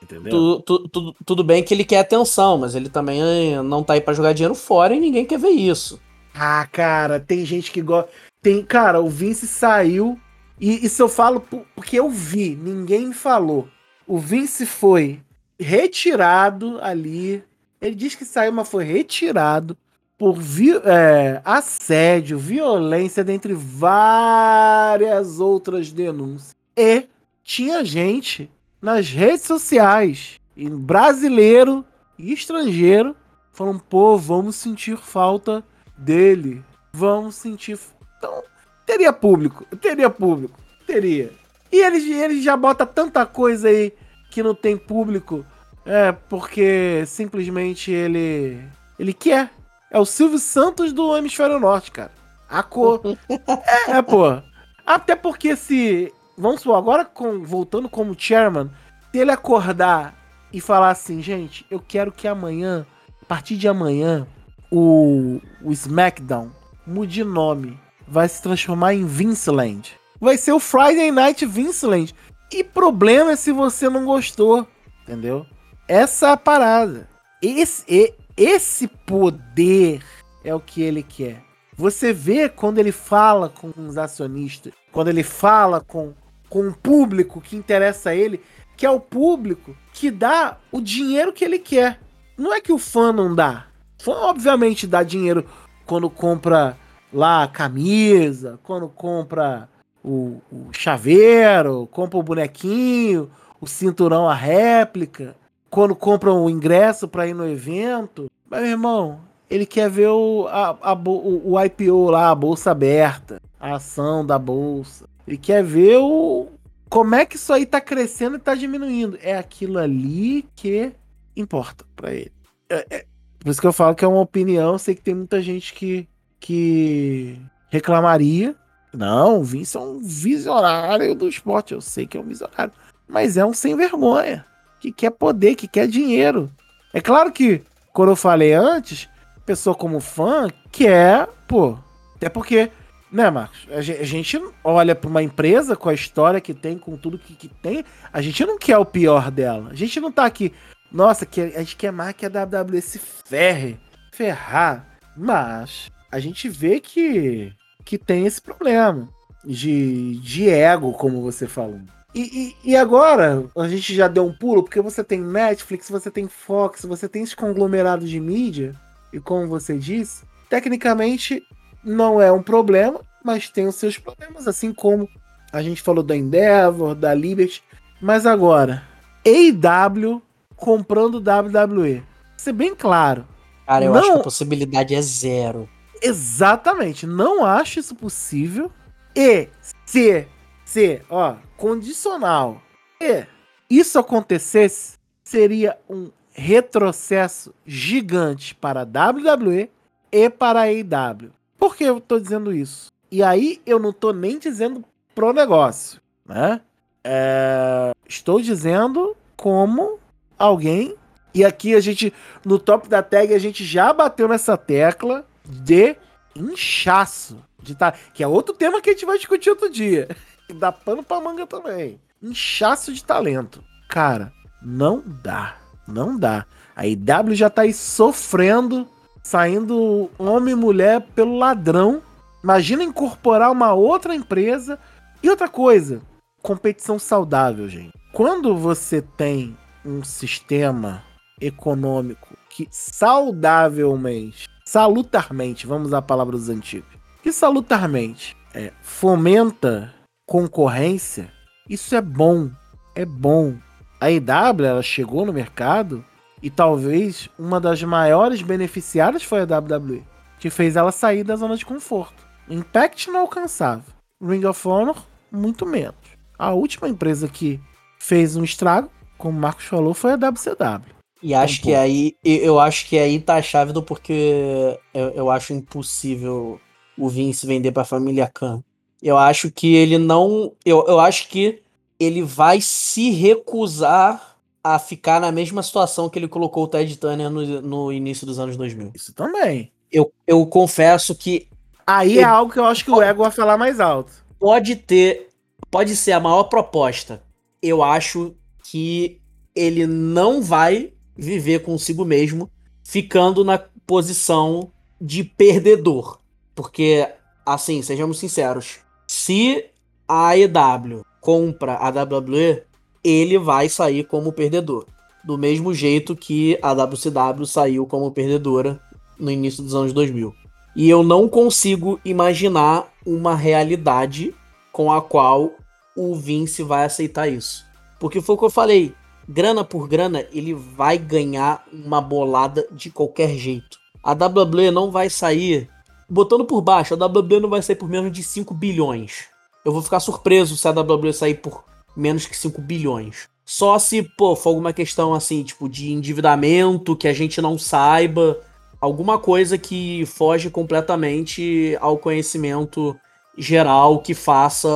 Tu, 0.08 0.60
tu, 0.62 0.90
tu, 0.90 1.16
tudo 1.26 1.44
bem 1.44 1.64
que 1.64 1.74
ele 1.74 1.86
quer 1.86 2.00
atenção, 2.00 2.58
mas 2.58 2.76
ele 2.76 2.90
também 2.90 3.22
não 3.64 3.84
tá 3.84 3.94
aí 3.94 4.02
pra 4.02 4.14
jogar 4.14 4.34
dinheiro 4.34 4.56
fora 4.56 4.94
e 4.94 5.00
ninguém 5.00 5.26
quer 5.26 5.40
ver 5.40 5.50
isso. 5.50 6.00
Ah, 6.34 6.68
cara, 6.72 7.20
tem 7.20 7.46
gente 7.46 7.72
que 7.72 7.82
gosta. 7.82 8.10
Tem, 8.42 8.64
cara, 8.64 9.02
o 9.02 9.10
Vince 9.10 9.48
saiu. 9.48 10.20
E 10.60 10.86
isso 10.86 11.02
eu 11.02 11.10
falo 11.10 11.44
porque 11.76 12.00
eu 12.00 12.10
vi, 12.10 12.56
ninguém 12.56 13.12
falou. 13.14 13.68
O 14.08 14.18
Vince 14.18 14.66
foi 14.66 15.20
retirado 15.60 16.80
ali. 16.82 17.44
Ele 17.82 17.96
diz 17.96 18.16
que 18.16 18.26
saiu, 18.26 18.52
mas 18.52 18.70
foi 18.70 18.84
retirado 18.84 19.76
por 20.22 20.36
vi 20.40 20.70
é, 20.86 21.42
assédio, 21.44 22.38
violência, 22.38 23.24
dentre 23.24 23.56
várias 23.56 25.40
outras 25.40 25.92
denúncias. 25.92 26.56
E 26.78 27.08
tinha 27.44 27.84
gente 27.84 28.48
nas 28.80 29.10
redes 29.10 29.42
sociais, 29.48 30.40
brasileiro 30.56 31.84
e 32.20 32.32
estrangeiro, 32.32 33.16
falando: 33.52 33.80
pô, 33.80 34.16
vamos 34.16 34.58
sentir 34.58 34.96
falta 34.96 35.64
dele. 35.98 36.64
Vamos 36.94 37.34
sentir. 37.34 37.80
Então, 38.20 38.44
teria 38.86 39.12
público, 39.12 39.66
teria 39.78 40.08
público, 40.08 40.60
teria. 40.86 41.32
E 41.72 41.78
ele, 41.78 42.14
ele 42.14 42.42
já 42.44 42.56
bota 42.56 42.86
tanta 42.86 43.26
coisa 43.26 43.70
aí 43.70 43.92
que 44.30 44.44
não 44.44 44.54
tem 44.54 44.78
público, 44.78 45.44
é 45.84 46.12
porque 46.12 47.06
simplesmente 47.08 47.90
ele 47.90 48.64
ele 49.00 49.14
quer 49.14 49.50
é 49.92 50.00
o 50.00 50.06
Silvio 50.06 50.40
Santos 50.40 50.94
do 50.94 51.16
Hemisfério 51.16 51.60
Norte, 51.60 51.92
cara. 51.92 52.12
A 52.50 52.64
cor. 52.64 53.02
é, 53.30 53.98
é, 53.98 54.02
pô. 54.02 54.42
Até 54.86 55.16
porque 55.16 55.56
se. 55.56 56.12
Vamos 56.38 56.62
supor, 56.62 56.78
agora 56.78 57.06
com, 57.06 57.44
voltando 57.44 57.88
como 57.90 58.16
chairman, 58.18 58.72
se 59.12 59.20
ele 59.20 59.32
acordar 59.32 60.16
e 60.52 60.60
falar 60.60 60.90
assim, 60.90 61.22
gente, 61.22 61.66
eu 61.70 61.80
quero 61.80 62.12
que 62.12 62.28
amanhã, 62.28 62.86
a 63.22 63.26
partir 63.26 63.58
de 63.58 63.68
amanhã, 63.68 64.26
o, 64.72 65.40
o 65.62 65.72
SmackDown 65.72 66.50
mude 66.88 67.24
nome. 67.24 67.78
Vai 68.08 68.28
se 68.28 68.42
transformar 68.42 68.94
em 68.94 69.06
Vinceland. 69.06 69.94
Vai 70.20 70.38
ser 70.38 70.54
o 70.54 70.60
Friday 70.60 71.12
Night 71.12 71.46
Vinceland. 71.46 72.16
E 72.52 72.64
problema 72.64 73.32
é 73.32 73.36
se 73.36 73.52
você 73.52 73.90
não 73.90 74.06
gostou. 74.06 74.68
Entendeu? 75.04 75.46
Essa 75.88 76.28
é 76.28 76.32
a 76.32 76.38
parada. 76.38 77.08
Esse, 77.42 78.14
esse 78.36 78.88
poder 78.88 80.04
é 80.44 80.54
o 80.54 80.60
que 80.60 80.82
ele 80.82 81.04
quer. 81.04 81.44
Você 81.76 82.14
vê 82.14 82.50
quando 82.50 82.80
ele 82.80 82.92
fala 82.92 83.50
com 83.50 83.72
os 83.78 83.98
acionistas, 83.98 84.74
quando 84.92 85.08
ele 85.08 85.24
fala 85.24 85.82
com, 85.82 86.14
com 86.50 86.68
o 86.68 86.74
público 86.74 87.42
que 87.42 87.56
interessa 87.56 88.12
a 88.12 88.16
ele, 88.16 88.42
que 88.78 88.86
é 88.86 88.90
o 88.90 89.00
público 89.00 89.76
que 89.94 90.12
dá 90.12 90.58
o 90.72 90.82
dinheiro 90.82 91.34
que 91.34 91.46
ele 91.46 91.60
quer. 91.60 92.00
Não 92.38 92.54
é 92.54 92.60
que 92.60 92.74
o 92.74 92.78
fã 92.78 93.12
não 93.12 93.34
dá. 93.34 93.68
fã 94.00 94.12
obviamente 94.12 94.88
dá 94.88 95.04
dinheiro 95.04 95.46
quando 95.86 96.10
compra 96.10 96.78
lá 97.14 97.44
a 97.44 97.48
camisa, 97.48 98.60
quando 98.64 98.88
compra 98.88 99.70
o, 100.04 100.42
o 100.52 100.70
chaveiro, 100.72 101.88
compra 101.92 102.18
o 102.18 102.24
bonequinho, 102.24 103.30
o 103.60 103.68
cinturão, 103.68 104.28
a 104.28 104.34
réplica, 104.34 105.36
quando 105.72 105.96
compra 105.96 106.32
o 106.32 106.50
ingresso 106.50 107.08
para 107.08 107.26
ir 107.26 107.34
no 107.34 107.48
evento. 107.48 108.30
Mas, 108.48 108.62
meu 108.62 108.72
irmão, 108.72 109.22
ele 109.50 109.66
quer 109.66 109.90
ver 109.90 110.10
o, 110.10 110.48
a, 110.50 110.78
a, 110.82 110.94
o, 110.94 111.54
o 111.54 111.64
IPO 111.64 112.10
lá, 112.10 112.30
a 112.30 112.36
bolsa 112.36 112.72
aberta, 112.72 113.42
a 113.58 113.76
ação 113.76 114.24
da 114.24 114.38
bolsa. 114.38 115.06
Ele 115.26 115.38
quer 115.38 115.64
ver 115.64 115.98
o, 115.98 116.50
como 116.90 117.16
é 117.16 117.26
que 117.26 117.38
isso 117.38 117.54
aí 117.54 117.66
tá 117.66 117.80
crescendo 117.80 118.36
e 118.36 118.40
tá 118.40 118.54
diminuindo. 118.54 119.18
É 119.22 119.38
aquilo 119.38 119.80
ali 119.80 120.46
que 120.56 120.92
importa 121.38 121.86
para 121.96 122.14
ele. 122.14 122.34
É, 122.70 122.86
é, 122.90 123.06
por 123.40 123.50
isso 123.50 123.62
que 123.62 123.68
eu 123.68 123.74
falo 123.74 123.96
que 123.96 124.04
é 124.04 124.08
uma 124.08 124.20
opinião. 124.20 124.78
Sei 124.78 124.94
que 124.94 125.02
tem 125.02 125.16
muita 125.16 125.42
gente 125.42 125.74
que, 125.74 126.06
que 126.38 127.40
reclamaria. 127.70 128.54
Não, 128.94 129.40
o 129.40 129.44
Vince 129.44 129.78
é 129.78 129.80
um 129.80 130.00
visionário 130.00 131.16
do 131.16 131.30
esporte. 131.30 131.74
Eu 131.74 131.80
sei 131.80 132.06
que 132.06 132.18
é 132.18 132.20
um 132.20 132.26
visionário. 132.26 132.74
Mas 133.08 133.38
é 133.38 133.46
um 133.46 133.54
sem 133.54 133.74
vergonha. 133.74 134.46
Que 134.82 134.92
quer 134.92 135.12
poder, 135.12 135.56
que 135.56 135.68
quer 135.68 135.88
dinheiro. 135.88 136.52
É 136.94 137.00
claro 137.00 137.32
que, 137.32 137.62
quando 137.94 138.10
eu 138.10 138.16
falei 138.16 138.54
antes, 138.54 139.08
pessoa 139.46 139.76
como 139.76 140.00
fã 140.00 140.48
quer, 140.72 141.28
pô. 141.48 141.78
Até 142.16 142.30
porque, 142.30 142.72
né, 143.12 143.30
Marcos? 143.30 143.68
A 143.70 143.82
gente 143.82 144.42
olha 144.64 144.96
para 144.96 145.10
uma 145.10 145.22
empresa 145.22 145.76
com 145.76 145.90
a 145.90 145.94
história 145.94 146.42
que 146.42 146.54
tem, 146.54 146.78
com 146.78 146.98
tudo 146.98 147.20
que, 147.20 147.36
que 147.36 147.48
tem. 147.48 147.84
A 148.12 148.22
gente 148.22 148.46
não 148.46 148.58
quer 148.58 148.78
o 148.78 148.86
pior 148.86 149.30
dela. 149.30 149.70
A 149.72 149.76
gente 149.76 150.00
não 150.00 150.12
tá 150.12 150.26
aqui. 150.26 150.54
Nossa, 150.92 151.26
que 151.26 151.42
a 151.42 151.60
gente 151.60 151.76
quer 151.76 151.92
mais 151.92 152.14
que 152.14 152.26
a 152.26 152.30
WWE 152.30 152.82
se 152.82 153.00
ferre. 153.00 153.80
Ferrar. 154.12 154.88
Mas 155.16 155.92
a 156.12 156.20
gente 156.20 156.50
vê 156.50 156.80
que, 156.80 157.54
que 157.84 157.98
tem 157.98 158.26
esse 158.26 158.42
problema 158.42 159.10
de, 159.44 160.16
de 160.20 160.50
ego, 160.50 160.94
como 160.94 161.22
você 161.22 161.48
falou. 161.48 161.82
E, 162.14 162.56
e, 162.64 162.72
e, 162.72 162.76
agora, 162.76 163.46
a 163.58 163.68
gente 163.70 163.96
já 163.96 164.08
deu 164.08 164.26
um 164.26 164.34
pulo, 164.34 164.64
porque 164.64 164.82
você 164.82 165.04
tem 165.04 165.22
Netflix, 165.22 165.90
você 165.90 166.12
tem 166.12 166.28
Fox, 166.28 166.84
você 166.84 167.08
tem 167.08 167.24
esse 167.24 167.36
conglomerado 167.36 168.06
de 168.06 168.20
mídia, 168.20 168.76
e 169.14 169.20
como 169.20 169.48
você 169.48 169.78
disse, 169.78 170.24
tecnicamente 170.50 171.42
não 171.84 172.22
é 172.22 172.32
um 172.32 172.44
problema, 172.44 173.00
mas 173.24 173.50
tem 173.50 173.66
os 173.66 173.76
seus 173.76 173.98
problemas, 173.98 174.48
assim 174.48 174.74
como 174.74 175.08
a 175.52 175.62
gente 175.62 175.82
falou 175.82 176.04
da 176.04 176.16
Endeavor, 176.16 176.96
da 176.96 177.14
Liberty. 177.14 177.64
Mas 178.02 178.26
agora, 178.26 178.84
AEW 179.26 180.22
comprando 180.56 181.18
WWE. 181.18 182.04
Ser 182.38 182.54
bem 182.54 182.76
claro. 182.76 183.28
Cara, 183.66 183.86
eu 183.86 183.94
não... 183.94 184.00
acho 184.00 184.12
que 184.14 184.20
a 184.20 184.24
possibilidade 184.24 184.96
é 184.96 185.02
zero. 185.02 185.70
Exatamente, 186.02 187.06
não 187.06 187.46
acho 187.46 187.80
isso 187.80 187.96
possível. 187.96 188.72
E 189.16 189.48
se, 189.86 190.28
se, 190.66 191.02
ó, 191.10 191.36
condicional. 191.62 192.60
E 193.00 193.28
isso 193.70 194.00
acontecesse, 194.00 194.98
seria 195.24 195.78
um 195.88 196.10
retrocesso 196.34 197.54
gigante 197.64 198.56
para 198.56 198.82
a 198.82 199.12
WWE 199.12 199.70
e 200.12 200.28
para 200.28 200.62
a 200.62 200.64
AEW. 200.64 201.32
Por 201.60 201.76
que 201.76 201.84
eu 201.84 202.00
estou 202.00 202.20
dizendo 202.20 202.52
isso? 202.52 202.88
E 203.12 203.22
aí 203.22 203.62
eu 203.64 203.78
não 203.78 203.92
estou 203.92 204.12
nem 204.12 204.40
dizendo 204.40 204.84
pro 205.14 205.34
negócio, 205.34 206.02
né? 206.26 206.62
É... 207.04 207.92
Estou 208.10 208.42
dizendo 208.42 209.16
como 209.38 210.00
alguém. 210.40 210.96
E 211.32 211.46
aqui 211.46 211.76
a 211.76 211.80
gente, 211.80 212.12
no 212.44 212.58
top 212.58 212.90
da 212.90 213.04
tag, 213.04 213.36
a 213.36 213.40
gente 213.40 213.64
já 213.64 213.94
bateu 213.94 214.28
nessa 214.28 214.58
tecla 214.58 215.24
de 215.46 215.96
inchaço. 216.36 217.38
De 217.62 217.76
tá, 217.76 217.92
que 217.92 218.24
é 218.24 218.28
outro 218.28 218.56
tema 218.56 218.82
que 218.82 218.90
a 218.90 218.94
gente 218.94 219.06
vai 219.06 219.18
discutir 219.18 219.52
outro 219.52 219.70
dia. 219.70 220.08
Dá 220.54 220.72
pano 220.72 221.04
pra 221.04 221.20
manga 221.20 221.46
também. 221.48 222.00
Inchaço 222.22 222.94
de 222.94 223.04
talento. 223.04 223.64
Cara, 223.90 224.32
não 224.62 225.04
dá. 225.06 225.56
Não 225.88 226.18
dá. 226.18 226.46
A 226.76 226.86
IW 226.86 227.34
já 227.34 227.50
tá 227.50 227.64
aí 227.64 227.74
sofrendo, 227.74 228.88
saindo 229.24 230.10
homem 230.18 230.54
e 230.54 230.58
mulher 230.58 231.02
pelo 231.16 231.38
ladrão. 231.38 232.02
Imagina 232.44 232.84
incorporar 232.84 233.52
uma 233.52 233.74
outra 233.74 234.16
empresa. 234.16 234.80
E 235.22 235.30
outra 235.30 235.48
coisa, 235.48 236.02
competição 236.42 236.98
saudável, 236.98 237.70
gente. 237.70 237.92
Quando 238.14 238.56
você 238.58 239.02
tem 239.02 239.56
um 239.86 240.04
sistema 240.04 241.04
econômico 241.40 242.36
que 242.50 242.68
saudavelmente, 242.72 244.48
salutarmente, 244.66 245.66
vamos 245.66 245.88
usar 245.88 246.00
a 246.00 246.04
palavra 246.04 246.38
dos 246.38 246.50
antigos, 246.50 246.90
que 247.24 247.32
salutarmente 247.32 248.36
é, 248.54 248.72
fomenta 248.82 249.94
concorrência, 250.32 251.30
isso 251.70 251.94
é 251.94 252.02
bom, 252.02 252.50
é 252.96 253.04
bom. 253.04 253.58
A 254.00 254.10
IW 254.10 254.66
ela 254.66 254.82
chegou 254.82 255.26
no 255.26 255.34
mercado 255.34 256.06
e 256.42 256.50
talvez 256.50 257.28
uma 257.38 257.60
das 257.60 257.84
maiores 257.84 258.42
beneficiadas 258.42 259.24
foi 259.24 259.42
a 259.42 259.44
WWE, 259.44 260.02
que 260.40 260.50
fez 260.50 260.78
ela 260.78 260.94
sair 260.94 261.26
da 261.26 261.36
zona 261.36 261.58
de 261.58 261.66
conforto. 261.66 262.24
Impact 262.50 263.10
inalcançável, 263.10 263.94
Ring 264.24 264.46
of 264.46 264.66
Honor 264.66 265.04
muito 265.30 265.66
menos. 265.66 265.98
A 266.40 266.52
última 266.54 266.88
empresa 266.88 267.28
que 267.28 267.60
fez 268.00 268.38
um 268.38 268.44
estrago 268.46 268.90
como 269.18 269.38
o 269.38 269.42
Marcos 269.42 269.66
falou, 269.66 269.94
foi 269.94 270.14
a 270.14 270.16
WCW. 270.16 270.96
E 271.22 271.34
acho 271.34 271.60
um 271.60 271.64
que 271.64 271.76
aí, 271.76 272.16
eu 272.24 272.58
acho 272.58 272.88
que 272.88 272.98
aí 272.98 273.20
tá 273.20 273.36
a 273.36 273.42
chave 273.42 273.74
do 273.74 273.84
porque 273.84 274.80
eu, 274.94 275.10
eu 275.10 275.30
acho 275.30 275.52
impossível 275.52 276.58
o 276.98 277.10
Vince 277.10 277.46
vender 277.46 277.74
pra 277.74 277.84
família 277.84 278.32
Khan. 278.34 278.64
Eu 279.02 279.18
acho 279.18 279.52
que 279.52 279.74
ele 279.74 279.98
não. 279.98 280.54
Eu, 280.66 280.86
eu 280.88 281.00
acho 281.00 281.28
que 281.28 281.62
ele 282.00 282.22
vai 282.22 282.62
se 282.62 283.12
recusar 283.12 284.38
a 284.64 284.78
ficar 284.78 285.20
na 285.20 285.32
mesma 285.32 285.64
situação 285.64 286.10
que 286.10 286.20
ele 286.20 286.28
colocou 286.28 286.64
o 286.64 286.68
Ted 286.68 286.98
Turner 286.98 287.30
no, 287.30 287.62
no 287.62 287.92
início 287.92 288.28
dos 288.28 288.38
anos 288.38 288.56
2000. 288.58 288.92
Isso 288.94 289.14
também. 289.14 289.72
Eu, 289.92 290.12
eu 290.26 290.46
confesso 290.46 291.16
que. 291.16 291.48
Aí 291.86 292.20
é 292.20 292.24
algo 292.24 292.52
que 292.52 292.60
eu 292.60 292.66
acho 292.66 292.86
que 292.86 292.92
o 292.92 293.02
ego 293.02 293.24
vai 293.24 293.32
falar 293.32 293.58
mais 293.58 293.80
alto. 293.80 294.14
Pode 294.40 294.76
ter. 294.76 295.30
Pode 295.70 295.96
ser 295.96 296.12
a 296.12 296.20
maior 296.20 296.44
proposta. 296.44 297.24
Eu 297.62 297.84
acho 297.84 298.36
que 298.64 299.20
ele 299.56 299.86
não 299.86 300.42
vai 300.42 300.94
viver 301.16 301.60
consigo 301.60 302.06
mesmo 302.06 302.50
ficando 302.84 303.44
na 303.44 303.58
posição 303.86 304.72
de 305.00 305.24
perdedor. 305.24 306.20
Porque, 306.56 307.08
assim, 307.46 307.82
sejamos 307.82 308.20
sinceros, 308.20 308.80
se 309.14 309.66
a 310.08 310.30
AEW 310.30 311.06
compra 311.20 311.76
a 311.76 311.90
WWE, 311.90 312.64
ele 313.04 313.38
vai 313.38 313.68
sair 313.68 314.06
como 314.06 314.32
perdedor. 314.32 314.86
Do 315.22 315.38
mesmo 315.38 315.74
jeito 315.74 316.16
que 316.16 316.58
a 316.62 316.72
WCW 316.72 317.46
saiu 317.46 317.86
como 317.86 318.10
perdedora 318.12 318.80
no 319.20 319.30
início 319.30 319.62
dos 319.62 319.76
anos 319.76 319.92
2000. 319.92 320.34
E 320.78 320.90
eu 320.90 321.04
não 321.04 321.28
consigo 321.28 322.00
imaginar 322.06 322.88
uma 323.06 323.36
realidade 323.36 324.34
com 324.72 324.90
a 324.90 325.02
qual 325.02 325.52
o 325.94 326.16
Vince 326.16 326.64
vai 326.64 326.86
aceitar 326.86 327.28
isso. 327.28 327.66
Porque 328.00 328.22
foi 328.22 328.36
o 328.36 328.38
que 328.38 328.46
eu 328.46 328.50
falei. 328.50 328.96
Grana 329.28 329.66
por 329.66 329.90
grana, 329.90 330.26
ele 330.32 330.54
vai 330.54 330.98
ganhar 330.98 331.66
uma 331.74 332.00
bolada 332.00 332.66
de 332.72 332.90
qualquer 332.90 333.36
jeito. 333.36 333.78
A 334.02 334.14
WWE 334.14 334.72
não 334.72 334.90
vai 334.90 335.10
sair. 335.10 335.70
Botando 336.12 336.46
por 336.46 336.62
baixo, 336.62 336.94
a 336.94 337.06
WWE 337.06 337.40
não 337.40 337.50
vai 337.50 337.62
sair 337.62 337.76
por 337.76 337.90
menos 337.90 338.12
de 338.12 338.22
5 338.22 338.54
bilhões. 338.54 339.26
Eu 339.64 339.72
vou 339.72 339.82
ficar 339.82 340.00
surpreso 340.00 340.58
se 340.58 340.68
a 340.68 340.72
WWE 340.72 341.14
sair 341.14 341.36
por 341.36 341.64
menos 341.96 342.26
que 342.26 342.36
5 342.36 342.62
bilhões. 342.62 343.30
Só 343.46 343.80
se, 343.80 344.04
pô, 344.04 344.36
for 344.36 344.50
alguma 344.50 344.74
questão 344.74 345.14
assim, 345.14 345.44
tipo, 345.44 345.70
de 345.70 345.92
endividamento 345.92 346.96
que 346.96 347.08
a 347.08 347.14
gente 347.14 347.42
não 347.42 347.58
saiba. 347.58 348.40
Alguma 348.80 349.18
coisa 349.18 349.58
que 349.58 350.06
foge 350.06 350.50
completamente 350.50 351.78
ao 351.80 351.98
conhecimento 351.98 352.96
geral 353.38 354.00
que 354.00 354.14
faça 354.14 354.68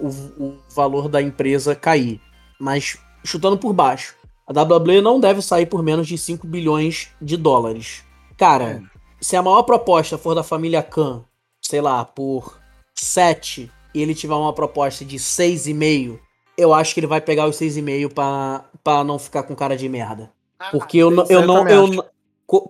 o, 0.00 0.08
o 0.42 0.58
valor 0.74 1.08
da 1.08 1.22
empresa 1.22 1.76
cair 1.76 2.20
mas 2.60 2.98
chutando 3.24 3.56
por 3.56 3.72
baixo. 3.72 4.14
A 4.46 4.52
WWE 4.52 5.00
não 5.00 5.18
deve 5.18 5.40
sair 5.40 5.66
por 5.66 5.82
menos 5.82 6.06
de 6.06 6.18
5 6.18 6.46
bilhões 6.46 7.08
de 7.20 7.36
dólares. 7.36 8.04
Cara, 8.36 8.64
é. 8.64 8.82
Se 9.20 9.36
a 9.36 9.42
maior 9.42 9.62
proposta 9.62 10.16
for 10.16 10.34
da 10.34 10.42
família 10.42 10.82
Khan, 10.82 11.24
sei 11.60 11.80
lá, 11.80 12.04
por 12.04 12.58
7, 12.94 13.70
e 13.94 14.02
ele 14.02 14.14
tiver 14.14 14.34
uma 14.34 14.52
proposta 14.52 15.04
de 15.04 15.16
6,5, 15.16 16.18
eu 16.56 16.74
acho 16.74 16.94
que 16.94 17.00
ele 17.00 17.06
vai 17.06 17.20
pegar 17.20 17.46
os 17.46 17.56
6,5 17.56 18.12
pra, 18.12 18.64
pra 18.82 19.04
não 19.04 19.18
ficar 19.18 19.42
com 19.42 19.54
cara 19.54 19.76
de 19.76 19.88
merda. 19.88 20.30
Ah, 20.58 20.70
Porque 20.70 20.98
eu, 20.98 21.10
eu, 21.10 21.26
eu 21.28 21.46
não. 21.46 21.66
Eu, 21.68 22.04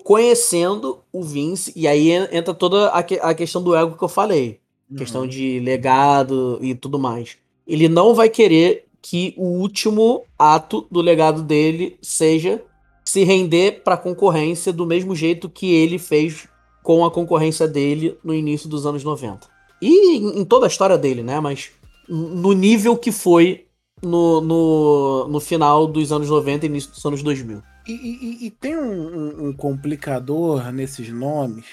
conhecendo 0.04 1.00
o 1.10 1.22
Vince, 1.22 1.72
e 1.74 1.88
aí 1.88 2.10
entra 2.10 2.52
toda 2.52 2.88
a, 2.88 2.98
a 2.98 3.34
questão 3.34 3.62
do 3.62 3.74
ego 3.74 3.96
que 3.96 4.04
eu 4.04 4.08
falei. 4.08 4.60
Uhum. 4.90 4.96
Questão 4.98 5.26
de 5.26 5.58
legado 5.60 6.58
e 6.60 6.74
tudo 6.74 6.98
mais. 6.98 7.38
Ele 7.66 7.88
não 7.88 8.14
vai 8.14 8.28
querer 8.28 8.86
que 9.00 9.32
o 9.36 9.46
último 9.46 10.24
ato 10.38 10.86
do 10.90 11.00
legado 11.00 11.42
dele 11.42 11.96
seja 12.02 12.62
se 13.10 13.24
render 13.24 13.82
para 13.82 13.94
a 13.94 13.98
concorrência 13.98 14.72
do 14.72 14.86
mesmo 14.86 15.16
jeito 15.16 15.50
que 15.50 15.74
ele 15.74 15.98
fez 15.98 16.46
com 16.80 17.04
a 17.04 17.10
concorrência 17.10 17.66
dele 17.66 18.16
no 18.22 18.32
início 18.32 18.68
dos 18.68 18.86
anos 18.86 19.02
90. 19.02 19.48
E 19.82 20.16
em, 20.16 20.44
toda 20.44 20.66
a 20.66 20.68
história 20.68 20.96
dele, 20.96 21.20
né? 21.20 21.40
Mas 21.40 21.72
no 22.08 22.52
nível 22.52 22.96
que 22.96 23.10
foi 23.10 23.66
no, 24.00 24.40
no, 24.40 25.28
no 25.28 25.40
final 25.40 25.88
dos 25.88 26.12
anos 26.12 26.30
90 26.30 26.64
e 26.64 26.68
início 26.68 26.92
dos 26.92 27.04
anos 27.04 27.20
2000. 27.20 27.60
E, 27.88 27.92
e, 27.92 28.46
e 28.46 28.50
tem 28.50 28.76
um, 28.78 29.48
um, 29.48 29.52
complicador 29.54 30.70
nesses 30.70 31.08
nomes 31.08 31.64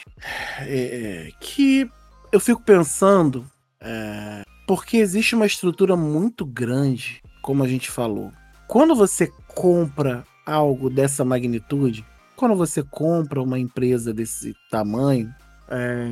é, 0.62 1.30
que 1.40 1.88
eu 2.32 2.40
fico 2.40 2.64
pensando, 2.64 3.46
é, 3.80 4.42
porque 4.66 4.98
existe 4.98 5.36
uma 5.36 5.46
estrutura 5.46 5.96
muito 5.96 6.44
grande, 6.44 7.22
como 7.44 7.64
a 7.64 7.68
gente 7.68 7.92
falou. 7.92 8.32
Quando 8.68 8.96
você 8.96 9.32
compra 9.54 10.26
algo 10.48 10.90
dessa 10.90 11.26
magnitude, 11.26 12.06
quando 12.36 12.56
você 12.56 12.82
compra 12.82 13.42
uma 13.42 13.60
empresa 13.60 14.14
desse 14.14 14.56
tamanho, 14.72 15.34
é, 15.70 16.08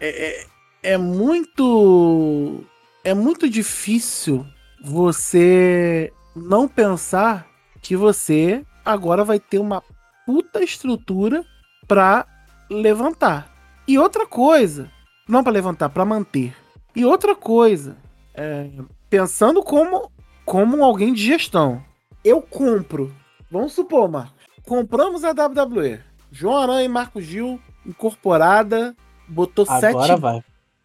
é, 0.00 0.28
é, 0.28 0.46
é 0.94 0.98
muito 0.98 2.64
é 3.04 3.12
muito 3.12 3.48
difícil 3.48 4.46
você 4.82 6.10
não 6.34 6.66
pensar 6.66 7.46
que 7.82 7.94
você 7.94 8.64
agora 8.84 9.22
vai 9.22 9.38
ter 9.38 9.58
uma 9.58 9.82
puta 10.24 10.64
estrutura 10.64 11.44
para 11.86 12.26
levantar. 12.70 13.52
E 13.86 13.98
outra 13.98 14.26
coisa, 14.26 14.90
não 15.28 15.44
para 15.44 15.52
levantar, 15.52 15.90
para 15.90 16.04
manter. 16.04 16.54
E 16.96 17.04
outra 17.04 17.34
coisa, 17.36 17.96
é, 18.34 18.70
pensando 19.10 19.62
como 19.62 20.10
como 20.44 20.84
alguém 20.84 21.12
de 21.12 21.24
gestão, 21.24 21.82
eu 22.22 22.40
compro. 22.40 23.14
Vamos 23.54 23.72
supor, 23.72 24.10
Marcos, 24.10 24.32
compramos 24.66 25.22
a 25.22 25.30
WWE. 25.30 26.00
João 26.28 26.56
Aranha 26.56 26.86
e 26.86 26.88
Marco 26.88 27.20
Gil 27.20 27.60
incorporada, 27.86 28.96
botou 29.28 29.64
7, 29.64 29.96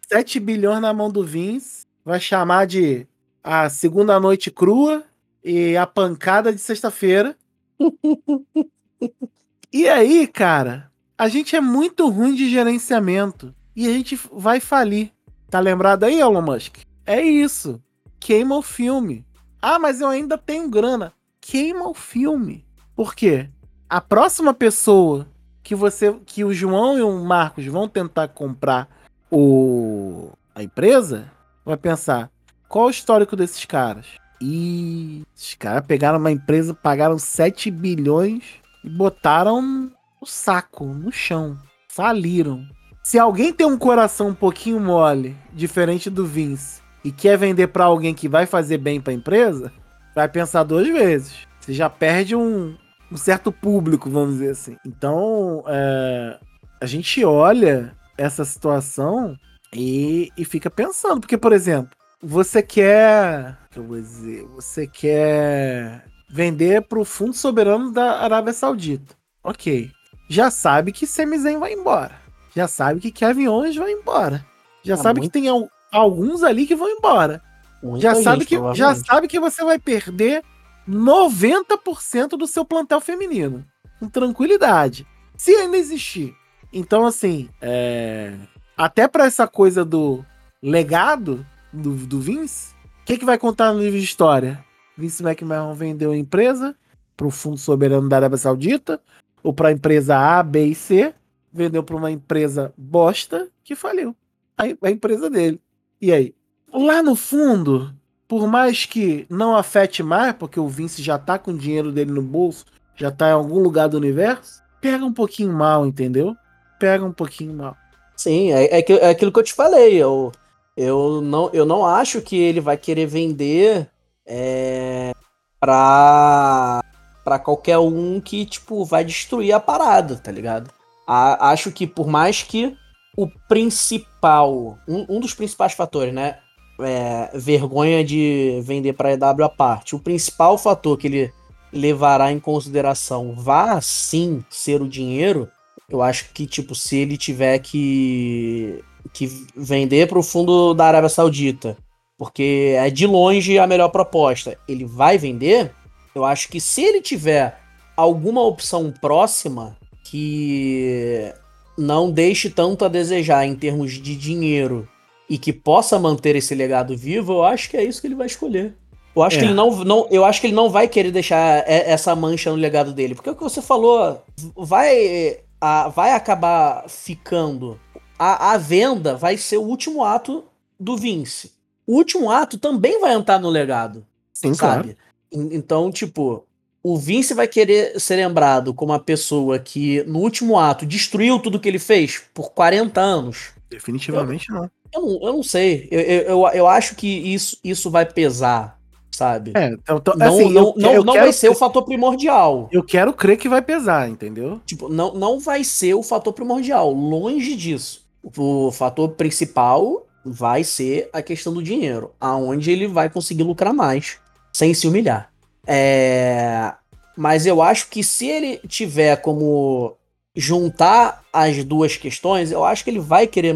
7 0.08 0.38
bilhões 0.38 0.80
na 0.80 0.92
mão 0.92 1.10
do 1.10 1.26
Vince, 1.26 1.84
vai 2.04 2.20
chamar 2.20 2.68
de 2.68 3.08
a 3.42 3.68
segunda 3.68 4.20
noite 4.20 4.52
crua 4.52 5.02
e 5.42 5.76
a 5.76 5.84
pancada 5.84 6.52
de 6.52 6.60
sexta-feira. 6.60 7.36
e 9.72 9.88
aí, 9.88 10.28
cara, 10.28 10.92
a 11.18 11.26
gente 11.26 11.56
é 11.56 11.60
muito 11.60 12.08
ruim 12.08 12.36
de 12.36 12.48
gerenciamento 12.48 13.52
e 13.74 13.88
a 13.88 13.90
gente 13.90 14.14
vai 14.32 14.60
falir. 14.60 15.10
Tá 15.50 15.58
lembrado 15.58 16.04
aí, 16.04 16.20
Elon 16.20 16.40
Musk? 16.40 16.76
É 17.04 17.20
isso. 17.20 17.82
Queima 18.20 18.56
o 18.56 18.62
filme. 18.62 19.26
Ah, 19.60 19.80
mas 19.80 20.00
eu 20.00 20.06
ainda 20.06 20.38
tenho 20.38 20.70
grana. 20.70 21.12
Queima 21.50 21.88
o 21.88 21.94
filme. 21.94 22.64
Por 22.94 23.12
quê? 23.12 23.50
A 23.88 24.00
próxima 24.00 24.54
pessoa 24.54 25.26
que 25.64 25.74
você, 25.74 26.14
que 26.24 26.44
o 26.44 26.54
João 26.54 26.96
e 26.96 27.02
o 27.02 27.24
Marcos 27.24 27.66
vão 27.66 27.88
tentar 27.88 28.28
comprar 28.28 28.88
o 29.28 30.30
a 30.54 30.62
empresa, 30.62 31.28
vai 31.64 31.76
pensar: 31.76 32.30
qual 32.68 32.86
o 32.86 32.90
histórico 32.90 33.34
desses 33.34 33.64
caras? 33.64 34.06
E 34.40 35.24
os 35.36 35.54
caras 35.54 35.84
pegaram 35.84 36.20
uma 36.20 36.30
empresa, 36.30 36.72
pagaram 36.72 37.18
7 37.18 37.68
bilhões 37.68 38.44
e 38.84 38.88
botaram 38.88 39.60
no 39.60 40.26
saco, 40.26 40.84
no 40.84 41.10
chão. 41.10 41.58
Faliram. 41.88 42.64
Se 43.02 43.18
alguém 43.18 43.52
tem 43.52 43.66
um 43.66 43.76
coração 43.76 44.28
um 44.28 44.34
pouquinho 44.34 44.78
mole, 44.78 45.36
diferente 45.52 46.08
do 46.08 46.24
Vince, 46.24 46.80
e 47.04 47.10
quer 47.10 47.36
vender 47.36 47.66
para 47.66 47.86
alguém 47.86 48.14
que 48.14 48.28
vai 48.28 48.46
fazer 48.46 48.78
bem 48.78 49.00
para 49.00 49.12
a 49.12 49.16
empresa, 49.16 49.72
vai 50.14 50.28
pensar 50.28 50.62
duas 50.62 50.88
vezes. 50.88 51.46
Você 51.60 51.72
já 51.72 51.88
perde 51.90 52.34
um, 52.34 52.76
um 53.10 53.16
certo 53.16 53.52
público, 53.52 54.10
vamos 54.10 54.34
dizer 54.34 54.50
assim. 54.50 54.76
Então, 54.86 55.64
é, 55.66 56.38
a 56.80 56.86
gente 56.86 57.24
olha 57.24 57.96
essa 58.16 58.44
situação 58.44 59.36
e, 59.74 60.30
e 60.36 60.44
fica 60.44 60.70
pensando, 60.70 61.20
porque, 61.20 61.38
por 61.38 61.52
exemplo, 61.52 61.90
você 62.22 62.62
quer. 62.62 63.56
Que 63.70 63.78
eu 63.78 63.84
vou 63.84 64.00
dizer? 64.00 64.44
Você 64.54 64.86
quer 64.86 66.04
vender 66.28 66.82
para 66.82 66.98
o 66.98 67.04
Fundo 67.04 67.32
Soberano 67.32 67.92
da 67.92 68.20
Arábia 68.20 68.52
Saudita. 68.52 69.14
Ok. 69.42 69.90
Já 70.28 70.50
sabe 70.50 70.92
que 70.92 71.06
Semizen 71.06 71.58
vai 71.58 71.72
embora. 71.72 72.14
Já 72.54 72.68
sabe 72.68 73.00
que 73.00 73.10
Kevin 73.10 73.48
Owens 73.48 73.76
vai 73.76 73.90
embora. 73.92 74.44
Já 74.82 74.96
tá 74.96 75.02
sabe 75.02 75.20
muito... 75.20 75.32
que 75.32 75.40
tem 75.40 75.48
al 75.48 75.68
alguns 75.92 76.44
ali 76.44 76.66
que 76.66 76.76
vão 76.76 76.88
embora. 76.88 77.42
Muita 77.82 78.00
já 78.00 78.14
gente, 78.14 78.24
sabe 78.24 78.44
que 78.46 78.56
já 78.74 78.94
sabe 78.94 79.28
que 79.28 79.40
você 79.40 79.64
vai 79.64 79.78
perder 79.78 80.42
90% 80.88 82.30
do 82.30 82.46
seu 82.46 82.64
plantel 82.64 83.00
feminino. 83.00 83.64
Com 83.98 84.08
tranquilidade. 84.08 85.06
Se 85.36 85.52
ainda 85.52 85.76
existir. 85.76 86.34
Então, 86.72 87.06
assim, 87.06 87.48
é... 87.60 88.34
até 88.76 89.08
para 89.08 89.26
essa 89.26 89.46
coisa 89.46 89.84
do 89.84 90.24
legado, 90.62 91.44
do, 91.72 91.94
do 91.94 92.20
Vince, 92.20 92.74
o 93.02 93.04
que, 93.04 93.18
que 93.18 93.24
vai 93.24 93.38
contar 93.38 93.72
no 93.72 93.80
livro 93.80 93.98
de 93.98 94.04
história? 94.04 94.64
Vince 94.96 95.22
McMahon 95.22 95.74
vendeu 95.74 96.12
a 96.12 96.16
empresa 96.16 96.76
para 97.16 97.26
o 97.26 97.30
Fundo 97.30 97.58
Soberano 97.58 98.08
da 98.08 98.16
Arábia 98.16 98.38
Saudita, 98.38 99.00
ou 99.42 99.52
para 99.52 99.68
a 99.68 99.72
empresa 99.72 100.16
A, 100.16 100.42
B 100.42 100.66
e 100.66 100.74
C, 100.74 101.14
vendeu 101.52 101.82
para 101.82 101.96
uma 101.96 102.10
empresa 102.10 102.72
bosta 102.76 103.48
que 103.64 103.74
faliu. 103.74 104.14
A, 104.56 104.64
a 104.86 104.90
empresa 104.90 105.28
dele. 105.28 105.60
E 106.00 106.12
aí? 106.12 106.34
Lá 106.72 107.02
no 107.02 107.16
fundo, 107.16 107.92
por 108.28 108.46
mais 108.46 108.86
que 108.86 109.26
não 109.28 109.56
afete 109.56 110.02
mais, 110.02 110.32
porque 110.34 110.60
o 110.60 110.68
Vince 110.68 111.02
já 111.02 111.18
tá 111.18 111.38
com 111.38 111.50
o 111.50 111.58
dinheiro 111.58 111.90
dele 111.90 112.12
no 112.12 112.22
bolso, 112.22 112.64
já 112.94 113.10
tá 113.10 113.30
em 113.30 113.32
algum 113.32 113.58
lugar 113.58 113.88
do 113.88 113.96
universo, 113.96 114.62
pega 114.80 115.04
um 115.04 115.12
pouquinho 115.12 115.52
mal, 115.52 115.84
entendeu? 115.84 116.36
Pega 116.78 117.04
um 117.04 117.12
pouquinho 117.12 117.54
mal. 117.54 117.76
Sim, 118.16 118.52
é, 118.52 118.78
é, 118.78 118.84
é 118.88 119.08
aquilo 119.10 119.32
que 119.32 119.38
eu 119.38 119.44
te 119.44 119.52
falei. 119.52 119.94
Eu, 119.96 120.30
eu 120.76 121.20
não, 121.20 121.50
eu 121.52 121.64
não 121.64 121.84
acho 121.84 122.20
que 122.20 122.36
ele 122.36 122.60
vai 122.60 122.76
querer 122.76 123.06
vender 123.06 123.88
é, 124.26 125.12
pra, 125.58 126.84
pra 127.24 127.38
qualquer 127.38 127.78
um 127.78 128.20
que, 128.20 128.46
tipo, 128.46 128.84
vai 128.84 129.04
destruir 129.04 129.52
a 129.52 129.60
parada, 129.60 130.16
tá 130.16 130.30
ligado? 130.30 130.70
A, 131.06 131.50
acho 131.50 131.72
que 131.72 131.86
por 131.86 132.06
mais 132.06 132.42
que 132.42 132.76
o 133.16 133.28
principal, 133.48 134.78
um, 134.86 135.06
um 135.08 135.20
dos 135.20 135.34
principais 135.34 135.72
fatores, 135.72 136.14
né? 136.14 136.38
É, 136.82 137.30
vergonha 137.34 138.04
de 138.04 138.60
vender 138.62 138.92
para 138.92 139.12
EW 139.12 139.44
a 139.44 139.48
parte. 139.48 139.94
O 139.94 139.98
principal 139.98 140.56
fator 140.56 140.96
que 140.96 141.06
ele 141.06 141.32
levará 141.72 142.32
em 142.32 142.40
consideração 142.40 143.34
vá 143.36 143.80
sim 143.80 144.44
ser 144.50 144.82
o 144.82 144.88
dinheiro. 144.88 145.48
Eu 145.88 146.02
acho 146.02 146.32
que, 146.32 146.46
tipo, 146.46 146.74
se 146.74 146.96
ele 146.96 147.16
tiver 147.16 147.58
que 147.58 148.82
que 149.12 149.26
vender 149.56 150.06
para 150.08 150.18
o 150.18 150.22
fundo 150.22 150.74
da 150.74 150.86
Arábia 150.86 151.08
Saudita, 151.08 151.76
porque 152.18 152.74
é 152.76 152.90
de 152.90 153.06
longe 153.06 153.58
a 153.58 153.66
melhor 153.66 153.88
proposta, 153.88 154.56
ele 154.68 154.84
vai 154.84 155.16
vender. 155.18 155.72
Eu 156.14 156.24
acho 156.24 156.48
que 156.48 156.60
se 156.60 156.82
ele 156.82 157.00
tiver 157.00 157.58
alguma 157.96 158.42
opção 158.42 158.92
próxima 159.00 159.76
que 160.04 161.32
não 161.78 162.10
deixe 162.10 162.50
tanto 162.50 162.84
a 162.84 162.88
desejar 162.88 163.46
em 163.46 163.54
termos 163.54 163.92
de 163.92 164.14
dinheiro 164.16 164.88
e 165.30 165.38
que 165.38 165.52
possa 165.52 165.98
manter 165.98 166.36
esse 166.36 166.54
legado 166.54 166.94
vivo, 166.96 167.32
eu 167.32 167.44
acho 167.44 167.70
que 167.70 167.76
é 167.76 167.84
isso 167.84 168.00
que 168.00 168.06
ele 168.08 168.16
vai 168.16 168.26
escolher. 168.26 168.74
Eu 169.16 169.22
acho, 169.22 169.36
é. 169.36 169.38
que, 169.40 169.44
ele 169.46 169.54
não, 169.54 169.84
não, 169.84 170.06
eu 170.10 170.24
acho 170.24 170.40
que 170.40 170.46
ele 170.46 170.54
não 170.54 170.68
vai 170.68 170.86
querer 170.86 171.10
deixar 171.10 171.64
essa 171.66 172.14
mancha 172.14 172.50
no 172.50 172.56
legado 172.56 172.92
dele. 172.92 173.14
Porque 173.14 173.28
é 173.28 173.32
o 173.32 173.36
que 173.36 173.42
você 173.42 173.62
falou, 173.62 174.22
vai, 174.56 175.38
a, 175.60 175.88
vai 175.88 176.12
acabar 176.12 176.84
ficando 176.88 177.78
a, 178.20 178.52
a 178.52 178.58
venda 178.58 179.16
vai 179.16 179.38
ser 179.38 179.56
o 179.56 179.62
último 179.62 180.04
ato 180.04 180.44
do 180.78 180.94
Vince. 180.94 181.52
O 181.86 181.94
último 181.94 182.30
ato 182.30 182.58
também 182.58 183.00
vai 183.00 183.14
entrar 183.14 183.38
no 183.38 183.48
legado. 183.48 184.06
Sim, 184.34 184.52
sabe? 184.52 184.94
Claro. 185.32 185.48
Então, 185.50 185.90
tipo, 185.90 186.44
o 186.82 186.98
Vince 186.98 187.32
vai 187.32 187.48
querer 187.48 187.98
ser 187.98 188.16
lembrado 188.16 188.74
como 188.74 188.92
a 188.92 188.98
pessoa 188.98 189.58
que, 189.58 190.04
no 190.04 190.18
último 190.18 190.58
ato, 190.58 190.84
destruiu 190.84 191.38
tudo 191.38 191.58
que 191.58 191.66
ele 191.66 191.78
fez 191.78 192.22
por 192.34 192.50
40 192.50 193.00
anos. 193.00 193.52
Definitivamente 193.70 194.48
eu, 194.48 194.56
não. 194.56 194.70
Eu 194.92 195.00
não, 195.02 195.28
eu 195.28 195.32
não 195.34 195.42
sei. 195.42 195.88
Eu, 195.90 196.00
eu, 196.00 196.48
eu 196.48 196.66
acho 196.66 196.96
que 196.96 197.06
isso, 197.06 197.56
isso 197.62 197.90
vai 197.90 198.04
pesar, 198.04 198.78
sabe? 199.10 199.52
É, 199.54 199.68
então, 199.68 199.98
então 199.98 200.14
não, 200.16 200.26
assim, 200.26 200.52
não, 200.52 200.74
não, 200.76 201.04
não 201.04 201.14
vai 201.14 201.32
ser 201.32 201.48
o 201.48 201.54
fator 201.54 201.84
primordial. 201.84 202.68
Eu 202.72 202.82
quero 202.82 203.12
crer 203.12 203.36
que 203.36 203.48
vai 203.48 203.62
pesar, 203.62 204.08
entendeu? 204.08 204.60
Tipo, 204.66 204.88
não, 204.88 205.14
não 205.14 205.38
vai 205.38 205.62
ser 205.62 205.94
o 205.94 206.02
fator 206.02 206.32
primordial. 206.32 206.92
Longe 206.92 207.54
disso 207.54 208.10
o 208.22 208.70
fator 208.70 209.10
principal 209.10 210.06
vai 210.24 210.62
ser 210.62 211.08
a 211.12 211.22
questão 211.22 211.52
do 211.52 211.62
dinheiro, 211.62 212.12
aonde 212.20 212.70
ele 212.70 212.86
vai 212.86 213.08
conseguir 213.08 213.42
lucrar 213.42 213.72
mais, 213.72 214.18
sem 214.52 214.74
se 214.74 214.86
humilhar. 214.86 215.30
É... 215.66 216.72
Mas 217.16 217.46
eu 217.46 217.62
acho 217.62 217.88
que 217.88 218.02
se 218.04 218.26
ele 218.26 218.58
tiver 218.68 219.16
como 219.16 219.96
juntar 220.34 221.22
as 221.32 221.64
duas 221.64 221.96
questões, 221.96 222.52
eu 222.52 222.64
acho 222.64 222.84
que 222.84 222.90
ele 222.90 223.00
vai 223.00 223.26
querer 223.26 223.54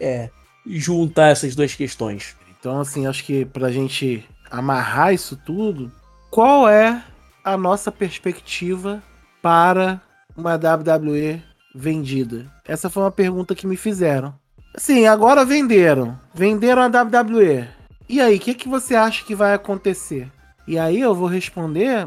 é, 0.00 0.30
juntar 0.66 1.28
essas 1.28 1.54
duas 1.54 1.74
questões. 1.74 2.36
Então, 2.58 2.80
assim, 2.80 3.06
acho 3.06 3.24
que 3.24 3.44
pra 3.44 3.70
gente 3.70 4.28
amarrar 4.50 5.14
isso 5.14 5.36
tudo, 5.36 5.90
qual 6.30 6.68
é 6.68 7.02
a 7.44 7.56
nossa 7.56 7.90
perspectiva 7.90 9.02
para 9.40 10.00
uma 10.36 10.54
WWE 10.54 11.42
vendida? 11.74 12.46
Essa 12.66 12.90
foi 12.90 13.02
uma 13.02 13.10
pergunta 13.10 13.54
que 13.54 13.66
me 13.66 13.76
fizeram. 13.76 14.34
Sim, 14.76 15.06
agora 15.06 15.44
venderam. 15.44 16.18
Venderam 16.34 16.82
a 16.82 16.86
WWE. 16.86 17.68
E 18.08 18.20
aí, 18.20 18.36
o 18.36 18.40
que, 18.40 18.54
que 18.54 18.68
você 18.68 18.94
acha 18.94 19.24
que 19.24 19.34
vai 19.34 19.54
acontecer? 19.54 20.30
E 20.66 20.78
aí 20.78 21.00
eu 21.00 21.14
vou 21.14 21.26
responder 21.26 22.06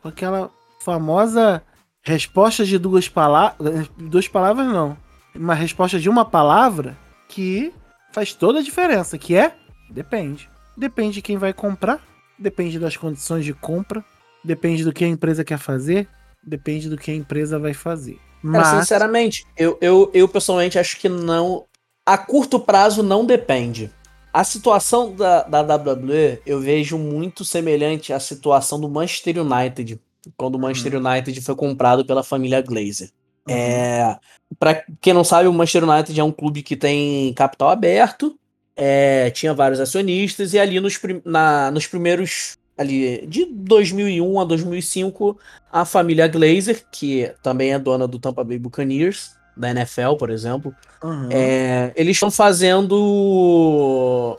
com 0.00 0.08
aquela 0.08 0.50
famosa 0.80 1.62
resposta 2.02 2.64
de 2.64 2.78
duas 2.78 3.08
palavras. 3.08 3.88
Duas 3.96 4.28
palavras 4.28 4.66
não. 4.66 4.96
Uma 5.34 5.54
resposta 5.54 5.98
de 5.98 6.08
uma 6.08 6.24
palavra 6.24 6.96
que 7.28 7.72
faz 8.12 8.34
toda 8.34 8.58
a 8.58 8.62
diferença, 8.62 9.16
que 9.16 9.34
é 9.34 9.54
depende. 9.90 10.48
Depende 10.76 11.14
de 11.14 11.22
quem 11.22 11.36
vai 11.36 11.52
comprar, 11.52 12.00
depende 12.38 12.78
das 12.78 12.96
condições 12.96 13.44
de 13.44 13.54
compra, 13.54 14.04
depende 14.44 14.84
do 14.84 14.92
que 14.92 15.04
a 15.04 15.08
empresa 15.08 15.44
quer 15.44 15.58
fazer, 15.58 16.08
depende 16.42 16.88
do 16.88 16.96
que 16.96 17.10
a 17.10 17.14
empresa 17.14 17.58
vai 17.58 17.74
fazer. 17.74 18.18
Mas... 18.42 18.66
sinceramente, 18.68 19.46
eu, 19.56 19.78
eu, 19.80 20.10
eu 20.12 20.28
pessoalmente 20.28 20.78
acho 20.78 20.98
que 20.98 21.08
não. 21.08 21.66
A 22.04 22.18
curto 22.18 22.58
prazo 22.58 23.02
não 23.02 23.24
depende. 23.24 23.90
A 24.32 24.42
situação 24.44 25.14
da, 25.14 25.42
da 25.42 25.76
WWE 25.76 26.40
eu 26.44 26.58
vejo 26.58 26.98
muito 26.98 27.44
semelhante 27.44 28.12
à 28.12 28.18
situação 28.18 28.80
do 28.80 28.88
Manchester 28.88 29.38
United, 29.38 30.00
quando 30.36 30.56
o 30.56 30.58
Manchester 30.58 30.94
uhum. 30.94 31.06
United 31.06 31.40
foi 31.40 31.54
comprado 31.54 32.04
pela 32.04 32.22
família 32.22 32.60
Glazer. 32.60 33.10
Uhum. 33.48 33.54
É, 33.54 34.18
para 34.58 34.84
quem 35.00 35.12
não 35.12 35.24
sabe, 35.24 35.48
o 35.48 35.52
Manchester 35.52 35.88
United 35.88 36.18
é 36.18 36.24
um 36.24 36.32
clube 36.32 36.62
que 36.62 36.76
tem 36.76 37.32
capital 37.34 37.70
aberto, 37.70 38.38
é, 38.76 39.30
tinha 39.30 39.52
vários 39.52 39.80
acionistas, 39.80 40.54
e 40.54 40.58
ali 40.58 40.80
nos, 40.80 40.98
na, 41.24 41.70
nos 41.70 41.86
primeiros. 41.86 42.60
Ali, 42.76 43.26
de 43.26 43.44
2001 43.44 44.40
a 44.40 44.44
2005, 44.44 45.38
a 45.70 45.84
família 45.84 46.26
Glazer, 46.26 46.82
que 46.90 47.30
também 47.42 47.74
é 47.74 47.78
dona 47.78 48.08
do 48.08 48.18
Tampa 48.18 48.42
Bay 48.42 48.58
Buccaneers, 48.58 49.32
da 49.54 49.70
NFL, 49.70 50.14
por 50.18 50.30
exemplo, 50.30 50.74
uhum. 51.02 51.28
é, 51.30 51.92
eles 51.94 52.16
estão 52.16 52.30
fazendo 52.30 54.38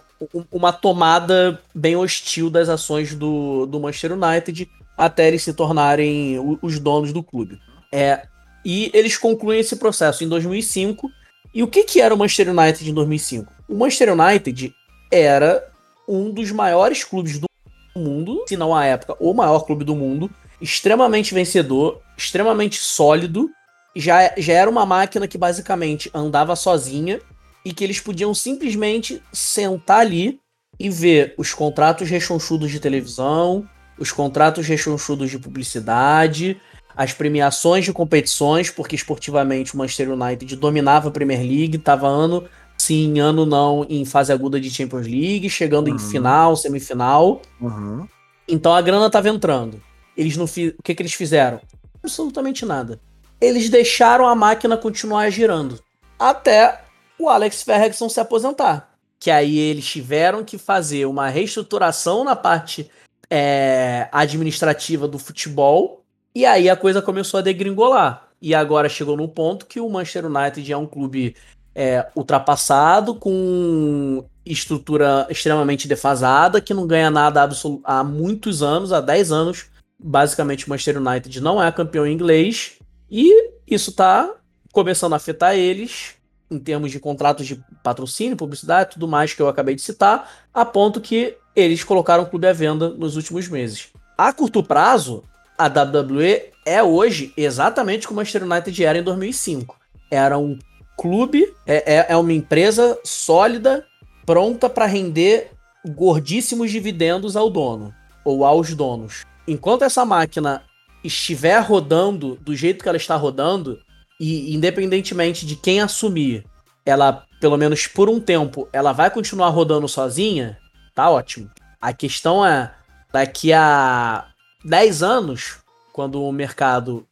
uma 0.52 0.74
tomada 0.74 1.62
bem 1.76 1.96
hostil 1.96 2.50
das 2.50 2.70
ações 2.70 3.14
do, 3.14 3.68
do 3.68 3.80
Manchester 3.80 4.14
United 4.14 4.68
até 4.98 5.28
eles 5.28 5.44
se 5.44 5.54
tornarem 5.54 6.38
os 6.62 6.80
donos 6.80 7.12
do 7.12 7.24
clube. 7.24 7.60
É, 7.92 8.28
e 8.66 8.90
eles 8.94 9.18
concluem 9.18 9.60
esse 9.60 9.76
processo 9.76 10.24
em 10.24 10.30
2005. 10.30 11.10
E 11.54 11.62
o 11.62 11.68
que, 11.68 11.84
que 11.84 12.02
era 12.02 12.14
o 12.14 12.18
Manchester 12.18 12.50
United 12.50 12.90
em 12.90 12.94
2005? 12.94 13.52
O 13.68 13.76
Manchester 13.76 14.14
United 14.14 14.74
era 15.12 15.64
um 16.08 16.32
dos 16.32 16.52
maiores 16.52 17.04
clubes 17.04 17.40
do 17.40 17.48
mundo, 17.96 18.44
se 18.48 18.58
não 18.58 18.76
à 18.76 18.86
época 18.86 19.16
o 19.20 19.34
maior 19.34 19.62
clube 19.62 19.86
do 19.86 19.96
mundo, 19.96 20.30
extremamente 20.60 21.34
vencedor, 21.34 22.02
extremamente 22.18 22.78
sólido, 22.78 23.50
já, 23.96 24.34
já 24.38 24.54
era 24.54 24.70
uma 24.70 24.86
máquina 24.86 25.28
que 25.28 25.38
basicamente 25.38 26.10
andava 26.14 26.56
sozinha 26.56 27.20
e 27.64 27.74
que 27.74 27.84
eles 27.84 28.00
podiam 28.00 28.34
simplesmente 28.34 29.22
sentar 29.32 30.00
ali 30.00 30.40
e 30.80 30.90
ver 30.90 31.36
os 31.38 31.54
contratos 31.54 32.10
rechonchudos 32.10 32.72
de 32.72 32.80
televisão, 32.80 33.68
os 34.04 34.12
contratos 34.12 34.68
rechonchudos 34.68 35.32
de 35.32 35.40
publicidade, 35.40 36.60
as 36.96 37.14
premiações 37.14 37.86
de 37.86 37.94
competições, 37.94 38.70
porque 38.70 38.96
esportivamente 38.96 39.74
o 39.74 39.78
Manchester 39.78 40.12
United 40.12 40.56
dominava 40.58 41.08
a 41.08 41.12
Premier 41.12 41.40
League, 41.40 41.78
estava 41.78 42.08
ano 42.08 42.44
sim, 42.78 43.20
ano 43.20 43.46
não 43.46 43.86
em 43.90 44.04
fase 44.04 44.34
aguda 44.34 44.60
de 44.60 44.70
Champions 44.70 45.08
League, 45.08 45.50
chegando 45.50 45.88
uhum. 45.88 45.96
em 45.96 46.00
final, 46.00 46.56
semifinal. 46.56 47.42
Uhum. 47.62 48.06
Então 48.48 48.74
a 48.74 48.82
grana 48.82 49.08
estava 49.08 49.30
entrando. 49.30 49.82
Eles 50.18 50.36
não 50.36 50.46
fi... 50.46 50.76
O 50.78 50.84
que, 50.84 50.94
que 50.94 51.02
eles 51.02 51.14
fizeram? 51.14 51.62
Absolutamente 52.04 52.66
nada. 52.66 53.00
Eles 53.40 53.70
deixaram 53.70 54.28
a 54.28 54.36
máquina 54.36 54.76
continuar 54.76 55.30
girando. 55.30 55.80
Até 56.20 56.82
o 57.18 57.30
Alex 57.30 57.64
Ferguson 57.64 58.10
se 58.10 58.20
aposentar. 58.20 58.90
Que 59.18 59.32
aí 59.32 59.58
eles 59.58 59.86
tiveram 59.86 60.44
que 60.44 60.58
fazer 60.58 61.06
uma 61.06 61.30
reestruturação 61.30 62.26
na 62.26 62.36
parte 62.36 62.92
é, 63.36 64.08
administrativa 64.12 65.08
do 65.08 65.18
futebol 65.18 66.04
e 66.36 66.46
aí 66.46 66.70
a 66.70 66.76
coisa 66.76 67.02
começou 67.02 67.40
a 67.40 67.42
degringolar. 67.42 68.30
E 68.40 68.54
agora 68.54 68.88
chegou 68.88 69.18
no 69.18 69.28
ponto 69.28 69.66
que 69.66 69.80
o 69.80 69.90
Manchester 69.90 70.26
United 70.26 70.72
é 70.72 70.78
um 70.78 70.86
clube 70.86 71.36
é, 71.74 72.08
ultrapassado, 72.16 73.16
com 73.16 74.24
estrutura 74.46 75.26
extremamente 75.32 75.88
defasada, 75.88 76.62
que 76.62 76.76
não 76.76 76.86
ganha 76.86 77.10
nada 77.10 77.50
há 77.84 78.04
muitos 78.04 78.62
anos, 78.62 78.94
há 78.94 79.02
10 79.02 79.32
anos. 79.32 79.66
Basicamente, 79.98 80.68
o 80.68 80.70
Manchester 80.70 81.02
United 81.02 81.42
não 81.42 81.64
é 81.64 81.72
campeão 81.72 82.06
inglês. 82.06 82.74
E 83.10 83.50
isso 83.66 83.90
está 83.90 84.32
começando 84.72 85.14
a 85.14 85.16
afetar 85.16 85.56
eles 85.56 86.16
em 86.52 86.60
termos 86.60 86.92
de 86.92 87.00
contratos 87.00 87.48
de 87.48 87.64
patrocínio, 87.82 88.38
publicidade, 88.38 88.92
tudo 88.92 89.08
mais 89.08 89.34
que 89.34 89.42
eu 89.42 89.48
acabei 89.48 89.74
de 89.74 89.82
citar, 89.82 90.30
a 90.54 90.64
ponto 90.64 91.02
que 91.02 91.36
eles 91.56 91.84
colocaram 91.84 92.24
o 92.24 92.30
clube 92.30 92.48
à 92.48 92.54
venda 92.54 92.90
nos 92.90 93.16
últimos 93.16 93.48
meses. 93.48 93.90
A 94.18 94.32
curto 94.32 94.64
prazo, 94.64 95.24
a 95.58 95.68
WWE 95.68 96.54
é 96.66 96.82
hoje 96.82 97.34
exatamente 97.36 98.08
como 98.08 98.20
o 98.20 98.22
Manchester 98.22 98.44
United 98.44 98.84
era 98.84 98.98
em 98.98 99.04
2005. 99.04 99.76
Era 100.10 100.38
um 100.38 100.58
clube, 100.98 101.54
é, 101.66 101.96
é, 101.96 102.06
é 102.10 102.18
uma 102.18 102.34
empresa 102.34 102.98
sólida, 103.04 103.86
pronta 104.26 104.70
para 104.70 104.86
render 104.86 105.52
gordíssimos 105.86 106.72
dividendos 106.72 107.36
ao 107.36 107.50
dono 107.50 107.94
ou 108.24 108.46
aos 108.46 108.74
donos. 108.74 109.26
Enquanto 109.48 109.84
essa 109.84 110.06
máquina 110.06 110.64
estiver 111.04 111.60
rodando 111.60 112.36
do 112.42 112.56
jeito 112.56 112.82
que 112.82 112.88
ela 112.88 112.98
está 112.98 113.16
rodando, 113.16 113.80
e 114.20 114.56
independentemente 114.56 115.46
de 115.46 115.56
quem 115.56 115.82
assumir, 115.82 116.46
ela, 116.86 117.26
pelo 117.42 117.58
menos 117.58 117.88
por 117.88 118.10
um 118.10 118.20
tempo, 118.20 118.68
ela 118.72 118.94
vai 118.94 119.10
continuar 119.10 119.50
rodando 119.50 119.88
sozinha, 119.88 120.58
tá 120.94 121.10
ótimo. 121.10 121.50
A 121.82 121.94
questão 121.94 122.46
é, 122.46 122.74
daqui 123.12 123.52
a 123.54 124.28
10 124.64 125.04
anos, 125.04 125.58
quando 125.92 126.24
o 126.24 126.32
mercado 126.32 127.06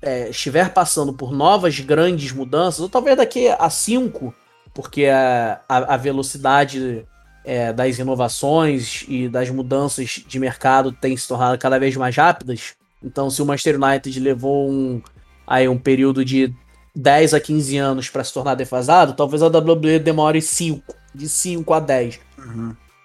é, 0.00 0.30
estiver 0.30 0.72
passando 0.72 1.12
por 1.12 1.32
novas 1.32 1.78
grandes 1.80 2.32
mudanças, 2.32 2.80
ou 2.80 2.88
talvez 2.88 3.16
daqui 3.16 3.48
a 3.48 3.68
5, 3.68 4.34
porque 4.74 5.06
a, 5.06 5.60
a, 5.68 5.94
a 5.94 5.96
velocidade 5.96 7.06
é, 7.44 7.72
das 7.72 7.98
inovações 7.98 9.04
e 9.08 9.28
das 9.28 9.48
mudanças 9.50 10.24
de 10.26 10.38
mercado 10.38 10.90
tem 10.90 11.16
se 11.16 11.28
tornado 11.28 11.56
cada 11.58 11.78
vez 11.78 11.96
mais 11.96 12.16
rápidas. 12.16 12.74
Então, 13.02 13.30
se 13.30 13.40
o 13.40 13.46
Manchester 13.46 13.80
United 13.80 14.18
levou 14.18 14.68
um, 14.68 15.00
aí, 15.46 15.68
um 15.68 15.78
período 15.78 16.24
de 16.24 16.52
10 16.94 17.34
a 17.34 17.40
15 17.40 17.76
anos 17.76 18.08
para 18.10 18.24
se 18.24 18.32
tornar 18.32 18.54
defasado, 18.54 19.12
talvez 19.12 19.42
a 19.42 19.46
WWE 19.46 19.98
demore 19.98 20.42
5, 20.42 20.82
de 21.14 21.28
5 21.28 21.72
a 21.72 21.78
10. 21.78 22.25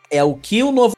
É 0.10 0.24
o 0.24 0.36
que 0.36 0.64
o 0.64 0.72
novo 0.72 0.96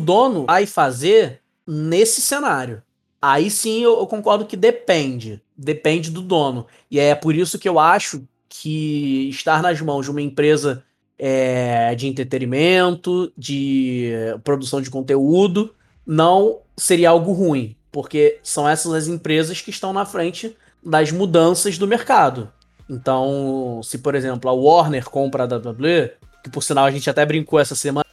dono 0.00 0.46
vai 0.46 0.66
fazer 0.66 1.40
nesse 1.66 2.20
cenário. 2.20 2.82
Aí 3.20 3.50
sim 3.50 3.82
eu, 3.82 3.98
eu, 3.98 4.06
concordo 4.06 4.44
que 4.44 4.56
depende. 4.56 5.40
Depende 5.56 6.10
do 6.10 6.20
dono. 6.20 6.66
E 6.90 6.98
é 6.98 7.14
por 7.14 7.34
isso 7.34 7.58
que 7.58 7.68
eu 7.68 7.78
acho 7.78 8.22
que 8.48 9.28
estar 9.30 9.62
nas 9.62 9.80
mãos 9.80 10.04
de 10.04 10.10
uma 10.10 10.20
empresa 10.20 10.84
é, 11.18 11.94
de 11.94 12.06
entretenimento, 12.06 13.32
de 13.36 14.12
produção 14.42 14.80
de 14.80 14.90
conteúdo, 14.90 15.74
não 16.06 16.58
seria 16.76 17.10
algo 17.10 17.32
ruim. 17.32 17.76
Porque 17.90 18.38
são 18.42 18.68
essas 18.68 18.92
as 18.92 19.08
empresas 19.08 19.60
que 19.60 19.70
estão 19.70 19.92
na 19.92 20.04
frente 20.04 20.56
das 20.84 21.10
mudanças 21.10 21.78
do 21.78 21.88
mercado. 21.88 22.52
Então, 22.90 23.80
se 23.82 23.98
por 23.98 24.14
exemplo 24.14 24.50
a 24.50 24.52
Warner 24.52 25.08
compra 25.08 25.44
a 25.44 25.46
WWE, 25.46 26.10
que 26.44 26.50
por 26.50 26.62
sinal 26.62 26.84
a 26.84 26.90
gente 26.90 27.08
até 27.10 27.26
brincou 27.26 27.58
essa 27.58 27.74
semana 27.74 28.04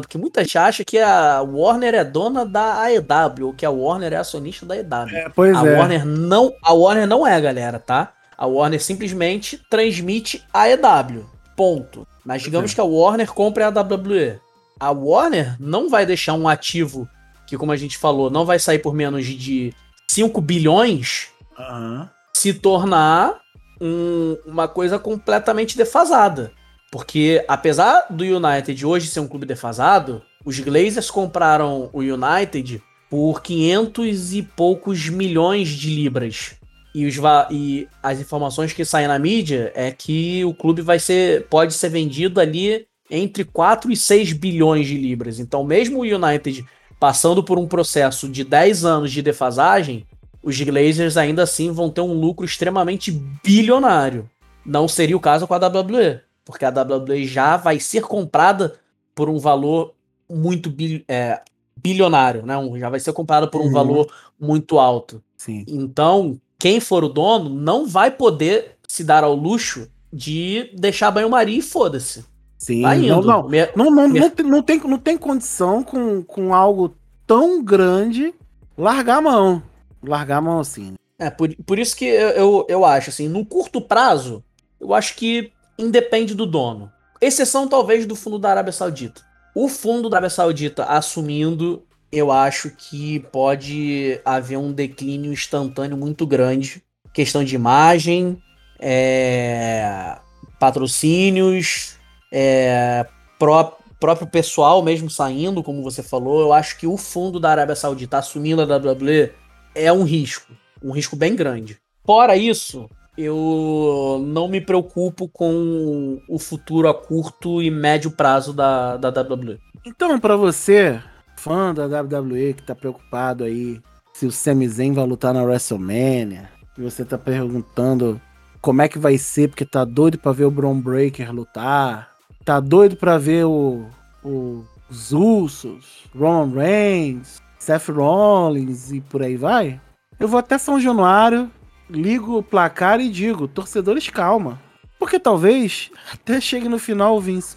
porque 0.00 0.18
muita 0.18 0.42
gente 0.42 0.58
acha 0.58 0.84
que 0.84 0.98
a 0.98 1.40
Warner 1.42 1.94
é 1.94 2.02
dona 2.02 2.44
da 2.44 2.82
AEW, 2.82 3.46
ou 3.46 3.54
que 3.54 3.64
a 3.64 3.70
Warner 3.70 4.12
é 4.12 4.16
acionista 4.16 4.66
da 4.66 4.74
AEW. 4.74 5.16
É, 5.16 5.28
pois 5.28 5.56
a 5.56 5.64
é. 5.64 5.78
Warner 5.78 6.04
não, 6.04 6.52
a 6.62 6.72
Warner 6.72 7.06
não 7.06 7.24
é, 7.24 7.40
galera, 7.40 7.78
tá? 7.78 8.12
A 8.36 8.46
Warner 8.46 8.82
simplesmente 8.82 9.60
transmite 9.70 10.42
a 10.52 10.62
AEW. 10.62 11.24
Ponto. 11.56 12.08
Mas 12.24 12.42
digamos 12.42 12.72
é. 12.72 12.74
que 12.74 12.80
a 12.80 12.84
Warner 12.84 13.32
compre 13.32 13.62
a 13.62 13.68
WWE. 13.68 14.40
A 14.80 14.90
Warner 14.90 15.54
não 15.60 15.88
vai 15.88 16.04
deixar 16.04 16.34
um 16.34 16.48
ativo 16.48 17.08
que, 17.46 17.56
como 17.56 17.70
a 17.70 17.76
gente 17.76 17.96
falou, 17.96 18.30
não 18.30 18.44
vai 18.44 18.58
sair 18.58 18.80
por 18.80 18.94
menos 18.94 19.26
de 19.26 19.72
5 20.10 20.40
bilhões 20.40 21.28
uhum. 21.56 22.08
se 22.32 22.54
tornar 22.54 23.38
um, 23.80 24.36
uma 24.46 24.66
coisa 24.66 24.98
completamente 24.98 25.76
defasada. 25.76 26.50
Porque 26.94 27.44
apesar 27.48 28.06
do 28.08 28.22
United 28.22 28.86
hoje 28.86 29.08
ser 29.08 29.18
um 29.18 29.26
clube 29.26 29.44
defasado, 29.44 30.22
os 30.44 30.60
Glazers 30.60 31.10
compraram 31.10 31.90
o 31.92 31.98
United 31.98 32.80
por 33.10 33.42
500 33.42 34.32
e 34.32 34.42
poucos 34.44 35.08
milhões 35.08 35.70
de 35.70 35.92
libras. 35.92 36.54
E, 36.94 37.04
os 37.04 37.16
e 37.50 37.88
as 38.00 38.20
informações 38.20 38.72
que 38.72 38.84
saem 38.84 39.08
na 39.08 39.18
mídia 39.18 39.72
é 39.74 39.90
que 39.90 40.44
o 40.44 40.54
clube 40.54 40.82
vai 40.82 41.00
ser 41.00 41.48
pode 41.48 41.74
ser 41.74 41.88
vendido 41.88 42.40
ali 42.40 42.86
entre 43.10 43.42
4 43.42 43.90
e 43.90 43.96
6 43.96 44.32
bilhões 44.32 44.86
de 44.86 44.96
libras. 44.96 45.40
Então, 45.40 45.64
mesmo 45.64 45.98
o 45.98 46.02
United 46.04 46.64
passando 47.00 47.42
por 47.42 47.58
um 47.58 47.66
processo 47.66 48.28
de 48.28 48.44
10 48.44 48.84
anos 48.84 49.10
de 49.10 49.20
defasagem, 49.20 50.06
os 50.40 50.60
Glazers 50.60 51.16
ainda 51.16 51.42
assim 51.42 51.72
vão 51.72 51.90
ter 51.90 52.02
um 52.02 52.12
lucro 52.12 52.46
extremamente 52.46 53.10
bilionário. 53.42 54.30
Não 54.64 54.86
seria 54.86 55.16
o 55.16 55.20
caso 55.20 55.44
com 55.48 55.54
a 55.54 55.58
WWE, 55.58 56.20
porque 56.44 56.64
a 56.64 56.70
WWE 56.70 57.26
já 57.26 57.56
vai 57.56 57.80
ser 57.80 58.02
comprada 58.02 58.74
por 59.14 59.28
um 59.28 59.38
valor 59.38 59.94
muito 60.28 60.70
bil, 60.70 61.02
é, 61.08 61.40
bilionário, 61.76 62.44
né? 62.44 62.54
já 62.78 62.88
vai 62.88 63.00
ser 63.00 63.12
comprada 63.12 63.46
por 63.46 63.60
um 63.60 63.66
uhum. 63.66 63.72
valor 63.72 64.12
muito 64.38 64.78
alto. 64.78 65.22
Sim. 65.36 65.64
Então, 65.68 66.38
quem 66.58 66.80
for 66.80 67.04
o 67.04 67.08
dono 67.08 67.48
não 67.48 67.86
vai 67.86 68.10
poder 68.10 68.76
se 68.88 69.04
dar 69.04 69.24
ao 69.24 69.34
luxo 69.34 69.88
de 70.12 70.70
deixar 70.74 71.10
banho-maria 71.10 71.58
e 71.58 71.62
foda-se. 71.62 72.24
Sim, 72.56 72.82
tá 72.82 72.96
indo. 72.96 73.08
Não, 73.08 73.22
não. 73.22 73.48
Me... 73.48 73.68
Não, 73.76 73.90
não, 73.90 74.08
Me... 74.08 74.20
não, 74.20 74.30
tem, 74.30 74.46
não, 74.46 74.62
tem, 74.62 74.80
não 74.80 74.98
tem 74.98 75.18
condição 75.18 75.82
com, 75.82 76.22
com 76.22 76.54
algo 76.54 76.94
tão 77.26 77.62
grande 77.62 78.32
largar 78.76 79.18
a 79.18 79.22
mão. 79.22 79.62
Largar 80.02 80.38
a 80.38 80.40
mão 80.40 80.60
assim. 80.60 80.94
É, 81.18 81.30
por, 81.30 81.54
por 81.66 81.78
isso 81.78 81.96
que 81.96 82.04
eu, 82.04 82.30
eu, 82.30 82.66
eu 82.68 82.84
acho, 82.84 83.10
assim, 83.10 83.28
no 83.28 83.44
curto 83.44 83.80
prazo, 83.80 84.42
eu 84.80 84.92
acho 84.92 85.14
que 85.16 85.52
independe 85.78 86.34
do 86.34 86.46
dono. 86.46 86.90
Exceção, 87.20 87.68
talvez, 87.68 88.06
do 88.06 88.14
fundo 88.16 88.38
da 88.38 88.50
Arábia 88.50 88.72
Saudita. 88.72 89.22
O 89.54 89.68
fundo 89.68 90.10
da 90.10 90.16
Arábia 90.16 90.30
Saudita 90.30 90.84
assumindo, 90.84 91.84
eu 92.10 92.30
acho 92.30 92.70
que 92.70 93.20
pode 93.20 94.20
haver 94.24 94.56
um 94.56 94.72
declínio 94.72 95.32
instantâneo 95.32 95.96
muito 95.96 96.26
grande. 96.26 96.82
Questão 97.12 97.44
de 97.44 97.54
imagem, 97.54 98.42
é, 98.80 100.18
patrocínios, 100.58 101.96
é, 102.32 103.06
pró 103.38 103.78
próprio 104.00 104.26
pessoal 104.26 104.82
mesmo 104.82 105.08
saindo, 105.08 105.62
como 105.62 105.82
você 105.82 106.02
falou. 106.02 106.40
Eu 106.40 106.52
acho 106.52 106.76
que 106.76 106.86
o 106.86 106.96
fundo 106.98 107.40
da 107.40 107.50
Arábia 107.50 107.74
Saudita 107.74 108.18
assumindo 108.18 108.60
a 108.60 108.76
WWE 108.76 109.32
é 109.74 109.90
um 109.90 110.02
risco. 110.02 110.52
Um 110.82 110.90
risco 110.90 111.16
bem 111.16 111.34
grande. 111.34 111.78
Fora 112.04 112.36
isso, 112.36 112.90
eu 113.16 114.24
não 114.26 114.48
me 114.48 114.60
preocupo 114.60 115.28
com 115.28 116.20
o 116.28 116.38
futuro 116.38 116.88
a 116.88 116.94
curto 116.94 117.62
e 117.62 117.70
médio 117.70 118.10
prazo 118.10 118.52
da, 118.52 118.96
da 118.96 119.08
WWE. 119.08 119.58
Então, 119.84 120.18
para 120.18 120.36
você, 120.36 121.00
fã 121.36 121.74
da 121.74 121.86
WWE 121.86 122.54
que 122.54 122.62
tá 122.62 122.74
preocupado 122.74 123.44
aí 123.44 123.80
se 124.12 124.26
o 124.26 124.32
Sami 124.32 124.68
Zayn 124.68 124.92
vai 124.92 125.06
lutar 125.06 125.34
na 125.34 125.42
WrestleMania, 125.42 126.48
e 126.78 126.82
você 126.82 127.04
tá 127.04 127.18
perguntando 127.18 128.20
como 128.60 128.80
é 128.80 128.88
que 128.88 128.98
vai 128.98 129.18
ser, 129.18 129.48
porque 129.48 129.64
tá 129.64 129.84
doido 129.84 130.18
para 130.18 130.32
ver 130.32 130.44
o 130.44 130.50
Braun 130.50 130.80
Breaker 130.80 131.32
lutar, 131.32 132.10
tá 132.44 132.60
doido 132.60 132.96
para 132.96 133.18
ver 133.18 133.44
o, 133.44 133.86
o 134.24 134.64
os 134.90 135.12
Usos, 135.12 136.04
Roman 136.16 136.54
Reigns, 136.54 137.42
Seth 137.58 137.88
Rollins 137.88 138.92
e 138.92 139.00
por 139.00 139.22
aí 139.22 139.36
vai. 139.36 139.80
Eu 140.18 140.28
vou 140.28 140.38
até 140.38 140.58
São 140.58 140.78
Januário, 140.78 141.50
ligo 141.88 142.38
o 142.38 142.42
placar 142.42 143.00
e 143.00 143.08
digo, 143.08 143.48
torcedores, 143.48 144.08
calma. 144.08 144.60
Porque 144.98 145.18
talvez 145.18 145.90
até 146.12 146.40
chegue 146.40 146.68
no 146.68 146.78
final 146.78 147.16
o 147.16 147.20
Vince. 147.20 147.56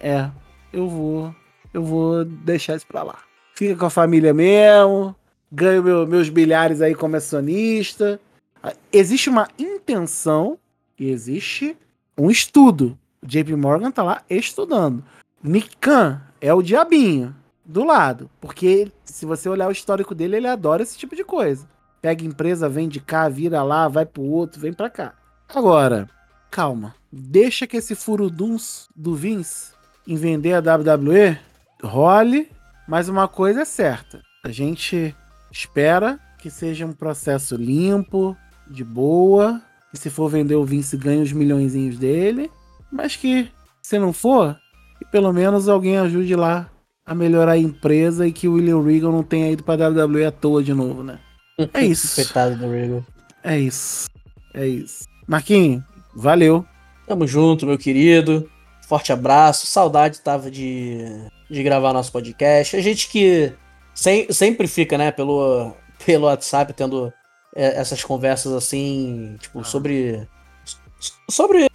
É, 0.00 0.28
eu 0.72 0.88
vou. 0.88 1.34
Eu 1.72 1.82
vou 1.82 2.24
deixar 2.24 2.76
isso 2.76 2.86
pra 2.86 3.02
lá. 3.02 3.18
Fica 3.54 3.76
com 3.76 3.86
a 3.86 3.90
família 3.90 4.34
mesmo. 4.34 5.16
Ganho 5.50 5.82
meu, 5.82 6.06
meus 6.06 6.28
bilhares 6.28 6.80
aí 6.80 6.94
como 6.94 7.16
acionista 7.16 8.20
existe 8.92 9.28
uma 9.28 9.48
intenção 9.58 10.58
e 10.98 11.10
existe 11.10 11.76
um 12.16 12.30
estudo. 12.30 12.98
O 13.22 13.26
JP 13.26 13.54
Morgan 13.56 13.90
tá 13.90 14.02
lá 14.02 14.22
estudando. 14.28 15.02
Nick 15.42 15.76
Khan 15.76 16.20
é 16.40 16.52
o 16.52 16.62
diabinho 16.62 17.34
do 17.64 17.84
lado, 17.84 18.30
porque 18.40 18.90
se 19.04 19.24
você 19.24 19.48
olhar 19.48 19.68
o 19.68 19.72
histórico 19.72 20.14
dele, 20.14 20.36
ele 20.36 20.48
adora 20.48 20.82
esse 20.82 20.98
tipo 20.98 21.16
de 21.16 21.24
coisa. 21.24 21.68
Pega 22.02 22.24
empresa, 22.24 22.68
vem 22.68 22.88
de 22.88 23.00
cá, 23.00 23.28
vira 23.28 23.62
lá, 23.62 23.86
vai 23.86 24.04
pro 24.04 24.22
outro, 24.22 24.60
vem 24.60 24.72
pra 24.72 24.90
cá. 24.90 25.14
Agora, 25.48 26.08
calma. 26.50 26.94
Deixa 27.12 27.66
que 27.66 27.76
esse 27.76 27.94
furuduns 27.94 28.88
do 28.96 29.14
Vince 29.14 29.72
em 30.06 30.16
vender 30.16 30.54
a 30.54 30.58
WWE 30.58 31.38
role, 31.82 32.50
mas 32.88 33.08
uma 33.08 33.28
coisa 33.28 33.62
é 33.62 33.64
certa. 33.64 34.20
A 34.44 34.50
gente 34.50 35.14
espera 35.52 36.18
que 36.38 36.50
seja 36.50 36.84
um 36.84 36.92
processo 36.92 37.54
limpo, 37.54 38.36
de 38.68 38.82
boa. 38.82 39.62
E 39.94 39.96
se 39.96 40.10
for 40.10 40.28
vender 40.28 40.56
o 40.56 40.64
Vince, 40.64 40.96
ganha 40.96 41.22
os 41.22 41.32
milhões 41.32 41.74
dele. 41.98 42.50
Mas 42.90 43.14
que, 43.14 43.48
se 43.80 43.98
não 43.98 44.12
for, 44.12 44.58
que 44.98 45.04
pelo 45.04 45.32
menos 45.32 45.68
alguém 45.68 45.98
ajude 45.98 46.34
lá 46.34 46.68
a 47.06 47.14
melhorar 47.14 47.52
a 47.52 47.58
empresa 47.58 48.26
e 48.26 48.32
que 48.32 48.48
o 48.48 48.54
William 48.54 48.82
Regal 48.82 49.12
não 49.12 49.22
tenha 49.22 49.50
ido 49.50 49.62
pra 49.62 49.74
WWE 49.74 50.24
à 50.24 50.32
toa 50.32 50.62
de 50.62 50.74
novo, 50.74 51.02
né? 51.02 51.20
É 51.74 51.82
isso. 51.84 52.14
Coitado 52.14 52.56
do 52.56 52.70
Regal. 52.70 53.04
É 53.42 53.58
isso. 53.58 54.08
É 54.54 54.66
isso. 54.66 55.04
Marquinhos, 55.26 55.82
valeu. 56.14 56.64
Tamo 57.06 57.26
junto, 57.26 57.66
meu 57.66 57.78
querido. 57.78 58.50
Forte 58.86 59.12
abraço. 59.12 59.66
Saudade 59.66 60.20
tava 60.20 60.50
de, 60.50 60.98
de 61.50 61.62
gravar 61.62 61.92
nosso 61.92 62.12
podcast. 62.12 62.76
A 62.76 62.80
gente 62.80 63.08
que 63.08 63.52
sem, 63.94 64.30
sempre 64.32 64.66
fica, 64.66 64.96
né, 64.96 65.10
pelo, 65.10 65.74
pelo 66.04 66.26
WhatsApp, 66.26 66.72
tendo 66.72 67.12
é, 67.54 67.78
essas 67.78 68.02
conversas 68.02 68.52
assim, 68.52 69.36
tipo, 69.40 69.60
ah. 69.60 69.64
sobre. 69.64 70.26
Sobre 71.28 71.68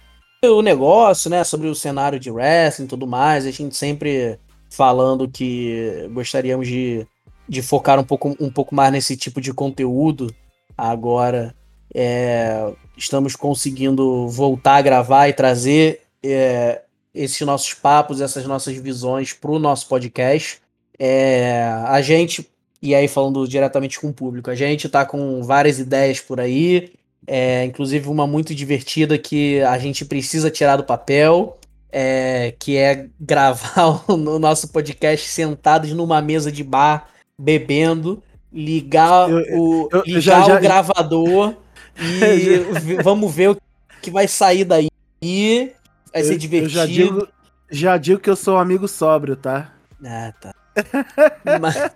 o 0.44 0.62
negócio, 0.62 1.30
né? 1.30 1.44
Sobre 1.44 1.68
o 1.68 1.74
cenário 1.74 2.18
de 2.18 2.30
wrestling 2.30 2.86
e 2.86 2.88
tudo 2.88 3.06
mais. 3.06 3.46
A 3.46 3.50
gente 3.50 3.76
sempre 3.76 4.38
falando 4.70 5.28
que 5.28 6.08
gostaríamos 6.12 6.66
de, 6.66 7.06
de 7.48 7.62
focar 7.62 7.98
um 7.98 8.04
pouco, 8.04 8.36
um 8.40 8.50
pouco 8.50 8.74
mais 8.74 8.92
nesse 8.92 9.16
tipo 9.16 9.40
de 9.40 9.52
conteúdo. 9.52 10.34
Agora 10.76 11.54
é, 11.94 12.72
estamos 12.96 13.34
conseguindo 13.34 14.28
voltar 14.28 14.76
a 14.76 14.82
gravar 14.82 15.28
e 15.28 15.32
trazer 15.32 16.02
é, 16.22 16.82
esses 17.14 17.40
nossos 17.40 17.74
papos, 17.74 18.20
essas 18.20 18.44
nossas 18.46 18.76
visões 18.76 19.32
para 19.32 19.50
o 19.50 19.58
nosso 19.58 19.88
podcast. 19.88 20.60
É, 20.98 21.62
a 21.86 22.00
gente 22.02 22.46
e 22.80 22.94
aí, 22.94 23.08
falando 23.08 23.46
diretamente 23.46 24.00
com 24.00 24.08
o 24.08 24.12
público, 24.12 24.50
a 24.50 24.54
gente 24.54 24.88
tá 24.88 25.04
com 25.04 25.42
várias 25.42 25.78
ideias 25.80 26.20
por 26.20 26.38
aí, 26.40 26.92
é, 27.26 27.64
inclusive 27.64 28.08
uma 28.08 28.26
muito 28.26 28.54
divertida 28.54 29.18
que 29.18 29.60
a 29.62 29.76
gente 29.78 30.04
precisa 30.04 30.50
tirar 30.50 30.76
do 30.76 30.84
papel, 30.84 31.58
é, 31.90 32.54
que 32.58 32.76
é 32.76 33.08
gravar 33.18 34.04
o 34.08 34.38
nosso 34.38 34.68
podcast 34.68 35.28
sentados 35.28 35.92
numa 35.92 36.22
mesa 36.22 36.52
de 36.52 36.62
bar, 36.62 37.08
bebendo, 37.38 38.22
ligar 38.52 39.30
eu, 39.30 39.60
o, 39.60 39.88
eu, 39.92 40.02
ligar 40.04 40.20
já, 40.20 40.42
já, 40.42 40.56
o 40.56 40.60
gravador 40.60 41.54
e 41.96 43.02
vamos 43.02 43.32
ver 43.32 43.50
o 43.50 43.58
que 44.02 44.10
vai 44.10 44.26
sair 44.26 44.64
daí. 44.64 44.88
Vai 46.12 46.22
ser 46.22 46.38
divertido. 46.38 46.70
já 46.70 46.86
digo, 46.86 47.28
já 47.70 47.96
digo 47.96 48.20
que 48.20 48.30
eu 48.30 48.36
sou 48.36 48.56
um 48.56 48.58
amigo 48.58 48.88
sóbrio, 48.88 49.36
tá? 49.36 49.72
Ah, 50.04 50.32
tá. 50.40 50.54
Mas, 51.60 51.90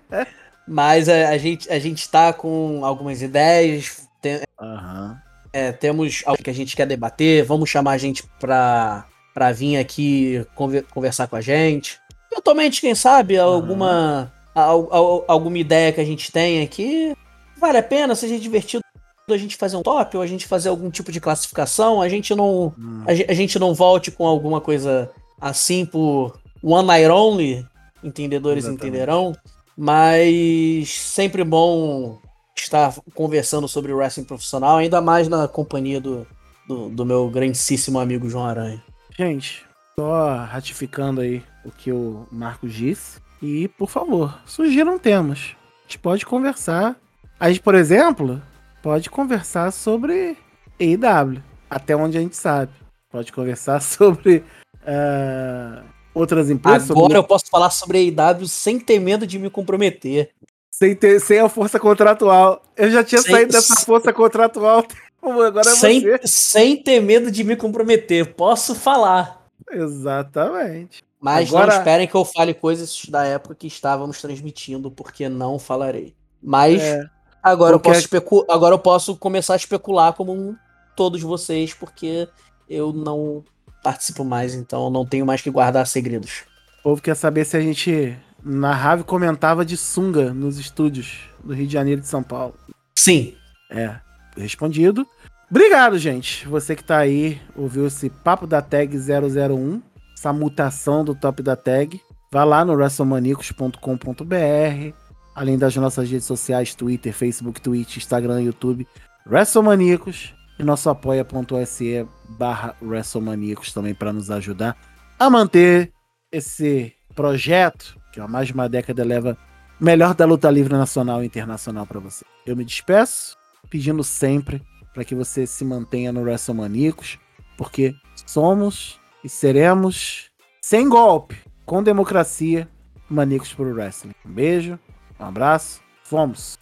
mas 0.67 1.09
a, 1.09 1.31
a, 1.31 1.39
gente, 1.39 1.71
a 1.71 1.79
gente 1.79 2.09
tá 2.09 2.33
com 2.33 2.85
algumas 2.85 3.23
ideias. 3.23 4.09
Tem, 4.21 4.41
uhum. 4.61 5.17
é, 5.53 5.73
temos 5.73 6.23
algo 6.27 6.43
que 6.43 6.51
a 6.51 6.55
gente 6.55 6.77
quer 6.77 6.87
debater. 6.87 7.45
Vamos 7.45 7.71
chamar 7.71 7.93
a 7.93 7.99
gente 7.99 8.25
pra, 8.41 9.07
pra 9.33 9.53
vir 9.53 9.77
aqui 9.77 10.45
conver, 10.55 10.85
conversar 10.85 11.27
com 11.27 11.37
a 11.37 11.41
gente. 11.41 12.01
Eventualmente, 12.31 12.81
quem 12.81 12.95
sabe, 12.95 13.39
uhum. 13.39 14.29
Alguma, 14.55 14.95
a, 14.95 14.99
a, 14.99 15.33
alguma 15.33 15.59
ideia 15.59 15.93
que 15.93 16.01
a 16.01 16.05
gente 16.05 16.31
tem 16.31 16.63
aqui. 16.63 17.17
Vale 17.59 17.79
a 17.79 17.83
pena, 17.83 18.15
seja 18.15 18.39
divertido 18.39 18.83
a 19.29 19.37
gente 19.37 19.57
fazer 19.57 19.77
um 19.77 19.83
top 19.83 20.17
ou 20.17 20.23
a 20.23 20.27
gente 20.27 20.47
fazer 20.47 20.69
algum 20.69 20.91
tipo 20.91 21.11
de 21.11 21.21
classificação, 21.21 22.03
a 22.03 22.09
gente 22.09 22.35
não 22.35 22.75
hum. 22.79 23.05
a, 23.07 23.13
a, 23.31 23.35
gente 23.35 23.59
não 23.59 23.73
volte 23.73 24.11
com 24.11 24.27
alguma 24.27 24.61
coisa 24.61 25.11
assim 25.41 25.87
por 25.87 26.39
one 26.63 26.87
night 26.87 27.09
only, 27.09 27.67
entendedores 28.03 28.65
Exatamente. 28.65 28.89
entenderão. 28.89 29.33
Mas 29.77 30.91
sempre 30.91 31.43
bom 31.43 32.19
estar 32.55 32.95
conversando 33.15 33.67
sobre 33.67 33.93
o 33.93 33.97
wrestling 33.97 34.25
profissional, 34.25 34.77
ainda 34.77 35.01
mais 35.01 35.29
na 35.29 35.49
companhia 35.49 36.01
do, 36.01 36.27
do, 36.69 36.89
do 36.91 37.05
meu 37.07 37.29
grandíssimo 37.31 37.99
amigo 37.99 38.29
João 38.29 38.45
Aranha. 38.45 38.83
Gente, 39.17 39.65
só 39.99 40.37
ratificando 40.45 41.21
aí 41.21 41.43
o 41.65 41.71
que 41.71 41.91
o 41.91 42.27
Marcos 42.31 42.73
disse. 42.73 43.21
E, 43.43 43.67
por 43.67 43.91
favor, 43.91 44.39
sugiram 44.47 44.99
temas. 44.99 45.57
A 45.81 45.83
gente 45.83 45.99
pode 45.99 46.25
conversar. 46.25 46.97
A 47.41 47.49
gente, 47.49 47.61
por 47.61 47.75
exemplo, 47.75 48.41
pode 48.81 49.11
conversar 49.11 49.73
sobre 49.73 50.37
EIW, 50.79 51.43
até 51.69 51.97
onde 51.97 52.17
a 52.17 52.21
gente 52.21 52.37
sabe. 52.37 52.73
Pode 53.11 53.33
conversar 53.33 53.83
sobre 53.83 54.45
uh, 54.83 55.85
outras 56.15 56.49
empresas. 56.51 56.89
Agora 56.89 57.03
sobre... 57.03 57.19
eu 57.19 57.25
posso 57.25 57.47
falar 57.51 57.71
sobre 57.71 57.99
a 57.99 58.01
IW 58.01 58.47
sem 58.47 58.79
ter 58.79 59.01
medo 59.01 59.27
de 59.27 59.41
me 59.41 59.51
comprometer. 59.51 60.31
Sem, 60.71 60.95
ter, 60.95 61.21
sem 61.21 61.41
a 61.41 61.49
força 61.49 61.81
contratual. 61.81 62.63
Eu 62.77 62.91
já 62.91 63.03
tinha 63.03 63.21
sem, 63.21 63.33
saído 63.33 63.53
dessa 63.53 63.85
força 63.85 64.13
contratual. 64.13 64.87
Agora 65.21 65.69
é 65.69 65.75
sem, 65.75 66.01
você. 66.01 66.21
sem 66.25 66.77
ter 66.77 67.01
medo 67.01 67.31
de 67.31 67.43
me 67.43 67.57
comprometer. 67.57 68.35
Posso 68.35 68.75
falar. 68.75 69.47
Exatamente. 69.71 71.03
Mas 71.23 71.49
Agora... 71.49 71.69
não 71.69 71.79
esperem 71.79 72.09
que 72.09 72.15
eu 72.15 72.25
fale 72.25 72.53
coisas 72.53 73.05
da 73.09 73.25
época 73.25 73.55
que 73.55 73.69
estávamos 73.69 74.21
transmitindo, 74.21 74.91
porque 74.91 75.29
não 75.29 75.57
falarei. 75.57 76.15
Mas 76.43 76.83
é. 76.83 77.09
Agora, 77.43 77.79
Porque... 77.79 77.89
eu 77.89 77.93
posso 77.93 78.01
especu... 78.01 78.47
Agora 78.49 78.75
eu 78.75 78.79
posso 78.79 79.17
começar 79.17 79.55
a 79.55 79.57
especular 79.57 80.13
como 80.13 80.57
todos 80.95 81.21
vocês, 81.23 81.75
porque 81.75 82.29
eu 82.69 82.93
não 82.93 83.45
participo 83.83 84.25
mais, 84.25 84.55
então 84.55 84.89
não 84.91 85.05
tenho 85.05 85.27
mais 85.27 85.43
que 85.43 85.51
guardar 85.51 85.87
segredos. 85.87 86.45
O 86.81 86.83
povo 86.83 87.03
quer 87.03 87.17
saber 87.17 87.45
se 87.45 87.57
a 87.57 87.61
gente 87.61 88.17
narrava 88.45 89.03
e 89.03 89.05
comentava 89.05 89.65
de 89.65 89.77
sunga 89.77 90.33
nos 90.33 90.59
estúdios 90.59 91.21
do 91.43 91.53
Rio 91.53 91.67
de 91.67 91.73
Janeiro 91.73 92.01
e 92.01 92.03
de 92.03 92.09
São 92.09 92.23
Paulo. 92.23 92.55
Sim. 92.97 93.35
É, 93.71 93.97
respondido. 94.37 95.07
Obrigado, 95.51 95.99
gente. 95.99 96.47
Você 96.47 96.77
que 96.77 96.85
tá 96.85 96.99
aí, 96.99 97.41
ouviu 97.57 97.87
esse 97.87 98.09
papo 98.09 98.47
da 98.47 98.63
tag 98.63 98.97
001, 98.97 99.83
essa 100.23 100.33
mutação 100.33 101.05
do 101.05 101.17
top 101.17 101.43
da 101.43 101.57
tag. 101.57 102.01
Vá 102.31 102.45
lá 102.45 102.65
no 102.65 102.75
wrestlemaniacos.com.br, 102.75 104.95
além 105.35 105.59
das 105.59 105.75
nossas 105.77 106.09
redes 106.09 106.27
sociais, 106.27 106.77
Twitter, 106.77 107.13
Facebook, 107.13 107.61
Twitch, 107.61 107.97
Instagram, 107.97 108.43
YouTube, 108.43 108.87
WrestleManiacos 109.27 110.33
e 110.59 110.63
nosso 110.63 110.89
apoia.se 110.89 112.07
barra 112.39 112.77
WrestleManiacos 112.81 113.73
também 113.73 113.95
para 113.95 114.13
nos 114.13 114.31
ajudar 114.31 114.77
a 115.19 115.29
manter 115.29 115.93
esse 116.31 116.95
projeto, 117.15 117.99
que 118.13 118.21
há 118.21 118.29
mais 118.29 118.47
de 118.47 118.55
uma 118.55 118.69
década 118.69 119.05
leva 119.05 119.37
melhor 119.81 120.15
da 120.15 120.25
luta 120.25 120.49
livre 120.51 120.73
nacional 120.73 121.23
e 121.23 121.27
internacional 121.27 121.85
para 121.85 121.99
você. 121.99 122.25
Eu 122.47 122.57
me 122.57 122.65
despeço 122.65 123.37
pedindo 123.69 124.05
sempre 124.05 124.63
para 124.95 125.05
que 125.05 125.15
você 125.15 125.47
se 125.47 125.65
mantenha 125.65 126.13
no 126.13 126.23
WrestleManiacos, 126.23 127.19
porque 127.57 127.95
somos 128.25 129.02
e 129.25 129.29
seremos 129.29 130.31
sem 130.61 130.89
golpe, 130.89 131.37
com 131.65 131.83
democracia, 131.83 132.69
maníacos 133.09 133.53
pro 133.53 133.73
wrestling. 133.75 134.15
Um 134.25 134.31
beijo, 134.31 134.79
um 135.19 135.25
abraço, 135.25 135.81
fomos! 136.05 136.59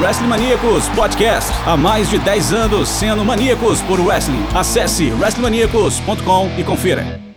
Wrestling 0.00 0.26
Maníacos 0.26 0.88
Podcast. 0.96 1.52
Há 1.64 1.76
mais 1.76 2.10
de 2.10 2.18
10 2.18 2.52
anos 2.52 2.88
sendo 2.88 3.24
maníacos 3.24 3.80
por 3.82 4.00
wrestling. 4.00 4.44
Acesse 4.52 5.12
wrestlingmaníacos.com 5.12 6.58
e 6.58 6.64
confira. 6.64 7.31